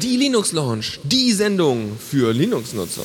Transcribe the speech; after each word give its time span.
Die 0.00 0.16
Linux 0.16 0.52
Lounge, 0.52 1.00
die 1.02 1.32
Sendung 1.32 1.96
für 1.96 2.32
Linux-Nutzer. 2.32 3.02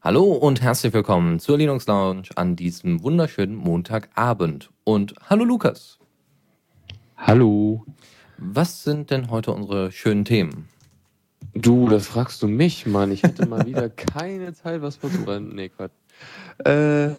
Hallo 0.00 0.24
und 0.34 0.62
herzlich 0.62 0.92
willkommen 0.92 1.40
zur 1.40 1.58
Linux 1.58 1.88
Lounge 1.88 2.28
an 2.36 2.54
diesem 2.54 3.02
wunderschönen 3.02 3.56
Montagabend. 3.56 4.70
Und 4.84 5.14
hallo 5.28 5.44
Lukas. 5.44 5.98
Hallo. 7.16 7.84
Was 8.38 8.84
sind 8.84 9.10
denn 9.10 9.30
heute 9.30 9.50
unsere 9.50 9.90
schönen 9.90 10.24
Themen? 10.24 10.68
Du, 11.54 11.88
das 11.88 12.06
fragst 12.06 12.40
du 12.42 12.46
mich, 12.46 12.86
Mann. 12.86 13.10
Ich 13.10 13.24
hätte 13.24 13.46
mal 13.46 13.66
wieder 13.66 13.88
keine 13.88 14.54
Zeit, 14.54 14.80
was 14.80 14.94
vorzubereiten. 14.94 15.56
Nee, 15.56 15.70
Quatsch. 15.70 15.90
Äh, 16.64 17.10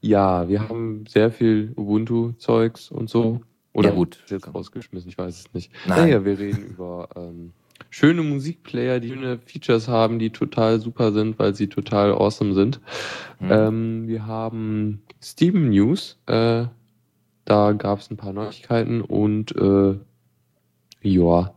ja, 0.00 0.48
wir 0.48 0.68
haben 0.68 1.04
sehr 1.06 1.30
viel 1.30 1.72
Ubuntu-Zeugs 1.76 2.90
und 2.90 3.08
so. 3.08 3.40
Oder 3.72 3.90
Ja, 3.90 3.94
gut. 3.94 4.22
jetzt 4.28 4.52
rausgeschmissen, 4.52 5.08
ich 5.08 5.16
weiß 5.16 5.40
es 5.40 5.54
nicht. 5.54 5.72
Nein. 5.86 6.08
Naja, 6.08 6.24
wir 6.24 6.38
reden 6.38 6.64
über 6.66 7.08
ähm, 7.16 7.52
schöne 7.88 8.22
Musikplayer, 8.22 9.00
die 9.00 9.08
schöne 9.08 9.38
Features 9.38 9.88
haben, 9.88 10.18
die 10.18 10.30
total 10.30 10.80
super 10.80 11.12
sind, 11.12 11.38
weil 11.38 11.54
sie 11.54 11.68
total 11.68 12.12
awesome 12.12 12.52
sind. 12.52 12.80
Hm. 13.38 13.50
Ähm, 13.50 14.08
wir 14.08 14.26
haben 14.26 15.02
Steam 15.22 15.70
News. 15.70 16.18
Äh, 16.26 16.66
da 17.44 17.72
gab 17.72 18.00
es 18.00 18.10
ein 18.10 18.16
paar 18.16 18.32
Neuigkeiten 18.32 19.00
und 19.00 19.54
äh, 19.56 19.98
ja, 21.00 21.54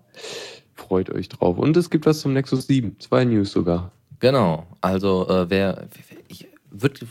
freut 0.73 1.09
euch 1.09 1.29
drauf. 1.29 1.57
Und 1.57 1.75
es 1.77 1.89
gibt 1.89 2.05
was 2.05 2.21
zum 2.21 2.33
Nexus 2.33 2.67
7. 2.67 2.99
Zwei 2.99 3.25
News 3.25 3.51
sogar. 3.51 3.91
Genau, 4.19 4.65
also 4.81 5.27
äh, 5.27 5.49
wer, 5.49 5.87
ich 6.27 6.47
würd, 6.81 7.01
äh, 7.01 7.05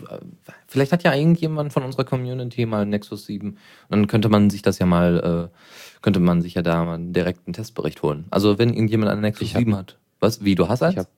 vielleicht 0.66 0.92
hat 0.92 1.02
ja 1.04 1.14
irgendjemand 1.14 1.72
von 1.72 1.82
unserer 1.82 2.05
Community 2.05 2.66
mal 2.66 2.86
Nexus 2.86 3.27
7 3.27 3.48
und 3.50 3.58
dann 3.91 4.06
könnte 4.06 4.28
man 4.28 4.50
sich 4.50 4.62
das 4.62 4.78
ja 4.78 4.86
mal, 4.86 5.50
äh, 5.52 6.00
könnte 6.02 6.20
man 6.20 6.42
sich 6.42 6.55
ja 6.55 6.62
da 6.62 6.84
mal 6.84 6.94
einen 6.94 7.12
direkten 7.12 7.52
Testbericht 7.52 8.02
holen. 8.02 8.27
Also 8.30 8.58
wenn 8.58 8.70
irgendjemand 8.72 9.11
einen 9.11 9.20
Nexus 9.22 9.48
Ich 9.48 9.55
hab- 9.55 9.61
7 9.61 9.77
hat. 9.77 9.98
Was, 10.20 10.44
wie, 10.44 10.55
du 10.55 10.69
hast 10.69 10.83
eins? 10.83 10.94
Ich 10.94 10.98
hab, 10.98 11.08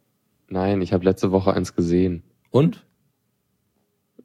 nein, 0.49 0.81
ich 0.83 0.93
habe 0.93 1.05
letzte 1.05 1.31
Woche 1.33 1.53
eins 1.55 1.75
gesehen. 1.75 2.23
und? 2.51 2.85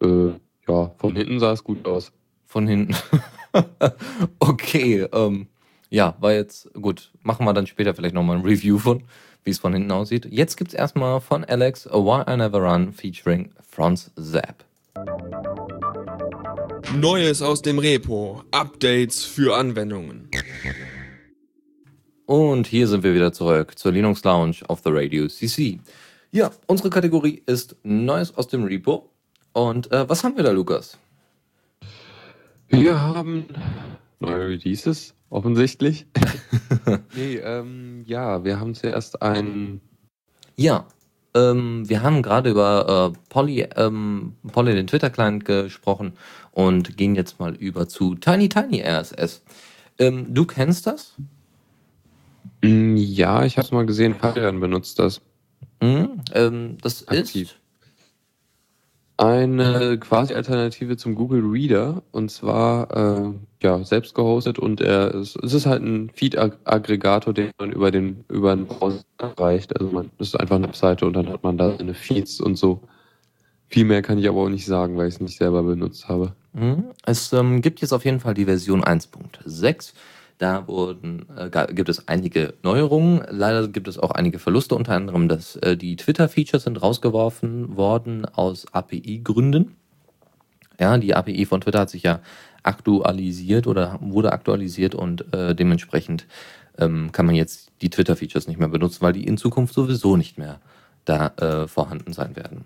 Äh, 0.02 0.30
ja, 0.68 0.92
von 0.98 1.16
hinten 1.16 1.40
sah 1.40 1.52
es 1.52 1.64
gut 1.64 1.86
aus. 1.88 2.12
Von 2.48 2.68
hinten. 2.68 2.96
okay, 4.40 5.08
ähm, 5.12 5.48
ja, 5.90 6.16
war 6.20 6.34
jetzt 6.34 6.74
gut. 6.74 7.12
Machen 7.22 7.46
wir 7.46 7.53
dann 7.53 7.68
später 7.68 7.94
vielleicht 7.94 8.16
nochmal 8.16 8.38
ein 8.38 8.44
Review 8.46 8.78
von, 8.78 9.03
wie 9.44 9.52
es 9.52 9.59
von 9.59 9.73
hinten 9.73 9.92
aussieht. 9.92 10.28
Jetzt 10.30 10.58
gibt's 10.58 10.73
erstmal 10.73 11.22
von 11.22 11.44
Alex 11.45 11.88
A 11.88 11.97
Why 11.97 12.31
I 12.31 12.38
Never 12.38 12.59
Run 12.59 12.94
featuring 12.94 13.52
Franz 13.70 14.11
Zapp. 14.16 14.66
Neues 16.95 17.42
aus 17.42 17.62
dem 17.62 17.80
Repo, 17.80 18.44
Updates 18.52 19.23
für 19.23 19.56
Anwendungen. 19.56 20.30
Und 22.25 22.67
hier 22.67 22.88
sind 22.88 23.03
wir 23.03 23.14
wieder 23.14 23.34
zurück 23.34 23.78
zur 23.78 23.92
Linux 23.92 24.23
Lounge 24.23 24.58
auf 24.67 24.81
the 24.84 24.89
Radio 24.92 25.28
CC. 25.28 25.80
Ja, 26.31 26.52
unsere 26.67 26.89
Kategorie 26.89 27.42
ist 27.45 27.75
Neues 27.84 28.36
aus 28.36 28.47
dem 28.47 28.64
Repo. 28.64 29.09
Und 29.53 29.92
äh, 29.92 30.08
was 30.08 30.23
haben 30.23 30.38
wir 30.38 30.44
da, 30.44 30.52
Lukas? 30.52 30.97
Wir 32.69 33.02
haben 33.02 33.45
neue 34.22 34.47
Releases, 34.50 35.14
offensichtlich. 35.32 36.06
nee, 37.16 37.38
ähm, 37.38 38.04
ja, 38.06 38.44
wir 38.44 38.60
haben 38.60 38.76
zuerst 38.76 39.22
ein. 39.22 39.82
Ja, 40.56 40.86
ähm, 41.34 41.88
wir 41.90 42.04
haben 42.04 42.22
gerade 42.22 42.52
über 42.52 43.14
äh, 43.14 43.20
Polly, 43.30 43.68
ähm, 43.76 44.36
Polly, 44.52 44.76
den 44.76 44.88
Twitter-Client 44.88 45.46
gesprochen 45.46 46.14
und 46.52 46.98
gehen 46.98 47.16
jetzt 47.16 47.40
mal 47.40 47.56
über 47.56 47.88
zu 47.88 48.16
Tiny 48.16 48.50
Tiny 48.50 48.82
RSS. 48.82 49.42
Ähm, 49.98 50.34
du 50.34 50.46
kennst 50.46 50.86
das? 50.88 51.16
Mm, 52.62 52.96
Ja, 52.98 53.46
ich 53.46 53.58
habe 53.58 53.66
es 53.66 53.72
mal 53.72 53.86
gesehen, 53.86 54.16
Fabian 54.16 54.59
benutzt 54.59 55.00
das. 55.00 55.22
Mhm. 55.81 56.22
Ähm, 56.34 56.78
das 56.81 57.08
Aktiv. 57.08 57.50
ist. 57.52 57.61
Eine 59.22 60.00
quasi 60.00 60.34
Alternative 60.34 60.98
zum 60.98 61.14
Google 61.14 61.44
Reader 61.46 62.02
und 62.12 62.32
zwar 62.32 62.90
äh, 62.90 63.34
ja 63.62 63.84
selbst 63.84 64.16
gehostet 64.16 64.58
und 64.58 64.82
er 64.82 65.14
es, 65.14 65.36
es 65.36 65.54
ist 65.54 65.68
halt 65.68 65.84
ein 65.84 66.09
Feed-Aggregator, 66.16 67.31
den 67.31 67.52
man 67.60 67.72
über 67.72 67.92
den 67.92 68.26
über 68.30 68.56
den 68.56 68.66
Browser 68.66 69.04
erreicht. 69.20 69.80
Also 69.80 69.92
man 69.92 70.10
ist 70.18 70.40
einfach 70.40 70.56
eine 70.56 70.70
Webseite 70.70 71.06
und 71.06 71.14
dann 71.14 71.30
hat 71.30 71.44
man 71.44 71.56
da 71.56 71.78
seine 71.78 71.94
Feeds 71.94 72.42
und 72.42 72.56
so. 72.56 72.81
Viel 73.68 73.86
mehr 73.86 74.02
kann 74.02 74.18
ich 74.18 74.28
aber 74.28 74.42
auch 74.42 74.50
nicht 74.50 74.66
sagen, 74.66 74.98
weil 74.98 75.08
ich 75.08 75.14
es 75.14 75.22
nicht 75.22 75.38
selber 75.38 75.62
benutzt 75.62 76.10
habe. 76.10 76.34
Mhm. 76.54 76.86
Es 77.06 77.31
ähm, 77.31 77.62
gibt 77.62 77.80
jetzt 77.81 77.94
auf 77.94 78.06
jeden 78.06 78.22
Fall 78.22 78.34
die 78.34 78.46
Version 78.46 78.84
1.6. 78.84 79.94
Da 80.41 80.68
wurden, 80.68 81.28
äh, 81.38 81.52
gibt 81.72 81.88
es 81.88 82.07
einige 82.07 82.56
Neuerungen. 82.63 83.24
Leider 83.29 83.68
gibt 83.68 83.88
es 83.88 84.00
auch 84.00 84.09
einige 84.09 84.40
Verluste, 84.40 84.74
unter 84.74 84.94
anderem, 84.94 85.28
dass 85.28 85.56
äh, 85.57 85.78
die 85.78 85.96
Twitter-Features 85.96 86.63
sind 86.63 86.81
rausgeworfen 86.81 87.78
worden 87.78 88.25
aus 88.25 88.66
API-Gründen. 88.72 89.75
Ja, 90.80 90.97
die 90.97 91.13
API 91.13 91.46
von 91.46 91.62
Twitter 91.62 91.81
hat 91.81 91.91
sich 91.91 92.01
ja 92.01 92.22
aktualisiert 92.63 93.68
oder 93.68 94.00
wurde 94.01 94.34
aktualisiert 94.34 94.96
und 94.96 95.31
äh, 95.31 95.53
dementsprechend 95.53 96.25
ähm, 96.80 97.12
kann 97.12 97.28
man 97.28 97.35
jetzt 97.35 97.72
die 97.84 97.91
Twitter-Features 97.91 98.47
nicht 98.47 98.59
mehr 98.59 98.68
benutzen, 98.68 99.03
weil 99.03 99.13
die 99.13 99.28
in 99.28 99.38
Zukunft 99.38 99.75
sowieso 99.75 100.18
nicht 100.18 100.40
mehr 100.40 100.59
da 101.06 101.28
äh, 101.38 101.68
vorhanden 101.68 102.13
sein 102.13 102.35
werden. 102.35 102.66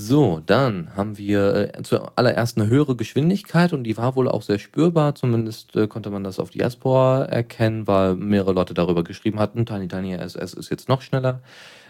So, 0.00 0.40
dann 0.46 0.94
haben 0.94 1.18
wir 1.18 1.74
äh, 1.74 1.82
zuallererst 1.82 2.56
eine 2.56 2.68
höhere 2.68 2.94
Geschwindigkeit 2.94 3.72
und 3.72 3.82
die 3.82 3.96
war 3.96 4.14
wohl 4.14 4.28
auch 4.28 4.42
sehr 4.42 4.60
spürbar. 4.60 5.16
Zumindest 5.16 5.74
äh, 5.74 5.88
konnte 5.88 6.10
man 6.10 6.22
das 6.22 6.38
auf 6.38 6.50
Diaspora 6.50 7.24
erkennen, 7.24 7.88
weil 7.88 8.14
mehrere 8.14 8.52
Leute 8.52 8.74
darüber 8.74 9.02
geschrieben 9.02 9.40
hatten. 9.40 9.66
Tiny 9.66 9.88
Tiny 9.88 10.14
RSS 10.14 10.54
ist 10.54 10.70
jetzt 10.70 10.88
noch 10.88 11.02
schneller. 11.02 11.42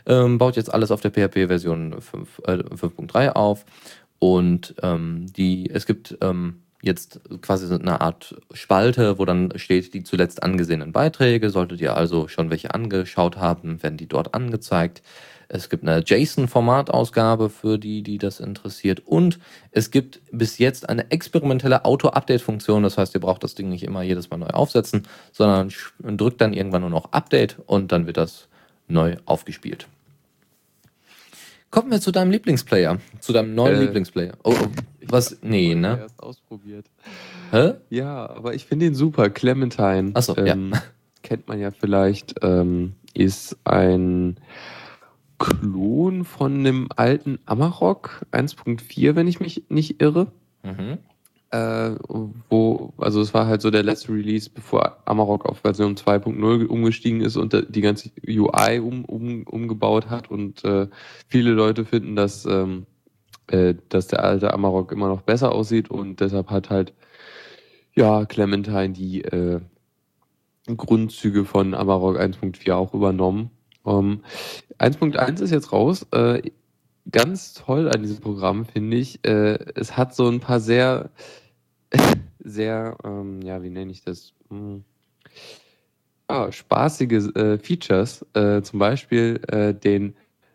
Ähm, 0.07 0.39
baut 0.39 0.57
jetzt 0.57 0.73
alles 0.73 0.91
auf 0.91 1.03
der 1.03 1.11
PHP-Version 1.11 2.01
5, 2.01 2.39
äh, 2.47 2.53
5.3 2.53 3.33
auf. 3.33 3.67
Und 4.19 4.75
ähm, 4.83 5.27
die, 5.37 5.69
es 5.69 5.85
gibt 5.85 6.17
ähm, 6.23 6.63
jetzt 6.81 7.21
quasi 7.43 7.73
eine 7.75 8.01
Art 8.01 8.41
Spalte, 8.55 9.19
wo 9.19 9.27
dann 9.27 9.53
steht 9.57 9.93
die 9.93 10.03
zuletzt 10.03 10.43
angesehenen 10.43 10.93
Beiträge. 10.93 11.51
Solltet 11.51 11.83
ihr 11.83 11.95
also 11.95 12.27
schon 12.27 12.49
welche 12.49 12.73
angeschaut 12.73 13.37
haben, 13.37 13.83
werden 13.83 13.99
die 13.99 14.09
dort 14.09 14.33
angezeigt. 14.33 15.03
Es 15.51 15.71
gibt 15.71 15.83
eine 15.83 16.03
JSON-Formatausgabe 16.05 17.49
für 17.49 17.79
die, 17.79 18.03
die 18.03 18.19
das 18.19 18.39
interessiert. 18.39 19.01
Und 19.07 19.39
es 19.71 19.91
gibt 19.91 20.21
bis 20.31 20.59
jetzt 20.59 20.89
eine 20.89 21.11
experimentelle 21.11 21.87
Auto-Update-Funktion. 21.87 22.83
Das 22.83 22.99
heißt, 22.99 23.15
ihr 23.15 23.21
braucht 23.21 23.43
das 23.45 23.55
Ding 23.55 23.71
nicht 23.71 23.83
immer 23.83 24.03
jedes 24.03 24.29
Mal 24.29 24.37
neu 24.37 24.49
aufsetzen, 24.49 25.09
sondern 25.33 25.73
drückt 26.17 26.43
dann 26.43 26.53
irgendwann 26.53 26.83
nur 26.83 26.91
noch 26.91 27.13
Update 27.13 27.57
und 27.67 27.93
dann 27.93 28.07
wird 28.07 28.19
das 28.19 28.49
neu 28.89 29.17
aufgespielt. 29.25 29.89
Kommen 31.71 31.91
wir 31.91 32.01
zu 32.01 32.13
deinem 32.13 32.31
Lieblingsplayer, 32.31 32.99
zu 33.21 33.33
deinem 33.33 33.55
neuen 33.55 33.77
Äh, 33.77 33.81
Lieblingsplayer. 33.85 34.33
Oh, 34.43 34.55
oh, 34.59 34.67
was? 35.07 35.39
Nee, 35.43 35.75
ne? 35.75 35.99
Erst 36.01 36.23
ausprobiert. 36.23 36.87
Hä? 37.51 37.75
Ja, 37.91 38.29
aber 38.29 38.55
ich 38.55 38.65
finde 38.67 38.87
ihn 38.87 38.95
super. 38.95 39.29
Clementine. 39.29 40.13
Ach 40.15 40.23
so, 40.23 40.35
ja. 40.37 40.47
ähm, 40.47 40.73
Kennt 41.23 41.47
man 41.49 41.59
ja 41.59 41.71
vielleicht, 41.71 42.37
ähm, 42.43 42.95
ist 43.13 43.57
ein 43.65 44.39
Klon 45.39 46.25
von 46.25 46.55
einem 46.55 46.89
alten 46.97 47.39
Amarok 47.47 48.27
1.4, 48.33 49.15
wenn 49.15 49.29
ich 49.29 49.41
mich 49.41 49.65
nicht 49.69 50.03
irre. 50.03 50.33
Mhm. 50.63 50.99
Äh, 51.51 51.95
wo, 52.51 52.93
also 52.99 53.23
es 53.23 53.33
war 53.33 53.47
halt 53.47 53.63
so 53.63 53.71
der 53.71 53.83
letzte 53.83 54.13
Release, 54.13 54.51
bevor 54.51 54.99
Amarok 55.07 55.47
auf 55.47 55.61
Version 55.61 55.97
2.0 55.97 56.67
umgestiegen 56.67 57.23
ist 57.23 57.37
und 57.37 57.57
die 57.71 57.81
ganze 57.81 58.11
UI 58.27 58.81
um, 58.81 59.07
um, 59.07 59.45
umgebaut 59.45 60.11
hat 60.11 60.31
und 60.31 60.63
äh, 60.65 60.89
viele 61.27 61.53
Leute 61.53 61.87
finden, 61.87 62.17
dass, 62.17 62.45
ähm, 62.45 62.85
äh, 63.47 63.75
dass 63.89 64.09
der 64.09 64.25
alte 64.25 64.53
Amarok 64.53 64.93
immer 64.93 65.09
noch 65.09 65.23
besser 65.23 65.53
aussieht 65.53 65.91
und 65.91 66.21
deshalb 66.21 66.51
hat 66.51 66.69
halt 66.69 66.93
ja 67.95 68.27
Clementine 68.27 68.91
die 68.91 69.23
äh, 69.23 69.61
Grundzüge 70.67 71.47
von 71.47 71.73
Amarok 71.73 72.19
1.4 72.19 72.73
auch 72.75 72.93
übernommen. 72.93 73.51
Ähm, 73.89 74.21
1.1 74.79 75.43
ist 75.43 75.51
jetzt 75.51 75.73
raus. 75.73 76.07
Äh, 76.13 76.43
ganz 77.11 77.55
toll 77.55 77.89
an 77.89 78.03
diesem 78.03 78.21
Programm 78.21 78.67
finde 78.67 78.97
ich, 78.97 79.25
äh, 79.25 79.59
es 79.75 79.97
hat 79.97 80.15
so 80.15 80.29
ein 80.29 80.41
paar 80.41 80.61
sehr, 80.61 81.11
sehr, 82.39 82.97
ähm, 83.05 83.41
ja, 83.43 83.63
wie 83.63 83.71
nenne 83.71 83.91
ich 83.91 84.03
das? 84.03 84.35
Hm. 84.51 84.85
Ah, 86.29 86.53
spaßige 86.53 87.35
äh, 87.37 87.59
Features, 87.59 88.25
äh, 88.35 88.61
zum 88.61 88.79
Beispiel 88.79 89.41
äh, 89.49 89.73
den 89.73 90.15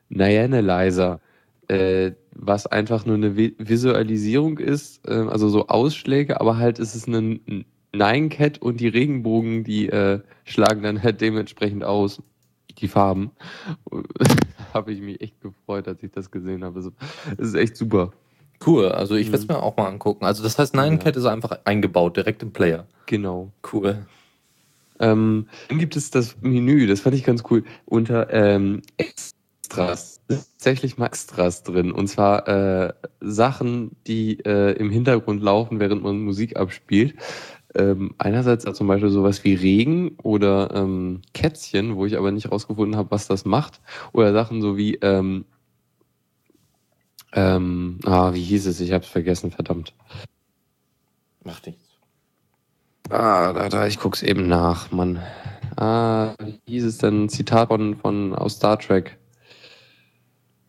Nyanalyzer, 0.10 1.20
äh, 1.68 2.12
was 2.36 2.68
einfach 2.68 3.08
nur 3.08 3.16
eine 3.16 3.36
Vi 3.36 3.56
Visualisierung 3.58 4.60
ist, 4.60 5.08
also 5.08 5.50
so 5.50 5.68
Ausschläge, 5.68 6.40
aber 6.42 6.58
halt 6.58 6.78
ist 6.80 6.94
es 6.94 7.08
ein 7.08 7.66
Nine 7.96 8.30
Cat 8.30 8.60
und 8.60 8.80
die 8.80 8.88
Regenbogen, 8.88 9.64
die 9.64 9.92
schlagen 10.44 10.82
dann 10.82 11.04
halt 11.04 11.22
dementsprechend 11.22 11.84
aus, 11.84 12.24
die 12.80 12.88
Farben. 12.88 13.32
habe 14.74 14.92
ich 14.92 15.02
mich 15.02 15.22
echt 15.22 15.40
gefreut, 15.42 15.88
als 15.88 16.02
ich 16.04 16.12
das 16.12 16.32
gesehen 16.32 16.64
habe. 16.64 16.80
Es 16.80 16.92
ist 17.38 17.56
echt 17.56 17.78
super. 17.78 18.12
Cool, 18.66 18.90
also 18.90 19.16
ich 19.16 19.28
Mhm. 19.28 19.34
werde 19.34 19.44
es 19.44 19.48
mir 19.50 19.62
auch 19.62 19.78
mal 19.78 19.88
angucken. 19.88 20.26
Also 20.26 20.44
das 20.44 20.58
heißt, 20.58 20.74
Nine 20.76 21.00
Ja. 21.04 21.10
Ist 21.10 21.26
einfach 21.26 21.60
eingebaut, 21.66 22.18
direkt 22.18 22.44
im 22.44 22.52
Player. 22.52 22.88
Genau. 23.06 23.52
Cool. 23.72 24.06
Ähm, 25.00 25.48
dann 25.68 25.80
gibt 25.80 25.96
es 25.96 26.12
das 26.12 26.38
Menü, 26.42 26.88
das 26.88 27.02
fand 27.02 27.16
ich 27.16 27.24
ganz 27.24 27.44
cool, 27.50 27.64
unter 27.86 28.32
ähm, 28.32 28.82
Extras. 28.98 30.22
Tatsächlich 30.28 30.98
mal 30.98 31.08
Extras 31.08 31.64
drin. 31.64 31.92
Und 31.92 32.08
zwar 32.08 32.48
äh, 32.48 32.94
Sachen, 33.20 33.92
die 34.08 34.40
äh, 34.46 34.74
im 34.78 34.90
Hintergrund 34.92 35.42
laufen, 35.42 35.80
während 35.80 36.04
man 36.04 36.20
Musik 36.24 36.56
abspielt. 36.56 37.16
Ähm, 37.76 38.14
einerseits 38.20 38.66
zum 38.78 38.88
Beispiel 38.88 39.10
sowas 39.10 39.44
wie 39.44 39.56
Regen 39.56 40.16
oder 40.22 40.74
ähm, 40.76 41.22
Kätzchen, 41.34 41.96
wo 41.96 42.06
ich 42.06 42.18
aber 42.18 42.32
nicht 42.32 42.52
rausgefunden 42.52 42.96
habe, 42.96 43.12
was 43.12 43.28
das 43.28 43.46
macht. 43.46 43.82
Oder 44.12 44.34
Sachen 44.34 44.62
so 44.62 44.78
wie, 44.78 44.96
ähm, 44.96 45.46
ähm, 47.34 48.00
ah, 48.06 48.34
wie 48.34 48.44
hieß 48.44 48.68
es? 48.68 48.80
Ich 48.80 48.92
habe 48.92 49.04
es 49.04 49.10
vergessen, 49.10 49.52
verdammt. 49.52 49.94
Macht 51.44 51.66
nichts. 51.66 51.84
Ah, 53.10 53.54
da, 53.54 53.70
da, 53.70 53.88
ich 53.88 54.00
guck's 54.00 54.22
eben 54.22 54.48
nach, 54.48 54.92
Mann. 54.92 55.22
Ah, 55.76 56.36
wie 56.40 56.60
hieß 56.68 56.86
es 56.86 57.00
denn? 57.00 57.28
Zitat 57.30 57.68
von, 57.70 57.96
von 57.96 58.36
aus 58.36 58.56
Star 58.56 58.78
Trek. 58.80 59.18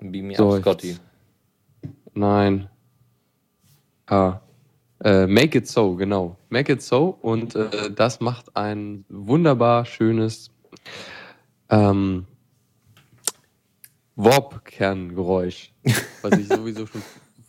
Beam 0.00 0.28
me 0.28 0.36
So, 0.36 0.54
up, 0.54 0.60
Scotty. 0.62 0.96
Nein. 2.14 2.68
Ah. 4.06 4.40
Äh, 5.04 5.26
Make 5.26 5.58
It 5.58 5.68
So, 5.68 5.94
genau. 5.96 6.36
Make 6.48 6.72
It 6.72 6.82
So 6.82 7.16
und 7.20 7.54
äh, 7.54 7.90
das 7.94 8.20
macht 8.20 8.56
ein 8.56 9.04
wunderbar 9.10 9.84
schönes 9.84 10.50
ähm, 11.68 12.26
Warp-Kerngeräusch, 14.16 15.72
was 16.22 16.38
ich 16.38 16.48
sowieso 16.48 16.86
schon 16.86 17.02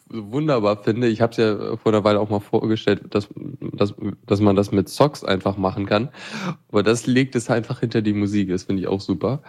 wunderbar 0.09 0.83
finde. 0.83 1.07
Ich 1.07 1.21
habe 1.21 1.31
es 1.31 1.37
ja 1.37 1.77
vor 1.77 1.93
einer 1.93 2.03
Weile 2.03 2.19
auch 2.19 2.29
mal 2.29 2.41
vorgestellt, 2.41 3.03
dass, 3.09 3.29
dass, 3.71 3.93
dass 4.25 4.41
man 4.41 4.55
das 4.57 4.71
mit 4.71 4.89
Socks 4.89 5.23
einfach 5.23 5.55
machen 5.57 5.85
kann. 5.85 6.09
Aber 6.69 6.83
das 6.83 7.07
legt 7.07 7.35
es 7.35 7.49
einfach 7.49 7.79
hinter 7.79 8.01
die 8.01 8.13
Musik. 8.13 8.49
Das 8.49 8.63
finde 8.63 8.81
ich 8.81 8.87
auch 8.87 9.01
super. 9.01 9.41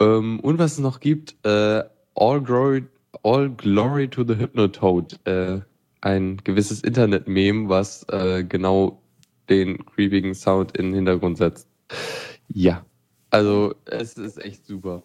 Ähm, 0.00 0.40
und 0.40 0.58
was 0.58 0.72
es 0.72 0.78
noch 0.78 1.00
gibt, 1.00 1.36
äh, 1.44 1.84
All 2.14 2.40
Glory, 2.42 2.86
All 3.22 3.50
Glory 3.50 4.08
to 4.08 4.24
the 4.24 4.36
Hypnotoad. 4.36 5.18
Äh, 5.26 5.60
ein 6.00 6.38
gewisses 6.44 6.82
Internet-Meme, 6.82 7.68
was 7.68 8.04
äh, 8.08 8.44
genau 8.44 9.00
den 9.48 9.84
creepigen 9.86 10.34
Sound 10.34 10.76
in 10.76 10.86
den 10.86 10.94
Hintergrund 10.94 11.38
setzt. 11.38 11.68
Ja, 12.48 12.84
also 13.30 13.74
es 13.84 14.14
ist 14.14 14.42
echt 14.42 14.66
super. 14.66 15.02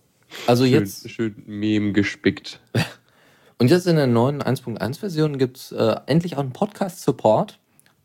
Also 0.48 0.66
schön, 0.66 0.74
jetzt, 0.74 1.10
schön 1.10 1.44
Meme 1.46 1.94
gespickt. 1.94 2.60
und 3.58 3.70
jetzt 3.70 3.88
in 3.88 3.96
der 3.96 4.08
neuen 4.08 4.42
1.1 4.42 5.00
Version 5.00 5.38
gibt 5.38 5.58
es 5.58 5.72
äh, 5.72 5.96
endlich 6.06 6.36
auch 6.36 6.42
einen 6.42 6.54
Podcast-Support. 6.54 7.60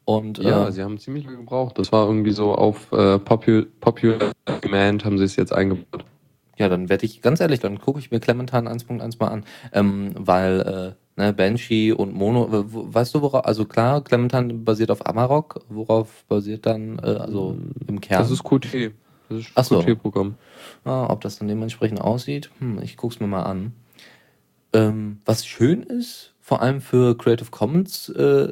Und 0.05 0.38
Ja, 0.38 0.69
äh, 0.69 0.73
sie 0.73 0.82
haben 0.82 0.99
ziemlich 0.99 1.25
lange 1.25 1.38
gebraucht. 1.38 1.79
Das 1.79 1.93
war 1.93 2.06
irgendwie 2.06 2.31
so 2.31 2.55
auf 2.55 2.91
äh, 2.93 3.19
Popular, 3.19 3.67
Popular 3.81 4.32
Demand 4.64 5.05
haben 5.05 5.19
sie 5.19 5.25
es 5.25 5.37
jetzt 5.37 5.52
eingebaut. 5.52 6.05
Ja, 6.56 6.69
dann 6.69 6.88
werde 6.88 7.05
ich, 7.05 7.23
ganz 7.23 7.41
ehrlich, 7.41 7.61
dann 7.61 7.79
gucke 7.79 8.00
ich 8.00 8.11
mir 8.11 8.19
Clementine 8.19 8.70
1.1 8.70 9.17
mal 9.20 9.29
an. 9.29 9.44
Ähm, 9.73 10.12
weil, 10.17 10.61
äh, 10.96 11.07
ne, 11.19 11.32
Banshee 11.35 11.93
und 11.93 12.15
Mono, 12.15 12.47
weißt 12.50 13.15
du, 13.15 13.20
worauf, 13.20 13.44
also 13.44 13.67
klar, 13.67 14.03
Clementine 14.03 14.55
basiert 14.55 14.91
auf 14.91 15.05
Amarok, 15.05 15.61
worauf 15.69 16.25
basiert 16.29 16.65
dann, 16.65 16.99
äh, 17.00 17.06
also 17.06 17.59
im 17.87 18.00
Kern? 18.00 18.23
Das 18.23 18.31
ist 18.31 18.44
Qt. 18.44 18.93
Das 19.29 19.41
ist 19.41 19.50
Ach 19.55 19.65
so. 19.65 19.81
Qt-Programm. 19.81 20.37
Ah, 20.85 21.06
ob 21.11 21.20
das 21.20 21.38
dann 21.38 21.49
dementsprechend 21.49 22.00
aussieht, 22.00 22.50
hm, 22.61 22.81
ich 22.82 22.97
guck's 22.97 23.20
mir 23.20 23.26
mal 23.26 23.43
an. 23.43 23.73
Ähm, 24.73 25.19
was 25.26 25.47
schön 25.47 25.82
ist, 25.82 26.35
vor 26.41 26.62
allem 26.62 26.81
für 26.81 27.17
Creative 27.17 27.50
Commons 27.50 28.09
äh, 28.11 28.49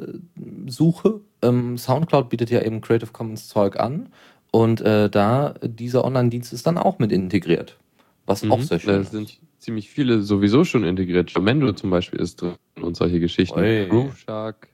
Suche, 0.67 1.21
ähm, 1.41 1.77
Soundcloud 1.77 2.29
bietet 2.29 2.51
ja 2.51 2.61
eben 2.61 2.81
Creative 2.81 3.11
Commons 3.11 3.47
Zeug 3.47 3.79
an 3.79 4.09
und 4.51 4.81
äh, 4.81 5.09
da 5.09 5.55
dieser 5.63 6.03
Online-Dienst 6.03 6.53
ist 6.53 6.67
dann 6.67 6.77
auch 6.77 6.99
mit 6.99 7.11
integriert, 7.11 7.77
was 8.25 8.47
auch 8.49 8.61
sehr 8.61 8.79
schön 8.79 8.93
Da 8.93 8.99
ist. 9.01 9.11
sind 9.11 9.39
ziemlich 9.57 9.89
viele 9.89 10.21
sowieso 10.21 10.63
schon 10.63 10.83
integriert. 10.83 11.31
Jamendo 11.31 11.71
zum 11.73 11.89
Beispiel 11.89 12.19
ist 12.19 12.41
drin 12.41 12.55
und 12.81 12.95
solche 12.95 13.19
Geschichten. 13.19 13.89
Groove 13.89 14.17
Shark, 14.17 14.69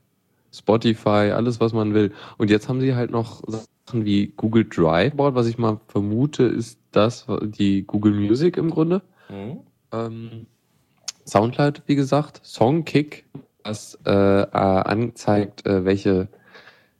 Spotify, 0.54 1.32
alles 1.34 1.60
was 1.60 1.74
man 1.74 1.94
will. 1.94 2.12
Und 2.38 2.50
jetzt 2.50 2.70
haben 2.70 2.82
sie 2.82 2.96
halt 2.96 3.12
noch 3.12 3.42
Sachen 3.48 4.06
wie 4.06 4.28
Google 4.36 4.66
Drive 4.66 5.14
was 5.16 5.48
ich 5.48 5.58
mal 5.58 5.80
vermute, 5.88 6.44
ist 6.44 6.80
das 6.92 7.26
die 7.42 7.84
Google 7.86 8.14
Music 8.14 8.58
im 8.58 8.70
Grunde. 8.70 9.02
Mhm. 9.30 9.60
Ähm, 9.92 10.46
Soundcloud, 11.26 11.84
wie 11.86 11.96
gesagt, 11.96 12.42
Songkick, 12.44 13.26
was 13.64 13.98
äh, 14.06 14.12
äh, 14.12 14.48
anzeigt, 14.52 15.66
äh, 15.66 15.86
welche 15.86 16.28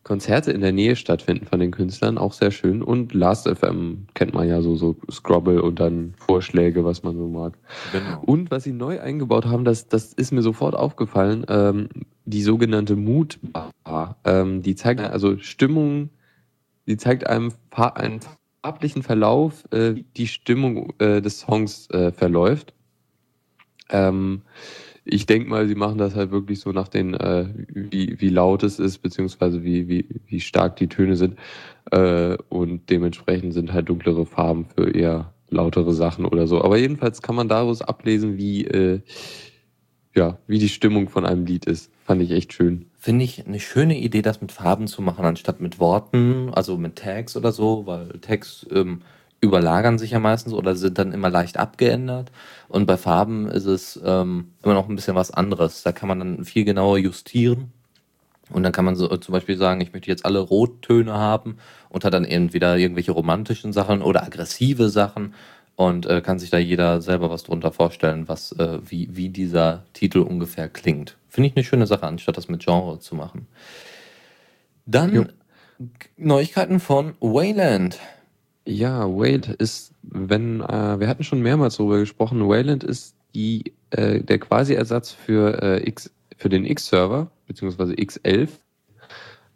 Konzerte 0.04 0.52
in 0.52 0.60
der 0.60 0.74
Nähe 0.74 0.98
stattfinden 0.98 1.46
von 1.46 1.60
den 1.60 1.72
Künstlern, 1.72 2.18
auch 2.18 2.34
sehr 2.34 2.52
schön. 2.52 2.82
Und 2.82 3.14
Last.fm 3.14 4.08
kennt 4.14 4.34
man 4.34 4.50
ja 4.50 4.62
so, 4.62 4.76
so 4.76 4.98
Scrabble 5.10 5.62
und 5.62 5.80
dann 5.80 6.14
Vorschläge, 6.18 6.84
was 6.84 7.04
man 7.04 7.16
so 7.16 7.28
mag. 7.28 7.58
Genau. 7.94 8.22
Und 8.26 8.52
was 8.52 8.64
sie 8.64 8.74
neu 8.74 9.00
eingebaut 9.00 9.46
haben, 9.46 9.64
das, 9.64 9.88
das 9.88 10.12
ist 10.12 10.34
mir 10.34 10.42
sofort 10.42 10.76
aufgefallen, 10.76 11.46
ähm, 11.48 11.88
die 12.26 12.42
sogenannte 12.42 12.98
Moodbar. 12.98 14.18
Ähm, 14.26 14.62
die 14.62 14.76
zeigt 14.76 15.00
also 15.00 15.38
Stimmung, 15.38 16.10
die 16.86 16.98
zeigt 16.98 17.28
einem 17.28 17.54
einen 17.72 18.20
farblichen 18.62 19.04
Verlauf, 19.04 19.64
äh, 19.72 19.96
die 20.18 20.28
Stimmung 20.28 20.94
äh, 21.00 21.22
des 21.22 21.40
Songs 21.40 21.90
äh, 21.92 22.12
verläuft. 22.12 22.74
Ähm, 23.90 24.42
ich 25.06 25.26
denke 25.26 25.50
mal, 25.50 25.68
sie 25.68 25.76
machen 25.76 25.98
das 25.98 26.16
halt 26.16 26.32
wirklich 26.32 26.60
so 26.60 26.72
nach 26.72 26.88
den, 26.88 27.14
äh, 27.14 27.48
wie, 27.68 28.20
wie 28.20 28.30
laut 28.30 28.64
es 28.64 28.80
ist, 28.80 29.00
beziehungsweise 29.00 29.64
wie, 29.64 29.88
wie, 29.88 30.06
wie 30.28 30.40
stark 30.40 30.78
die 30.78 30.88
Töne 30.88 31.16
sind. 31.16 31.38
Äh, 31.92 32.38
und 32.50 32.90
dementsprechend 32.90 33.54
sind 33.54 33.74
halt 33.74 33.90
dunklere 33.90 34.26
Farben 34.26 34.66
für 34.66 34.90
eher 34.90 35.34
lautere 35.50 35.94
Sachen 35.94 36.26
oder 36.26 36.48
so. 36.48 36.64
Aber 36.64 36.78
jedenfalls 36.78 37.22
kann 37.22 37.36
man 37.36 37.50
daraus 37.50 37.82
ablesen, 37.82 38.38
wie, 38.38 38.66
äh, 38.66 39.02
ja, 40.16 40.38
wie 40.48 40.60
die 40.60 40.70
Stimmung 40.70 41.10
von 41.10 41.26
einem 41.26 41.46
Lied 41.46 41.66
ist. 41.66 41.92
Fand 42.06 42.22
ich 42.22 42.32
echt 42.32 42.54
schön. 42.54 42.86
Finde 42.98 43.26
ich 43.26 43.46
eine 43.46 43.60
schöne 43.60 44.00
Idee, 44.00 44.22
das 44.22 44.42
mit 44.42 44.52
Farben 44.52 44.88
zu 44.88 45.02
machen, 45.02 45.26
anstatt 45.26 45.60
mit 45.60 45.80
Worten, 45.80 46.50
also 46.54 46.78
mit 46.78 46.96
Tags 46.96 47.36
oder 47.36 47.52
so, 47.52 47.86
weil 47.86 48.20
Tags 48.22 48.66
ähm, 48.72 49.02
überlagern 49.44 50.00
sich 50.00 50.12
ja 50.12 50.20
meistens 50.20 50.54
oder 50.54 50.76
sind 50.76 50.98
dann 50.98 51.12
immer 51.12 51.30
leicht 51.30 51.58
abgeändert. 51.58 52.32
Und 52.68 52.86
bei 52.86 52.98
Farben 52.98 53.48
ist 53.48 53.66
es 53.66 54.00
ähm, 54.04 54.54
immer 54.64 54.74
noch 54.74 54.90
ein 54.90 54.96
bisschen 54.96 55.16
was 55.16 55.32
anderes. 55.32 55.84
Da 55.84 55.92
kann 55.92 56.08
man 56.08 56.20
dann 56.20 56.46
viel 56.46 56.66
genauer 56.66 56.98
justieren. 56.98 57.72
Und 58.50 58.64
dann 58.64 58.72
kann 58.72 58.86
man 58.86 58.96
so 58.96 59.08
zum 59.18 59.32
Beispiel 59.32 59.58
sagen, 59.58 59.82
ich 59.82 59.94
möchte 59.94 60.10
jetzt 60.10 60.26
alle 60.26 60.40
Rottöne 60.40 61.14
haben 61.14 61.58
und 61.90 62.06
hat 62.06 62.14
dann 62.14 62.26
entweder 62.26 62.78
irgendwelche 62.78 63.12
romantischen 63.12 63.74
Sachen 63.74 64.02
oder 64.02 64.24
aggressive 64.24 64.90
Sachen 64.90 65.34
und 65.76 66.06
äh, 66.06 66.22
kann 66.22 66.40
sich 66.40 66.50
da 66.50 66.58
jeder 66.58 67.02
selber 67.02 67.30
was 67.30 67.44
drunter 67.44 67.72
vorstellen, 67.72 68.28
was 68.28 68.52
äh, 68.54 68.80
wie, 68.86 69.10
wie 69.12 69.30
dieser 69.30 69.86
Titel 69.94 70.20
ungefähr 70.20 70.70
klingt. 70.70 71.18
Finde 71.30 71.50
ich 71.50 71.56
eine 71.56 71.64
schöne 71.64 71.88
Sache, 71.88 72.06
anstatt 72.06 72.38
das 72.38 72.48
mit 72.48 72.64
Genre 72.64 73.00
zu 73.00 73.16
machen. 73.16 73.48
Dann 74.86 75.16
Jo. 75.16 75.26
Neuigkeiten 76.18 76.80
von 76.80 77.16
Wayland. 77.20 78.00
Ja, 78.66 79.06
Wayland 79.06 79.48
ist, 79.50 79.94
wenn, 80.04 80.62
äh, 80.62 81.00
wir 81.00 81.08
hatten 81.08 81.24
schon 81.24 81.42
mehrmals 81.42 81.78
darüber 81.78 82.00
gesprochen, 82.00 82.48
Wayland 82.48 82.84
ist 82.84 83.16
die, 83.36 83.74
äh, 83.90 84.22
der 84.22 84.40
quasi 84.40 84.74
Ersatz 84.74 85.12
für, 85.12 85.62
äh, 85.62 85.88
X, 85.88 86.12
für 86.38 86.50
den 86.50 86.66
X-Server, 86.66 87.30
beziehungsweise 87.46 87.94
X11. 87.94 88.50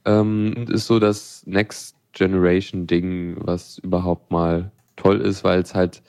Ähm, 0.05 0.53
und 0.57 0.69
ist 0.69 0.87
so 0.87 0.99
das 0.99 1.43
Next 1.45 1.95
Generation 2.13 2.87
Ding, 2.87 3.37
was 3.39 3.77
überhaupt 3.77 4.31
mal 4.31 4.71
toll 4.95 5.21
ist, 5.21 5.43
weil 5.43 5.61
es 5.61 5.73
halt 5.73 6.01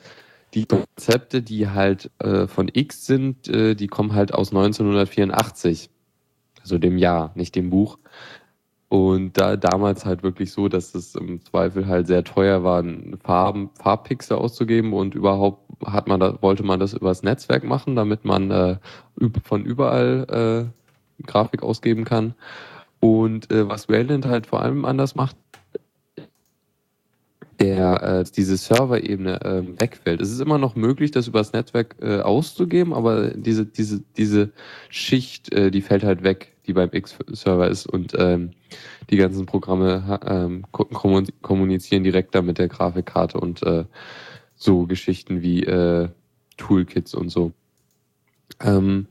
die 0.53 0.65
Konzepte, 0.65 1.41
die 1.41 1.69
halt 1.69 2.09
äh, 2.19 2.47
von 2.47 2.69
X 2.73 3.05
sind, 3.05 3.47
äh, 3.47 3.75
die 3.75 3.87
kommen 3.87 4.13
halt 4.13 4.33
aus 4.33 4.49
1984. 4.49 5.89
Also 6.61 6.77
dem 6.77 6.97
Jahr, 6.97 7.31
nicht 7.35 7.55
dem 7.55 7.69
Buch. 7.69 7.99
Und 8.89 9.37
da 9.37 9.55
damals 9.55 10.05
halt 10.05 10.23
wirklich 10.23 10.51
so, 10.51 10.67
dass 10.67 10.95
es 10.95 11.13
im 11.13 11.45
Zweifel 11.45 11.87
halt 11.87 12.07
sehr 12.07 12.23
teuer 12.23 12.63
war, 12.63 12.83
Farben, 13.23 13.69
Farbpixel 13.75 14.37
auszugeben 14.37 14.93
und 14.93 15.13
überhaupt 15.13 15.61
hat 15.85 16.07
man 16.07 16.19
da, 16.19 16.41
wollte 16.41 16.63
man 16.63 16.79
das 16.79 16.93
übers 16.93 17.21
Netzwerk 17.21 17.63
machen, 17.63 17.95
damit 17.95 18.25
man 18.25 18.49
äh, 18.49 18.77
von 19.43 19.63
überall 19.63 20.71
äh, 21.21 21.23
Grafik 21.27 21.61
ausgeben 21.61 22.03
kann. 22.03 22.33
Und 22.99 23.51
äh, 23.51 23.69
was 23.69 23.89
Wayland 23.89 24.25
halt 24.25 24.47
vor 24.47 24.61
allem 24.61 24.83
anders 24.85 25.15
macht, 25.15 25.37
der 27.59 28.01
äh, 28.01 28.23
diese 28.35 28.57
Server-Ebene 28.57 29.39
ähm, 29.43 29.79
wegfällt. 29.79 30.21
Es 30.21 30.31
ist 30.31 30.39
immer 30.39 30.57
noch 30.57 30.75
möglich, 30.75 31.11
das 31.11 31.27
übers 31.27 31.53
Netzwerk 31.53 31.95
äh, 32.01 32.21
auszugeben, 32.21 32.93
aber 32.93 33.31
diese, 33.31 33.65
diese, 33.65 34.01
diese 34.17 34.51
Schicht, 34.89 35.53
äh, 35.53 35.69
die 35.69 35.81
fällt 35.81 36.03
halt 36.03 36.23
weg, 36.23 36.53
die 36.69 36.73
beim 36.73 36.89
X-Server 36.93 37.67
ist 37.67 37.85
und 37.87 38.13
ähm, 38.17 38.51
die 39.09 39.17
ganzen 39.17 39.45
Programme 39.45 40.19
ähm, 40.25 40.63
ko- 40.71 40.85
kommun- 40.85 41.33
kommunizieren 41.41 42.03
direkt 42.03 42.35
da 42.35 42.41
mit 42.41 42.57
der 42.57 42.69
Grafikkarte 42.69 43.39
und 43.39 43.61
äh, 43.63 43.85
so 44.55 44.85
Geschichten 44.85 45.41
wie 45.41 45.63
äh, 45.63 46.09
Toolkits 46.57 47.13
und 47.15 47.29
so. 47.29 47.51
Ähm, 48.61 49.07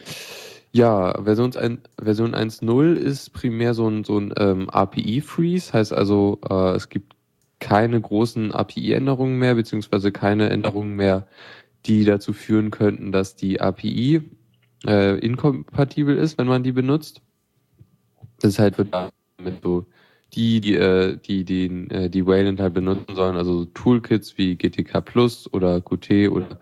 Ja, 0.73 1.23
Version 1.25 1.53
1.0 1.53 2.95
ist 2.95 3.31
primär 3.33 3.73
so 3.75 3.89
ein, 3.89 4.05
so 4.05 4.19
ein 4.19 4.33
ähm, 4.37 4.69
API-Freeze, 4.71 5.73
heißt 5.73 5.93
also, 5.95 6.39
äh, 6.49 6.75
es 6.77 6.89
gibt 6.91 7.15
keine 7.59 8.01
großen 8.01 8.53
API-Änderungen 8.53 9.39
mehr, 9.39 9.55
beziehungsweise 9.55 10.13
keine 10.13 10.51
Änderungen 10.51 10.95
mehr, 10.95 11.27
die 11.87 12.05
dazu 12.05 12.33
führen 12.35 12.71
könnten, 12.71 13.13
dass 13.13 13.35
die 13.35 13.61
API 13.61 14.21
äh, 14.87 15.19
inkompatibel 15.19 16.17
ist, 16.19 16.37
wenn 16.39 16.47
man 16.47 16.63
die 16.63 16.73
benutzt. 16.73 17.23
Das 18.41 18.53
ist 18.53 18.59
halt 18.59 18.77
für 18.77 18.85
damit 18.85 19.63
so 19.63 19.87
die, 20.35 20.61
die, 20.61 20.75
äh, 20.75 21.17
die, 21.17 21.45
die, 21.45 21.67
äh, 21.91 22.09
die 22.09 22.27
Wayland 22.27 22.61
halt 22.61 22.75
benutzen 22.75 23.15
sollen, 23.15 23.37
also 23.37 23.65
Toolkits 23.65 24.37
wie 24.37 24.57
GTK 24.57 25.01
Plus 25.01 25.53
oder 25.53 25.81
Qt 25.81 26.29
oder 26.29 26.59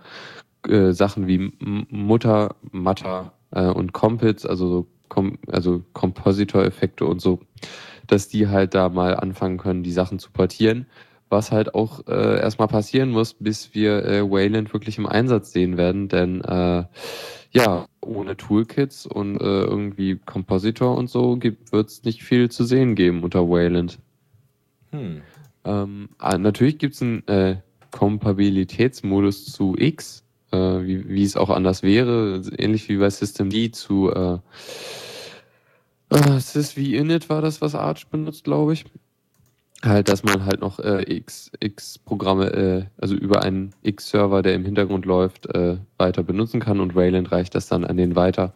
äh, 0.68 0.92
Sachen 0.92 1.26
wie 1.26 1.52
Mutter, 1.58 2.54
Matter 2.70 3.32
äh, 3.50 3.66
und 3.66 3.92
Compits, 3.92 4.46
also 4.46 4.68
so 4.68 4.86
Com 5.08 5.38
also 5.46 5.84
Compositor-Effekte 5.92 7.06
und 7.06 7.20
so, 7.20 7.40
dass 8.08 8.28
die 8.28 8.48
halt 8.48 8.74
da 8.74 8.88
mal 8.88 9.14
anfangen 9.14 9.56
können, 9.56 9.84
die 9.84 9.92
Sachen 9.92 10.18
zu 10.18 10.30
portieren. 10.32 10.86
Was 11.28 11.50
halt 11.50 11.74
auch 11.74 12.06
äh, 12.06 12.40
erstmal 12.40 12.68
passieren 12.68 13.10
muss, 13.10 13.34
bis 13.34 13.74
wir 13.74 14.04
äh, 14.04 14.30
Wayland 14.30 14.72
wirklich 14.72 14.96
im 14.96 15.06
Einsatz 15.06 15.50
sehen 15.50 15.76
werden, 15.76 16.08
denn 16.08 16.40
äh, 16.42 16.84
ja, 17.50 17.86
ohne 18.00 18.36
Toolkits 18.36 19.06
und 19.06 19.40
äh, 19.40 19.62
irgendwie 19.62 20.20
Compositor 20.24 20.96
und 20.96 21.10
so 21.10 21.40
wird 21.42 21.88
es 21.88 22.04
nicht 22.04 22.22
viel 22.22 22.50
zu 22.50 22.64
sehen 22.64 22.94
geben 22.94 23.24
unter 23.24 23.48
Wayland. 23.48 23.98
Hm. 24.90 25.22
Ähm, 25.64 26.08
ah, 26.18 26.38
natürlich 26.38 26.78
gibt 26.78 26.94
es 26.94 27.02
einen 27.02 27.26
äh, 27.26 27.56
Kompatibilitätsmodus 27.90 29.46
zu 29.46 29.74
X, 29.76 30.22
äh, 30.52 30.58
wie, 30.58 31.08
wie 31.08 31.24
es 31.24 31.36
auch 31.36 31.50
anders 31.50 31.82
wäre, 31.82 32.40
ähnlich 32.56 32.88
wie 32.88 32.98
bei 32.98 33.10
System 33.10 33.50
D 33.50 33.72
zu 33.72 34.12
äh, 34.12 34.38
äh, 36.10 36.38
Sys-V-Init 36.38 37.28
war 37.28 37.42
das, 37.42 37.60
was 37.60 37.74
Arch 37.74 38.06
benutzt, 38.08 38.44
glaube 38.44 38.74
ich 38.74 38.84
halt, 39.84 40.08
dass 40.08 40.22
man 40.22 40.44
halt 40.44 40.60
noch 40.60 40.78
äh, 40.78 41.02
X, 41.02 41.50
X-Programme, 41.60 42.52
äh, 42.52 42.84
also 42.98 43.14
über 43.14 43.42
einen 43.42 43.72
X-Server, 43.82 44.42
der 44.42 44.54
im 44.54 44.64
Hintergrund 44.64 45.04
läuft, 45.04 45.46
äh, 45.54 45.78
weiter 45.98 46.22
benutzen 46.22 46.60
kann 46.60 46.80
und 46.80 46.94
Wayland 46.94 47.30
reicht 47.32 47.54
das 47.54 47.68
dann 47.68 47.84
an 47.84 47.96
den 47.96 48.16
weiter, 48.16 48.54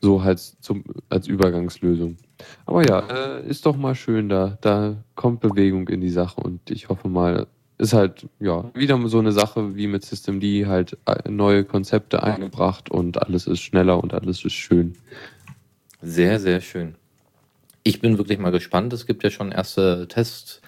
so 0.00 0.22
halt 0.22 0.38
zum, 0.38 0.84
als 1.08 1.26
Übergangslösung. 1.26 2.16
Aber 2.64 2.86
ja, 2.86 3.00
äh, 3.00 3.46
ist 3.46 3.66
doch 3.66 3.76
mal 3.76 3.94
schön, 3.94 4.28
da, 4.28 4.58
da 4.60 4.96
kommt 5.14 5.40
Bewegung 5.40 5.88
in 5.88 6.00
die 6.00 6.10
Sache 6.10 6.40
und 6.40 6.70
ich 6.70 6.88
hoffe 6.88 7.08
mal, 7.08 7.46
ist 7.78 7.92
halt, 7.92 8.26
ja, 8.40 8.64
wieder 8.74 8.98
so 9.08 9.18
eine 9.18 9.32
Sache 9.32 9.76
wie 9.76 9.86
mit 9.86 10.04
System 10.04 10.40
D, 10.40 10.66
halt 10.66 10.96
äh, 11.04 11.30
neue 11.30 11.64
Konzepte 11.64 12.22
eingebracht 12.22 12.90
und 12.90 13.22
alles 13.22 13.46
ist 13.46 13.60
schneller 13.60 14.02
und 14.02 14.14
alles 14.14 14.42
ist 14.44 14.54
schön. 14.54 14.94
Sehr, 16.00 16.40
sehr 16.40 16.62
schön 16.62 16.94
ich 17.86 18.00
bin 18.00 18.18
wirklich 18.18 18.38
mal 18.38 18.50
gespannt. 18.50 18.92
Es 18.92 19.06
gibt 19.06 19.22
ja 19.22 19.30
schon 19.30 19.52
erste 19.52 20.08
Test, 20.08 20.60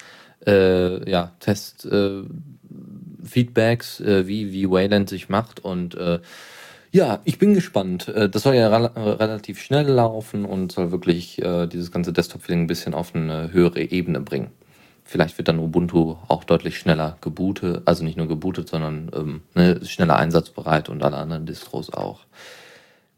äh, 0.47 1.11
ja, 1.11 1.33
Test 1.41 1.85
äh, 1.85 2.23
Feedbacks, 3.25 4.01
äh, 4.01 4.29
wie, 4.29 4.53
wie 4.53 4.71
Wayland 4.71 5.09
sich 5.09 5.29
macht 5.29 5.61
und 5.65 5.95
äh, 5.97 6.21
ja, 6.91 7.21
ich 7.25 7.39
bin 7.39 7.53
gespannt. 7.55 8.09
Äh, 8.09 8.31
das 8.31 8.45
soll 8.45 8.55
ja 8.55 8.69
relativ 8.69 9.61
schnell 9.61 9.89
laufen 9.89 10.45
und 10.45 10.73
soll 10.73 10.91
wirklich 10.91 11.43
äh, 11.43 11.67
dieses 11.67 11.91
ganze 11.91 12.13
Desktop-Feeling 12.13 12.63
ein 12.63 12.67
bisschen 12.67 12.95
auf 12.95 13.15
eine 13.15 13.53
höhere 13.53 13.81
Ebene 13.81 14.21
bringen. 14.21 14.51
Vielleicht 15.05 15.39
wird 15.39 15.49
dann 15.49 15.59
Ubuntu 15.59 16.17
auch 16.29 16.45
deutlich 16.45 16.79
schneller 16.79 17.19
gebootet, 17.21 17.83
also 17.87 18.05
nicht 18.05 18.17
nur 18.17 18.29
gebootet, 18.29 18.69
sondern 18.69 19.11
ähm, 19.15 19.41
ne, 19.55 19.85
schneller 19.85 20.17
einsatzbereit 20.17 20.89
und 20.89 21.03
alle 21.03 21.17
anderen 21.17 21.47
Distros 21.47 21.93
auch. 21.93 22.21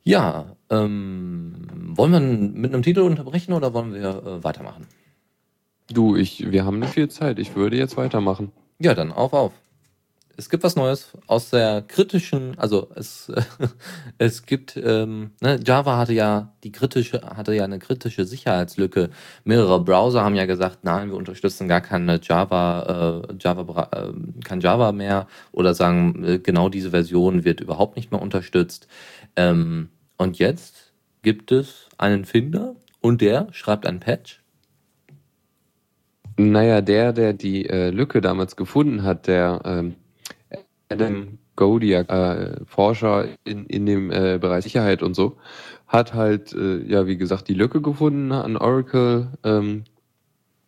Ja, 0.04 0.56
ähm, 0.70 1.52
wollen 1.96 2.12
wir 2.12 2.20
mit 2.20 2.72
einem 2.72 2.82
Titel 2.82 3.00
unterbrechen 3.00 3.52
oder 3.52 3.74
wollen 3.74 3.92
wir 3.92 4.08
äh, 4.08 4.44
weitermachen? 4.44 4.86
Du, 5.92 6.16
ich, 6.16 6.50
wir 6.50 6.64
haben 6.64 6.78
nicht 6.78 6.94
viel 6.94 7.08
Zeit. 7.08 7.38
Ich 7.38 7.56
würde 7.56 7.76
jetzt 7.76 7.96
weitermachen. 7.96 8.52
Ja, 8.78 8.94
dann 8.94 9.12
auf, 9.12 9.32
auf. 9.32 9.52
Es 10.36 10.48
gibt 10.48 10.62
was 10.62 10.74
Neues 10.74 11.12
aus 11.26 11.50
der 11.50 11.82
kritischen, 11.82 12.58
also 12.58 12.88
es, 12.94 13.30
es 14.18 14.46
gibt, 14.46 14.74
ähm, 14.74 15.32
ne, 15.42 15.60
Java 15.62 15.98
hatte 15.98 16.14
ja 16.14 16.54
die 16.64 16.72
kritische, 16.72 17.20
hatte 17.22 17.52
ja 17.52 17.64
eine 17.64 17.78
kritische 17.78 18.24
Sicherheitslücke. 18.24 19.10
Mehrere 19.44 19.84
Browser 19.84 20.24
haben 20.24 20.36
ja 20.36 20.46
gesagt, 20.46 20.78
nein, 20.82 21.10
wir 21.10 21.16
unterstützen 21.16 21.68
gar 21.68 21.82
keine 21.82 22.20
Java, 22.22 23.26
äh, 23.28 23.34
Java, 23.38 23.88
äh, 23.92 24.12
kein 24.42 24.60
Java 24.60 24.92
mehr 24.92 25.26
oder 25.52 25.74
sagen, 25.74 26.24
äh, 26.24 26.38
genau 26.38 26.70
diese 26.70 26.90
Version 26.90 27.44
wird 27.44 27.60
überhaupt 27.60 27.96
nicht 27.96 28.10
mehr 28.10 28.22
unterstützt. 28.22 28.86
Ähm, 29.36 29.90
und 30.20 30.38
jetzt 30.38 30.92
gibt 31.22 31.50
es 31.50 31.88
einen 31.96 32.26
Finder 32.26 32.76
und 33.00 33.22
der 33.22 33.48
schreibt 33.52 33.86
ein 33.86 34.00
Patch. 34.00 34.42
Naja, 36.36 36.82
der, 36.82 37.14
der 37.14 37.32
die 37.32 37.64
äh, 37.64 37.88
Lücke 37.88 38.20
damals 38.20 38.54
gefunden 38.54 39.02
hat, 39.02 39.26
der 39.28 39.62
ähm, 39.64 39.94
Adam 40.90 41.38
Godiak, 41.56 42.10
äh, 42.10 42.56
Forscher 42.66 43.28
in, 43.44 43.64
in 43.64 43.86
dem 43.86 44.10
äh, 44.10 44.36
Bereich 44.38 44.64
Sicherheit 44.64 45.02
und 45.02 45.14
so, 45.14 45.38
hat 45.86 46.12
halt, 46.12 46.52
äh, 46.52 46.82
ja, 46.82 47.06
wie 47.06 47.16
gesagt, 47.16 47.48
die 47.48 47.54
Lücke 47.54 47.80
gefunden 47.80 48.30
an 48.30 48.58
Oracle, 48.58 49.28
ähm, 49.42 49.84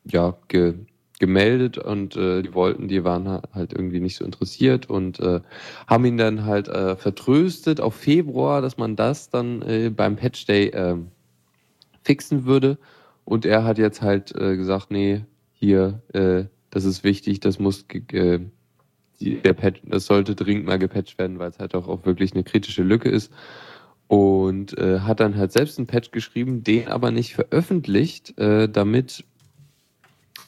ja, 0.04 0.34
ge, 0.48 0.76
gemeldet 1.22 1.78
und 1.78 2.16
äh, 2.16 2.42
die 2.42 2.52
wollten, 2.52 2.88
die 2.88 3.04
waren 3.04 3.28
halt 3.52 3.72
irgendwie 3.72 4.00
nicht 4.00 4.16
so 4.16 4.24
interessiert 4.24 4.90
und 4.90 5.20
äh, 5.20 5.38
haben 5.86 6.04
ihn 6.04 6.18
dann 6.18 6.44
halt 6.46 6.66
äh, 6.66 6.96
vertröstet 6.96 7.80
auf 7.80 7.94
Februar, 7.94 8.60
dass 8.60 8.76
man 8.76 8.96
das 8.96 9.30
dann 9.30 9.62
äh, 9.62 9.90
beim 9.90 10.16
Patch 10.16 10.46
Day 10.46 10.70
äh, 10.70 10.96
fixen 12.02 12.44
würde. 12.44 12.76
Und 13.24 13.46
er 13.46 13.62
hat 13.62 13.78
jetzt 13.78 14.02
halt 14.02 14.34
äh, 14.34 14.56
gesagt, 14.56 14.90
nee, 14.90 15.24
hier, 15.52 16.02
äh, 16.12 16.46
das 16.70 16.84
ist 16.84 17.04
wichtig, 17.04 17.38
das 17.38 17.60
muss 17.60 17.86
die, 17.86 19.36
der 19.44 19.52
Patch, 19.52 19.80
das 19.84 20.06
sollte 20.06 20.34
dringend 20.34 20.66
mal 20.66 20.80
gepatcht 20.80 21.20
werden, 21.20 21.38
weil 21.38 21.50
es 21.50 21.60
halt 21.60 21.76
auch, 21.76 21.86
auch 21.86 22.04
wirklich 22.04 22.32
eine 22.32 22.42
kritische 22.42 22.82
Lücke 22.82 23.10
ist. 23.10 23.30
Und 24.08 24.72
hat 24.72 25.20
dann 25.20 25.36
halt 25.36 25.52
selbst 25.52 25.78
einen 25.78 25.86
Patch 25.86 26.10
geschrieben, 26.10 26.62
den 26.62 26.88
aber 26.88 27.10
nicht 27.10 27.32
veröffentlicht, 27.32 28.34
damit 28.36 29.24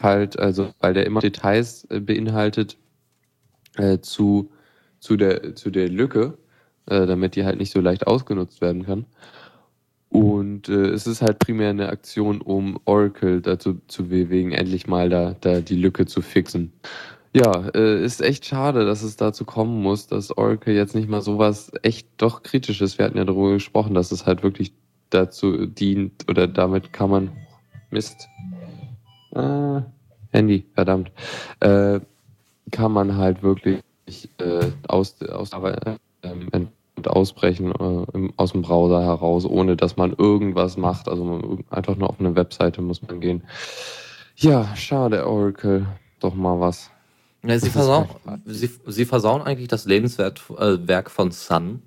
halt, 0.01 0.39
also 0.39 0.73
weil 0.81 0.95
der 0.95 1.07
immer 1.07 1.21
Details 1.21 1.87
äh, 1.91 2.01
beinhaltet 2.01 2.77
äh, 3.77 3.99
zu, 3.99 4.51
zu, 5.01 5.17
der, 5.17 5.55
zu 5.55 5.71
der 5.71 5.89
Lücke, 5.89 6.39
äh, 6.87 7.07
damit 7.07 7.37
die 7.37 7.45
halt 7.45 7.59
nicht 7.59 7.73
so 7.73 7.81
leicht 7.81 8.07
ausgenutzt 8.07 8.61
werden 8.61 8.85
kann. 8.85 9.07
Und 10.09 10.69
äh, 10.69 10.91
es 10.91 11.09
ist 11.09 11.23
halt 11.23 11.41
primär 11.41 11.71
eine 11.71 11.89
Aktion, 11.89 12.41
um 12.41 12.79
Oracle 12.85 13.41
dazu 13.41 13.81
zu 13.89 14.09
bewegen, 14.09 14.53
endlich 14.53 14.87
mal 14.87 15.09
da, 15.09 15.35
da 15.41 15.61
die 15.61 15.75
Lücke 15.75 16.07
zu 16.07 16.23
fixen. 16.23 16.73
Ja, 17.35 17.69
äh, 17.75 18.05
ist 18.05 18.23
echt 18.23 18.47
schade, 18.47 18.87
dass 18.87 19.03
es 19.03 19.17
dazu 19.17 19.45
kommen 19.45 19.83
muss, 19.83 20.07
dass 20.07 20.37
Oracle 20.39 20.73
jetzt 20.73 20.95
nicht 20.95 21.09
mal 21.09 21.21
sowas 21.21 21.73
echt 21.83 22.07
doch 22.19 22.45
kritisches, 22.45 22.97
wir 22.97 23.07
hatten 23.07 23.19
ja 23.19 23.25
darüber 23.25 23.55
gesprochen, 23.55 23.95
dass 23.95 24.13
es 24.13 24.25
halt 24.25 24.45
wirklich 24.45 24.73
dazu 25.11 25.67
dient 25.67 26.29
oder 26.31 26.47
damit 26.47 26.93
kann 26.93 27.11
man 27.11 27.33
Mist. 27.91 28.29
Äh, 29.35 29.83
Handy, 30.31 30.67
verdammt. 30.75 31.13
Äh, 31.61 32.01
kann 32.71 32.93
man 32.93 33.17
halt 33.17 33.43
wirklich 33.43 33.83
äh, 34.39 34.71
aus, 34.89 35.21
aus 35.23 35.51
ähm, 36.23 36.69
ausbrechen 37.07 37.73
äh, 37.73 38.33
aus 38.37 38.53
dem 38.53 38.63
Browser 38.63 39.03
heraus, 39.03 39.45
ohne 39.45 39.77
dass 39.77 39.97
man 39.97 40.13
irgendwas 40.13 40.77
macht. 40.77 41.09
Also 41.09 41.25
man, 41.25 41.65
einfach 41.71 41.97
nur 41.97 42.11
auf 42.11 42.21
eine 42.21 42.35
Webseite 42.37 42.83
muss 42.83 43.03
man 43.03 43.21
gehen. 43.21 43.45
Ja, 44.37 44.75
schade, 44.77 45.27
Oracle. 45.27 45.87
Doch 46.21 46.35
mal 46.35 46.59
was. 46.61 46.91
Ja, 47.43 47.59
sie, 47.59 47.69
versauen, 47.69 48.09
sie, 48.47 48.71
sie 48.87 49.05
versauen 49.05 49.43
eigentlich 49.43 49.69
das 49.69 49.85
Lebenswerk 49.85 50.41
äh, 50.59 51.03
von 51.07 51.31
Sun 51.31 51.83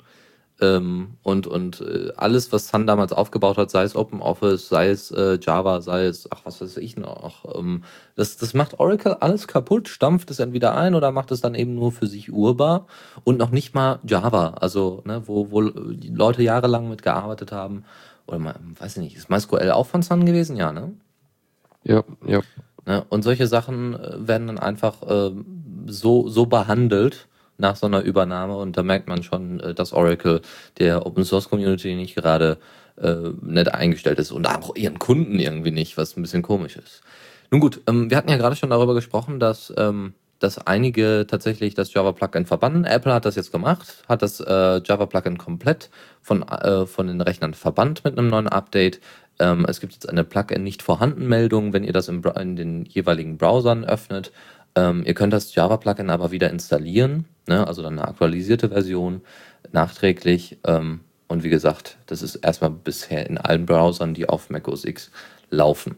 ähm, 0.59 1.17
und 1.23 1.47
und 1.47 1.81
äh, 1.81 2.11
alles, 2.17 2.51
was 2.51 2.67
Sun 2.67 2.87
damals 2.87 3.11
aufgebaut 3.13 3.57
hat, 3.57 3.69
sei 3.69 3.83
es 3.83 3.95
OpenOffice, 3.95 4.69
sei 4.69 4.89
es 4.89 5.11
äh, 5.11 5.37
Java, 5.41 5.81
sei 5.81 6.05
es, 6.05 6.31
ach, 6.31 6.41
was 6.45 6.61
weiß 6.61 6.77
ich 6.77 6.97
noch, 6.97 7.57
ähm, 7.57 7.83
das, 8.15 8.37
das 8.37 8.53
macht 8.53 8.79
Oracle 8.79 9.17
alles 9.19 9.47
kaputt, 9.47 9.87
stampft 9.87 10.31
es 10.31 10.39
entweder 10.39 10.75
ein 10.75 10.95
oder 10.95 11.11
macht 11.11 11.31
es 11.31 11.41
dann 11.41 11.55
eben 11.55 11.75
nur 11.75 11.91
für 11.91 12.07
sich 12.07 12.31
urbar 12.31 12.87
und 13.23 13.37
noch 13.37 13.51
nicht 13.51 13.75
mal 13.75 13.99
Java, 14.03 14.55
also, 14.59 15.01
ne, 15.05 15.23
wo, 15.25 15.51
wo 15.51 15.61
die 15.61 16.09
Leute 16.09 16.41
jahrelang 16.41 16.89
mitgearbeitet 16.89 17.51
haben, 17.51 17.83
oder 18.25 18.39
mal, 18.39 18.55
weiß 18.79 18.97
ich 18.97 19.03
nicht, 19.03 19.15
ist 19.15 19.29
MySQL 19.29 19.71
auch 19.71 19.85
von 19.87 20.01
Sun 20.01 20.25
gewesen? 20.25 20.57
Ja, 20.57 20.71
ne? 20.71 20.93
Ja, 21.83 22.03
ja. 22.25 22.41
Ne? 22.85 23.05
Und 23.09 23.23
solche 23.23 23.47
Sachen 23.47 23.93
äh, 23.93 24.27
werden 24.27 24.47
dann 24.47 24.59
einfach 24.59 25.03
äh, 25.03 25.31
so, 25.87 26.27
so 26.27 26.45
behandelt, 26.45 27.26
nach 27.57 27.75
so 27.75 27.87
einer 27.87 28.01
Übernahme 28.01 28.57
und 28.57 28.77
da 28.77 28.83
merkt 28.83 29.07
man 29.07 29.23
schon, 29.23 29.59
äh, 29.59 29.73
dass 29.73 29.93
Oracle 29.93 30.41
der 30.79 31.05
Open 31.05 31.23
Source 31.23 31.49
Community 31.49 31.95
nicht 31.95 32.15
gerade 32.15 32.57
äh, 32.97 33.15
nett 33.41 33.73
eingestellt 33.73 34.19
ist 34.19 34.31
und 34.31 34.47
auch 34.47 34.75
ihren 34.75 34.99
Kunden 34.99 35.39
irgendwie 35.39 35.71
nicht, 35.71 35.97
was 35.97 36.17
ein 36.17 36.21
bisschen 36.21 36.41
komisch 36.41 36.77
ist. 36.77 37.01
Nun 37.51 37.61
gut, 37.61 37.81
ähm, 37.87 38.09
wir 38.09 38.17
hatten 38.17 38.29
ja 38.29 38.37
gerade 38.37 38.55
schon 38.55 38.69
darüber 38.69 38.93
gesprochen, 38.93 39.39
dass 39.39 39.73
ähm, 39.77 40.13
dass 40.39 40.65
einige 40.67 41.25
tatsächlich 41.27 41.73
das 41.73 41.93
Java-Plugin 41.93 42.45
verbannen. 42.45 42.85
Apple 42.85 43.13
hat 43.13 43.25
das 43.25 43.35
jetzt 43.35 43.51
gemacht, 43.51 44.03
hat 44.07 44.21
das 44.21 44.39
äh, 44.39 44.81
Java-Plugin 44.83 45.37
komplett 45.37 45.89
von, 46.21 46.43
äh, 46.43 46.85
von 46.85 47.07
den 47.07 47.21
Rechnern 47.21 47.53
verbannt 47.53 48.03
mit 48.03 48.17
einem 48.17 48.27
neuen 48.27 48.47
Update. 48.47 48.99
Ähm, 49.39 49.65
es 49.67 49.79
gibt 49.79 49.93
jetzt 49.93 50.09
eine 50.09 50.23
Plugin 50.23 50.63
nicht 50.63 50.83
vorhanden 50.83 51.27
Meldung, 51.27 51.73
wenn 51.73 51.83
ihr 51.83 51.93
das 51.93 52.07
im, 52.07 52.23
in 52.39 52.55
den 52.55 52.85
jeweiligen 52.85 53.37
Browsern 53.37 53.83
öffnet. 53.83 54.31
Ähm, 54.77 55.03
ihr 55.07 55.15
könnt 55.15 55.33
das 55.33 55.55
Java-Plugin 55.55 56.11
aber 56.11 56.29
wieder 56.29 56.51
installieren, 56.51 57.25
ne? 57.47 57.65
also 57.65 57.81
dann 57.81 57.97
eine 57.97 58.07
aktualisierte 58.07 58.69
Version 58.69 59.21
nachträglich. 59.71 60.59
Ähm, 60.65 60.99
und 61.27 61.43
wie 61.43 61.49
gesagt, 61.49 61.97
das 62.05 62.21
ist 62.21 62.35
erstmal 62.35 62.69
bisher 62.69 63.27
in 63.27 63.39
allen 63.39 63.65
Browsern, 63.65 64.13
die 64.13 64.29
auf 64.29 64.51
Mac 64.51 64.67
OS 64.67 64.85
X 64.85 65.09
laufen. 65.49 65.95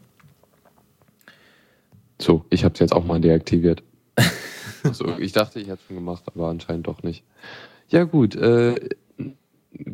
So, 2.18 2.46
ich 2.48 2.64
habe 2.64 2.72
es 2.72 2.80
jetzt 2.80 2.94
auch 2.94 3.04
mal 3.04 3.20
deaktiviert. 3.20 3.82
also, 4.82 5.18
ich 5.18 5.32
dachte, 5.32 5.60
ich 5.60 5.66
hätte 5.68 5.80
es 5.82 5.86
schon 5.86 5.96
gemacht, 5.96 6.24
aber 6.26 6.48
anscheinend 6.48 6.86
doch 6.86 7.02
nicht. 7.02 7.22
Ja 7.88 8.04
gut, 8.04 8.34
äh, 8.34 8.76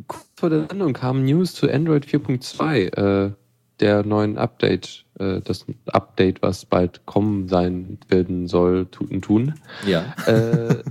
kurz 0.06 0.30
vor 0.36 0.50
der 0.50 0.68
Sendung 0.68 0.92
kam 0.92 1.24
News 1.24 1.54
zu 1.54 1.68
Android 1.68 2.06
4.2, 2.06 3.26
äh, 3.26 3.32
der 3.80 4.04
neuen 4.04 4.38
Update, 4.38 5.04
äh, 5.18 5.40
das 5.40 5.66
Update, 5.86 6.42
was 6.42 6.64
bald 6.64 7.04
kommen 7.06 7.48
sein 7.48 7.98
werden 8.08 8.48
soll, 8.48 8.86
tun 8.86 9.20
tun. 9.22 9.54
Ja. 9.86 10.14
Äh, 10.26 10.82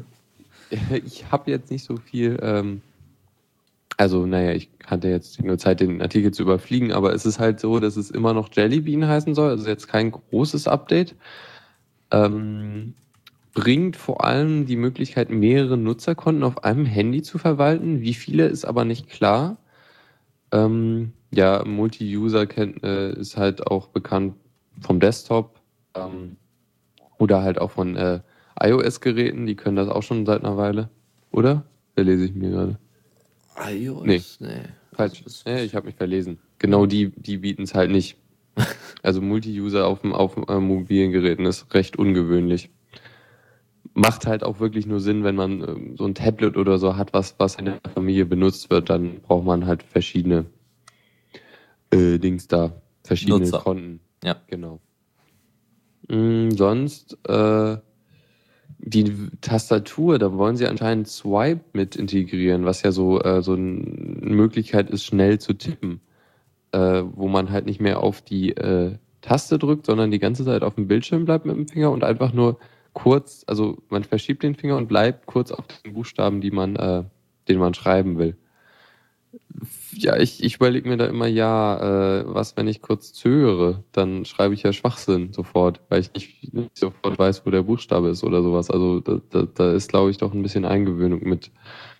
ich 1.06 1.32
habe 1.32 1.52
jetzt 1.52 1.72
nicht 1.72 1.84
so 1.84 1.98
viel, 1.98 2.38
ähm, 2.42 2.82
also 3.98 4.26
naja, 4.26 4.52
ich 4.52 4.70
hatte 4.86 5.08
jetzt 5.08 5.42
nur 5.42 5.58
Zeit, 5.58 5.80
den 5.80 6.02
Artikel 6.02 6.32
zu 6.32 6.44
überfliegen, 6.44 6.92
aber 6.92 7.14
es 7.14 7.26
ist 7.26 7.40
halt 7.40 7.60
so, 7.60 7.80
dass 7.80 7.98
es 7.98 8.12
immer 8.12 8.34
noch 8.34 8.50
Jellybean 8.54 9.08
heißen 9.08 9.34
soll, 9.36 9.50
also 9.50 9.68
jetzt 9.68 9.88
kein 9.88 10.12
großes 10.12 10.68
Update. 10.68 11.16
Ähm, 12.12 12.94
bringt 13.54 13.96
vor 13.96 14.24
allem 14.26 14.66
die 14.66 14.76
Möglichkeit, 14.76 15.32
mehrere 15.32 15.78
Nutzerkonten 15.78 16.44
auf 16.44 16.64
einem 16.64 16.86
Handy 16.86 17.24
zu 17.24 17.38
verwalten. 17.38 18.02
Wie 18.02 18.14
viele 18.14 18.48
ist 18.48 18.66
aber 18.66 18.86
nicht 18.86 19.10
klar. 19.10 19.58
Ähm, 20.52 21.14
ja, 21.32 21.64
Multi-User 21.66 22.48
äh, 22.58 23.20
ist 23.20 23.38
halt 23.38 23.68
auch 23.68 23.88
bekannt 23.88 24.36
vom 24.82 25.00
Desktop 25.00 25.60
ähm, 25.96 26.38
oder 27.18 27.42
halt 27.42 27.60
auch 27.60 27.72
von 27.72 27.96
äh, 27.96 28.22
iOS-Geräten. 28.60 29.46
Die 29.46 29.56
können 29.56 29.76
das 29.76 29.90
auch 29.90 30.04
schon 30.04 30.26
seit 30.26 30.44
einer 30.44 30.58
Weile, 30.58 30.90
oder? 31.32 31.66
Da 31.96 32.04
lese 32.04 32.26
ich 32.26 32.34
mir 32.34 32.52
gerade. 32.52 32.80
iOS? 33.70 34.06
Nee. 34.06 34.22
nee. 34.40 34.62
Falsch. 34.94 35.24
Ja, 35.46 35.58
ich 35.58 35.76
habe 35.76 35.88
mich 35.88 35.96
verlesen. 35.96 36.40
Genau 36.60 36.86
die, 36.86 37.12
die 37.12 37.38
bieten 37.38 37.64
es 37.64 37.74
halt 37.74 37.92
nicht. 37.92 38.18
Also 39.04 39.22
Multi-User 39.22 39.86
auf, 39.86 40.04
auf 40.04 40.36
äh, 40.50 40.60
mobilen 40.60 41.12
Geräten 41.12 41.46
ist 41.46 41.72
recht 41.76 41.96
ungewöhnlich 41.96 42.72
macht 43.96 44.28
halt 44.28 44.44
auch 44.44 44.60
wirklich 44.60 44.86
nur 44.86 45.00
Sinn, 45.00 45.24
wenn 45.24 45.36
man 45.36 45.62
ähm, 45.62 45.98
so 45.98 46.06
ein 46.06 46.14
Tablet 46.14 46.58
oder 46.58 46.78
so 46.78 46.96
hat, 46.96 47.14
was, 47.14 47.36
was 47.40 47.56
in 47.56 47.66
der 47.66 47.80
Familie 47.94 48.26
benutzt 48.26 48.70
wird, 48.70 48.90
dann 48.90 49.22
braucht 49.22 49.46
man 49.46 49.66
halt 49.66 49.82
verschiedene 49.82 50.46
äh, 51.92 52.20
Dings 52.20 52.48
da, 52.48 52.82
verschiedene 53.04 53.40
Nutzer. 53.40 53.60
Konten. 53.60 54.02
Ja. 54.24 54.36
Genau. 54.48 54.80
Mhm, 56.08 56.52
sonst 56.52 57.18
äh, 57.28 57.78
die 58.78 59.30
Tastatur, 59.42 60.20
da 60.20 60.32
wollen 60.34 60.58
sie 60.58 60.68
anscheinend 60.68 61.08
Swipe 61.08 61.62
mit 61.74 61.96
integrieren, 61.96 62.66
was 62.66 62.84
ja 62.84 62.92
so, 62.92 63.20
äh, 63.22 63.42
so 63.42 63.54
eine 63.54 63.64
Möglichkeit 63.64 64.92
ist, 64.92 65.06
schnell 65.06 65.40
zu 65.40 65.54
tippen. 65.54 66.02
Äh, 66.76 67.06
wo 67.14 67.30
man 67.30 67.52
halt 67.52 67.68
nicht 67.68 67.80
mehr 67.80 68.04
auf 68.04 68.22
die 68.22 68.52
äh, 68.52 68.98
Taste 69.22 69.58
drückt, 69.58 69.86
sondern 69.86 70.12
die 70.12 70.20
ganze 70.20 70.44
Zeit 70.44 70.62
auf 70.62 70.76
dem 70.76 70.90
Bildschirm 70.90 71.24
bleibt 71.24 71.46
mit 71.46 71.56
dem 71.56 71.70
Finger 71.70 71.90
und 71.90 72.04
einfach 72.04 72.34
nur 72.34 72.60
kurz, 72.96 73.44
also 73.46 73.78
man 73.90 74.04
verschiebt 74.04 74.42
den 74.42 74.56
Finger 74.56 74.78
und 74.78 74.88
bleibt 74.88 75.28
kurz 75.28 75.52
auf 75.52 75.66
den 75.68 75.94
Buchstaben, 75.94 76.42
die 76.42 76.50
man, 76.50 76.76
äh, 76.76 77.04
den 77.48 77.60
man 77.60 77.76
schreiben 77.76 78.18
will. 78.18 78.36
Ja, 79.92 80.16
ich, 80.18 80.44
ich 80.44 80.56
überlege 80.56 80.88
mir 80.88 80.98
da 80.98 81.06
immer, 81.06 81.28
ja, 81.28 82.22
äh, 82.22 82.24
was, 82.26 82.56
wenn 82.58 82.68
ich 82.68 82.82
kurz 82.82 83.14
zögere, 83.14 83.84
dann 83.92 84.24
schreibe 84.26 84.54
ich 84.54 84.64
ja 84.64 84.72
Schwachsinn 84.72 85.34
sofort, 85.34 85.82
weil 85.90 86.02
ich 86.02 86.14
nicht, 86.14 86.54
nicht 86.54 86.78
sofort 86.78 87.20
weiß, 87.20 87.46
wo 87.46 87.52
der 87.52 87.64
Buchstabe 87.64 88.10
ist 88.10 88.24
oder 88.24 88.42
sowas. 88.42 88.72
Also 88.72 89.02
da, 89.02 89.20
da, 89.30 89.44
da 89.44 89.74
ist, 89.74 89.90
glaube 89.90 90.10
ich, 90.10 90.18
doch 90.18 90.34
ein 90.34 90.42
bisschen 90.42 90.66
Eingewöhnung 90.66 91.22
mit 91.24 91.52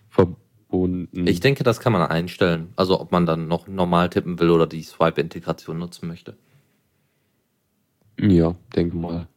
verbunden. 0.08 1.26
Ich 1.26 1.40
denke, 1.40 1.62
das 1.62 1.78
kann 1.78 1.92
man 1.92 2.02
einstellen. 2.02 2.72
Also 2.74 2.98
ob 3.00 3.12
man 3.12 3.26
dann 3.26 3.48
noch 3.48 3.68
normal 3.68 4.08
tippen 4.08 4.40
will 4.40 4.50
oder 4.50 4.66
die 4.66 4.82
Swipe-Integration 4.82 5.78
nutzen 5.78 6.08
möchte. 6.08 6.36
Ja, 8.18 8.54
denke 8.74 8.96
mal. 8.96 9.28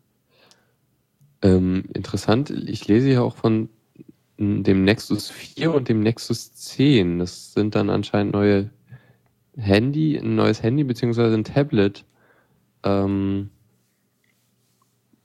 Ähm, 1.41 1.85
interessant, 1.93 2.49
ich 2.49 2.87
lese 2.87 3.09
ja 3.09 3.21
auch 3.21 3.37
von 3.37 3.69
dem 4.39 4.85
Nexus 4.85 5.29
4 5.29 5.73
und 5.73 5.89
dem 5.89 5.99
Nexus 6.01 6.53
10. 6.53 7.19
Das 7.19 7.53
sind 7.53 7.75
dann 7.75 7.89
anscheinend 7.89 8.33
neue 8.33 8.69
Handy, 9.57 10.17
ein 10.17 10.35
neues 10.35 10.63
Handy 10.63 10.83
beziehungsweise 10.83 11.35
ein 11.35 11.43
Tablet. 11.43 12.05
Ähm, 12.83 13.49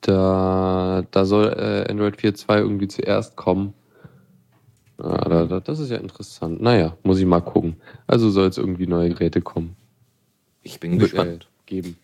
da, 0.00 1.04
da 1.10 1.24
soll 1.24 1.46
äh, 1.46 1.90
Android 1.90 2.16
4.2 2.16 2.58
irgendwie 2.58 2.88
zuerst 2.88 3.36
kommen. 3.36 3.72
Ah, 4.98 5.28
da, 5.28 5.44
da, 5.44 5.60
das 5.60 5.78
ist 5.78 5.90
ja 5.90 5.96
interessant. 5.96 6.60
Naja, 6.60 6.96
muss 7.04 7.18
ich 7.18 7.26
mal 7.26 7.40
gucken. 7.40 7.76
Also 8.06 8.30
soll 8.30 8.48
es 8.48 8.58
irgendwie 8.58 8.86
neue 8.86 9.10
Geräte 9.10 9.40
kommen. 9.40 9.76
Ich 10.62 10.80
bin 10.80 10.98
gespannt. 10.98 11.44
Äh, 11.44 11.66
geben. 11.66 11.96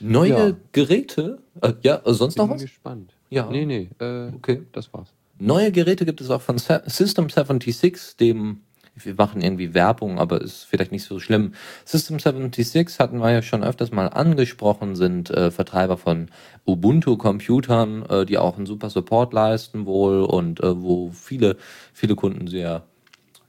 Neue 0.00 0.30
ja. 0.30 0.56
Geräte? 0.72 1.38
Äh, 1.60 1.74
ja, 1.82 2.00
sonst 2.04 2.36
noch 2.36 2.48
was? 2.48 2.62
Ich 2.62 2.68
bin 2.70 2.74
gespannt. 2.74 3.15
Ja. 3.30 3.48
Nee, 3.50 3.66
nee, 3.66 3.88
äh, 3.98 4.32
okay, 4.34 4.62
das 4.72 4.92
war's. 4.92 5.12
Neue 5.38 5.70
Geräte 5.70 6.06
gibt 6.06 6.20
es 6.20 6.30
auch 6.30 6.40
von 6.40 6.56
System 6.58 7.28
76, 7.28 8.16
dem, 8.16 8.62
wir 8.94 9.14
machen 9.14 9.42
irgendwie 9.42 9.74
Werbung, 9.74 10.18
aber 10.18 10.40
ist 10.40 10.64
vielleicht 10.64 10.92
nicht 10.92 11.04
so 11.04 11.20
schlimm. 11.20 11.52
System 11.84 12.18
76 12.18 12.98
hatten 12.98 13.18
wir 13.18 13.30
ja 13.30 13.42
schon 13.42 13.62
öfters 13.62 13.90
mal 13.90 14.06
angesprochen, 14.06 14.96
sind 14.96 15.30
äh, 15.30 15.50
Vertreiber 15.50 15.98
von 15.98 16.30
Ubuntu-Computern, 16.64 18.06
äh, 18.06 18.24
die 18.24 18.38
auch 18.38 18.56
einen 18.56 18.64
super 18.64 18.88
Support 18.88 19.34
leisten 19.34 19.84
wohl 19.84 20.22
und 20.22 20.60
äh, 20.60 20.82
wo 20.82 21.10
viele, 21.10 21.56
viele 21.92 22.14
Kunden 22.14 22.46
sehr 22.46 22.84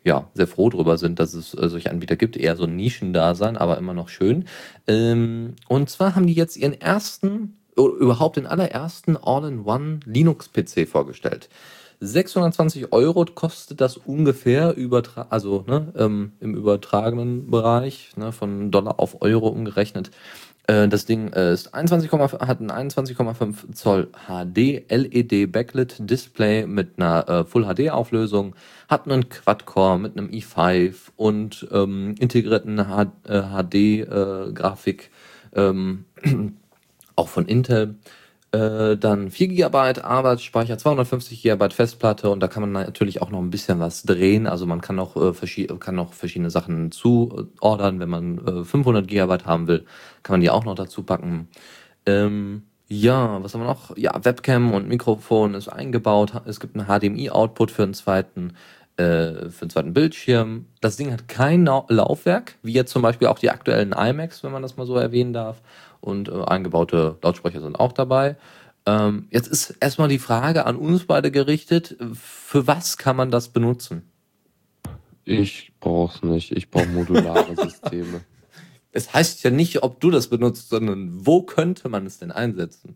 ja, 0.04 0.30
sehr 0.34 0.48
froh 0.48 0.70
drüber 0.70 0.98
sind, 0.98 1.20
dass 1.20 1.34
es 1.34 1.54
äh, 1.54 1.68
solche 1.68 1.92
Anbieter 1.92 2.16
gibt. 2.16 2.38
Eher 2.38 2.56
so 2.56 2.64
ein 2.64 2.78
Nischendasein, 2.78 3.58
aber 3.58 3.78
immer 3.78 3.94
noch 3.94 4.08
schön. 4.08 4.46
Ähm, 4.88 5.56
und 5.68 5.90
zwar 5.90 6.16
haben 6.16 6.28
die 6.28 6.34
jetzt 6.34 6.56
ihren 6.56 6.80
ersten 6.80 7.58
überhaupt 7.78 8.38
den 8.38 8.48
allerersten 8.48 9.18
All-in-One 9.18 10.00
Linux-PC 10.06 10.88
vorgestellt. 10.88 11.50
620 12.00 12.94
Euro 12.94 13.26
kostet 13.26 13.82
das 13.82 13.98
ungefähr, 13.98 14.76
übertra 14.76 15.28
also 15.30 15.64
ne, 15.68 15.92
ähm, 15.98 16.34
im 16.40 16.54
übertragenen 16.54 17.50
Bereich, 17.50 18.12
ne, 18.16 18.32
von 18.32 18.70
Dollar 18.70 19.00
auf 19.00 19.22
Euro 19.22 19.48
umgerechnet. 19.48 20.12
Äh, 20.68 20.88
das 20.90 21.06
Ding 21.06 21.34
äh, 21.34 21.54
ist 21.54 21.74
21, 21.74 22.12
hat 22.12 22.60
ein 22.60 22.72
21,5 22.72 23.74
Zoll 23.74 24.10
HD 24.28 24.84
LED 24.92 25.52
Backlit 25.52 25.96
Display 26.00 26.68
mit 26.68 26.98
einer 26.98 27.28
äh, 27.28 27.44
Full 27.46 27.66
HD 27.66 27.90
Auflösung, 27.90 28.54
hat 28.88 29.06
einen 29.06 29.30
Quad-Core 29.30 29.98
mit 29.98 30.18
einem 30.18 30.30
i5 30.30 30.94
und 31.16 31.68
ähm, 31.72 32.14
integrierten 32.20 32.78
HD 32.78 33.76
äh, 33.76 34.52
Grafik. 34.54 35.10
Ähm, 35.56 36.06
auch 37.18 37.28
von 37.28 37.46
Intel. 37.46 37.96
Äh, 38.54 38.96
dann 38.96 39.30
4 39.30 39.50
GB 39.50 39.78
Arbeitsspeicher, 40.02 40.78
250 40.78 41.44
GB 41.44 41.70
Festplatte 41.72 42.30
und 42.30 42.40
da 42.40 42.48
kann 42.48 42.62
man 42.62 42.72
natürlich 42.72 43.22
auch 43.22 43.30
noch 43.30 43.40
ein 43.40 43.50
bisschen 43.50 43.80
was 43.82 44.04
drehen. 44.04 44.48
Also 44.48 44.66
man 44.66 44.80
kann 44.80 45.00
auch, 45.00 45.18
äh, 45.18 45.68
kann 45.80 45.96
noch 45.96 46.14
verschiedene 46.14 46.50
Sachen 46.50 46.92
zuordern. 46.92 48.00
Wenn 48.00 48.10
man 48.10 48.38
äh, 48.48 48.64
500 48.64 49.06
GB 49.06 49.40
haben 49.44 49.68
will, 49.68 49.86
kann 50.24 50.36
man 50.36 50.42
die 50.42 50.50
auch 50.50 50.64
noch 50.64 50.76
dazu 50.76 51.04
packen. 51.04 51.50
Ähm, 52.06 52.64
ja, 52.88 53.44
was 53.44 53.54
haben 53.54 53.62
wir 53.62 53.68
noch? 53.68 53.98
Ja, 53.98 54.14
Webcam 54.24 54.74
und 54.74 54.88
Mikrofon 54.88 55.54
ist 55.54 55.68
eingebaut. 55.68 56.32
Es 56.46 56.62
gibt 56.62 56.78
einen 56.78 56.88
HDMI-Output 56.88 57.70
für 57.70 57.84
einen 57.84 57.94
zweiten 57.94 58.54
äh, 58.96 59.50
für 59.50 59.64
einen 59.64 59.70
zweiten 59.70 59.94
Bildschirm. 59.94 60.68
Das 60.80 60.96
Ding 60.96 61.12
hat 61.12 61.28
kein 61.28 61.66
Laufwerk, 61.66 62.56
wie 62.64 62.72
jetzt 62.72 62.92
zum 62.92 63.02
Beispiel 63.02 63.28
auch 63.28 63.40
die 63.40 63.52
aktuellen 63.52 63.92
iMacs, 63.92 64.44
wenn 64.44 64.54
man 64.54 64.62
das 64.62 64.78
mal 64.78 64.88
so 64.88 64.96
erwähnen 64.96 65.34
darf 65.34 65.62
und 66.08 66.30
äh, 66.30 66.44
eingebaute 66.44 67.18
Lautsprecher 67.22 67.62
sind 67.62 67.80
auch 67.80 67.92
dabei. 67.92 68.38
Ähm, 68.86 69.28
jetzt 69.32 69.48
ist 69.48 69.72
erstmal 69.82 70.08
die 70.08 70.18
Frage 70.18 70.66
an 70.66 70.78
uns 70.78 71.06
beide 71.06 71.30
gerichtet, 71.30 71.98
für 72.14 72.66
was 72.68 72.98
kann 72.98 73.18
man 73.18 73.30
das 73.30 73.50
benutzen? 73.50 74.10
Ich 75.26 75.74
brauch's 75.82 76.24
nicht, 76.24 76.54
ich 76.54 76.72
brauche 76.72 76.88
modulare 76.88 77.54
Systeme. 77.62 78.22
Es 78.94 79.14
heißt 79.14 79.44
ja 79.44 79.52
nicht, 79.52 79.84
ob 79.84 80.00
du 80.00 80.10
das 80.10 80.30
benutzt, 80.30 80.70
sondern 80.70 81.26
wo 81.26 81.44
könnte 81.44 81.90
man 81.90 82.06
es 82.06 82.18
denn 82.18 82.32
einsetzen? 82.32 82.96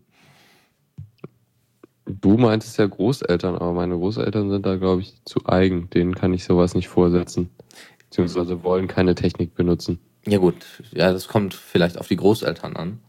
Du 2.06 2.38
meintest 2.38 2.78
ja 2.78 2.86
Großeltern, 2.86 3.54
aber 3.54 3.74
meine 3.74 3.94
Großeltern 3.94 4.50
sind 4.50 4.64
da, 4.64 4.76
glaube 4.76 5.02
ich, 5.02 5.22
zu 5.24 5.46
eigen. 5.46 5.90
Denen 5.90 6.14
kann 6.14 6.32
ich 6.32 6.44
sowas 6.44 6.74
nicht 6.74 6.88
vorsetzen. 6.88 7.50
Beziehungsweise 7.98 8.64
wollen 8.64 8.88
keine 8.88 9.14
Technik 9.14 9.54
benutzen. 9.54 10.00
Ja 10.26 10.38
gut, 10.38 10.56
ja, 10.92 11.12
das 11.12 11.26
kommt 11.26 11.54
vielleicht 11.54 11.98
auf 11.98 12.08
die 12.08 12.16
Großeltern 12.16 12.76
an. 12.76 13.00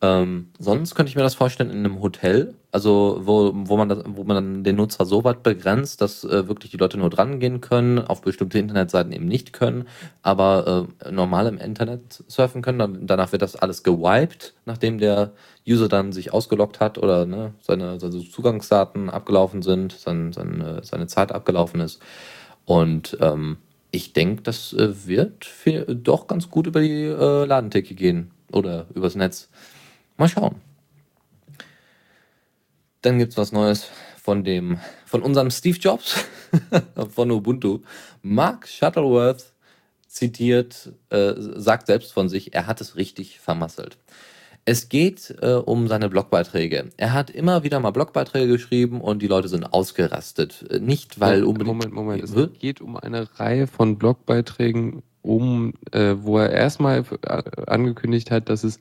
Ähm, 0.00 0.48
sonst 0.58 0.96
könnte 0.96 1.10
ich 1.10 1.14
mir 1.16 1.22
das 1.22 1.36
vorstellen 1.36 1.70
in 1.70 1.78
einem 1.78 2.02
Hotel, 2.02 2.56
also 2.72 3.20
wo, 3.22 3.52
wo, 3.54 3.76
man, 3.76 3.88
das, 3.88 4.02
wo 4.04 4.24
man 4.24 4.34
dann 4.34 4.64
den 4.64 4.74
Nutzer 4.74 5.04
so 5.04 5.22
weit 5.22 5.44
begrenzt, 5.44 6.00
dass 6.00 6.24
äh, 6.24 6.48
wirklich 6.48 6.72
die 6.72 6.76
Leute 6.76 6.98
nur 6.98 7.08
dran 7.08 7.38
gehen 7.38 7.60
können, 7.60 8.00
auf 8.00 8.22
bestimmte 8.22 8.58
Internetseiten 8.58 9.12
eben 9.12 9.26
nicht 9.26 9.52
können, 9.52 9.86
aber 10.22 10.88
äh, 11.04 11.12
normal 11.12 11.46
im 11.46 11.58
Internet 11.58 12.24
surfen 12.26 12.62
können. 12.62 12.80
Dann, 12.80 13.06
danach 13.06 13.30
wird 13.30 13.42
das 13.42 13.54
alles 13.54 13.84
gewiped, 13.84 14.54
nachdem 14.66 14.98
der 14.98 15.34
User 15.68 15.88
dann 15.88 16.10
sich 16.10 16.32
ausgeloggt 16.32 16.80
hat 16.80 16.98
oder 16.98 17.24
ne, 17.24 17.54
seine, 17.60 18.00
seine 18.00 18.28
Zugangsdaten 18.28 19.08
abgelaufen 19.08 19.62
sind, 19.62 19.92
sein, 19.92 20.32
seine, 20.32 20.82
seine 20.82 21.06
Zeit 21.06 21.30
abgelaufen 21.30 21.78
ist. 21.80 22.02
Und 22.64 23.16
ähm, 23.20 23.58
ich 23.92 24.14
denke, 24.14 24.42
das 24.42 24.72
äh, 24.72 25.06
wird 25.06 25.44
viel, 25.44 25.84
doch 25.84 26.26
ganz 26.26 26.48
gut 26.48 26.66
über 26.66 26.80
die 26.80 27.04
äh, 27.04 27.44
Ladentheke 27.44 27.94
gehen 27.94 28.32
oder 28.50 28.86
übers 28.94 29.14
Netz. 29.14 29.50
Mal 30.16 30.28
schauen. 30.28 30.56
Dann 33.02 33.18
gibt 33.18 33.32
es 33.32 33.38
was 33.38 33.52
Neues 33.52 33.88
von 34.20 34.44
dem, 34.44 34.78
von 35.04 35.22
unserem 35.22 35.50
Steve 35.50 35.78
Jobs 35.78 36.24
von 37.14 37.30
Ubuntu. 37.30 37.80
Mark 38.22 38.66
Shuttleworth 38.66 39.52
zitiert, 40.06 40.92
äh, 41.10 41.34
sagt 41.36 41.86
selbst 41.86 42.12
von 42.12 42.28
sich, 42.28 42.54
er 42.54 42.66
hat 42.66 42.80
es 42.80 42.96
richtig 42.96 43.40
vermasselt. 43.40 43.98
Es 44.64 44.88
geht 44.88 45.34
äh, 45.42 45.54
um 45.54 45.88
seine 45.88 46.08
Blogbeiträge. 46.08 46.90
Er 46.96 47.12
hat 47.12 47.30
immer 47.30 47.64
wieder 47.64 47.80
mal 47.80 47.90
Blogbeiträge 47.90 48.46
geschrieben 48.52 49.00
und 49.00 49.20
die 49.20 49.26
Leute 49.26 49.48
sind 49.48 49.64
ausgerastet. 49.64 50.64
Äh, 50.70 50.78
nicht, 50.78 51.18
weil 51.18 51.42
unbedingt. 51.42 51.92
Moment, 51.92 51.92
Moment. 51.92 52.22
Es 52.22 52.58
geht 52.60 52.80
um 52.80 52.96
eine 52.96 53.28
Reihe 53.40 53.66
von 53.66 53.98
Blogbeiträgen, 53.98 55.02
um, 55.22 55.74
äh, 55.90 56.14
wo 56.18 56.38
er 56.38 56.50
erstmal 56.50 57.04
äh, 57.22 57.42
angekündigt 57.66 58.30
hat, 58.30 58.48
dass 58.48 58.62
es 58.62 58.78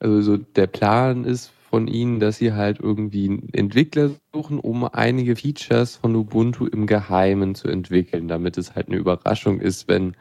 also 0.00 0.20
so 0.20 0.36
der 0.36 0.66
Plan 0.66 1.24
ist 1.24 1.52
von 1.70 1.86
ihnen, 1.86 2.20
dass 2.20 2.36
sie 2.36 2.52
halt 2.52 2.80
irgendwie 2.80 3.40
Entwickler 3.52 4.10
suchen, 4.34 4.58
um 4.58 4.84
einige 4.84 5.36
Features 5.36 5.96
von 5.96 6.14
Ubuntu 6.16 6.66
im 6.66 6.86
Geheimen 6.86 7.54
zu 7.54 7.68
entwickeln, 7.68 8.28
damit 8.28 8.58
es 8.58 8.74
halt 8.74 8.88
eine 8.88 8.96
Überraschung 8.96 9.60
ist, 9.60 9.88
wenn, 9.88 10.14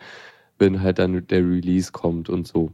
wenn 0.60 0.82
halt 0.82 1.00
dann 1.00 1.28
der 1.28 1.39
Release 1.39 1.91
kommt 1.91 2.30
und 2.30 2.47
so. 2.47 2.71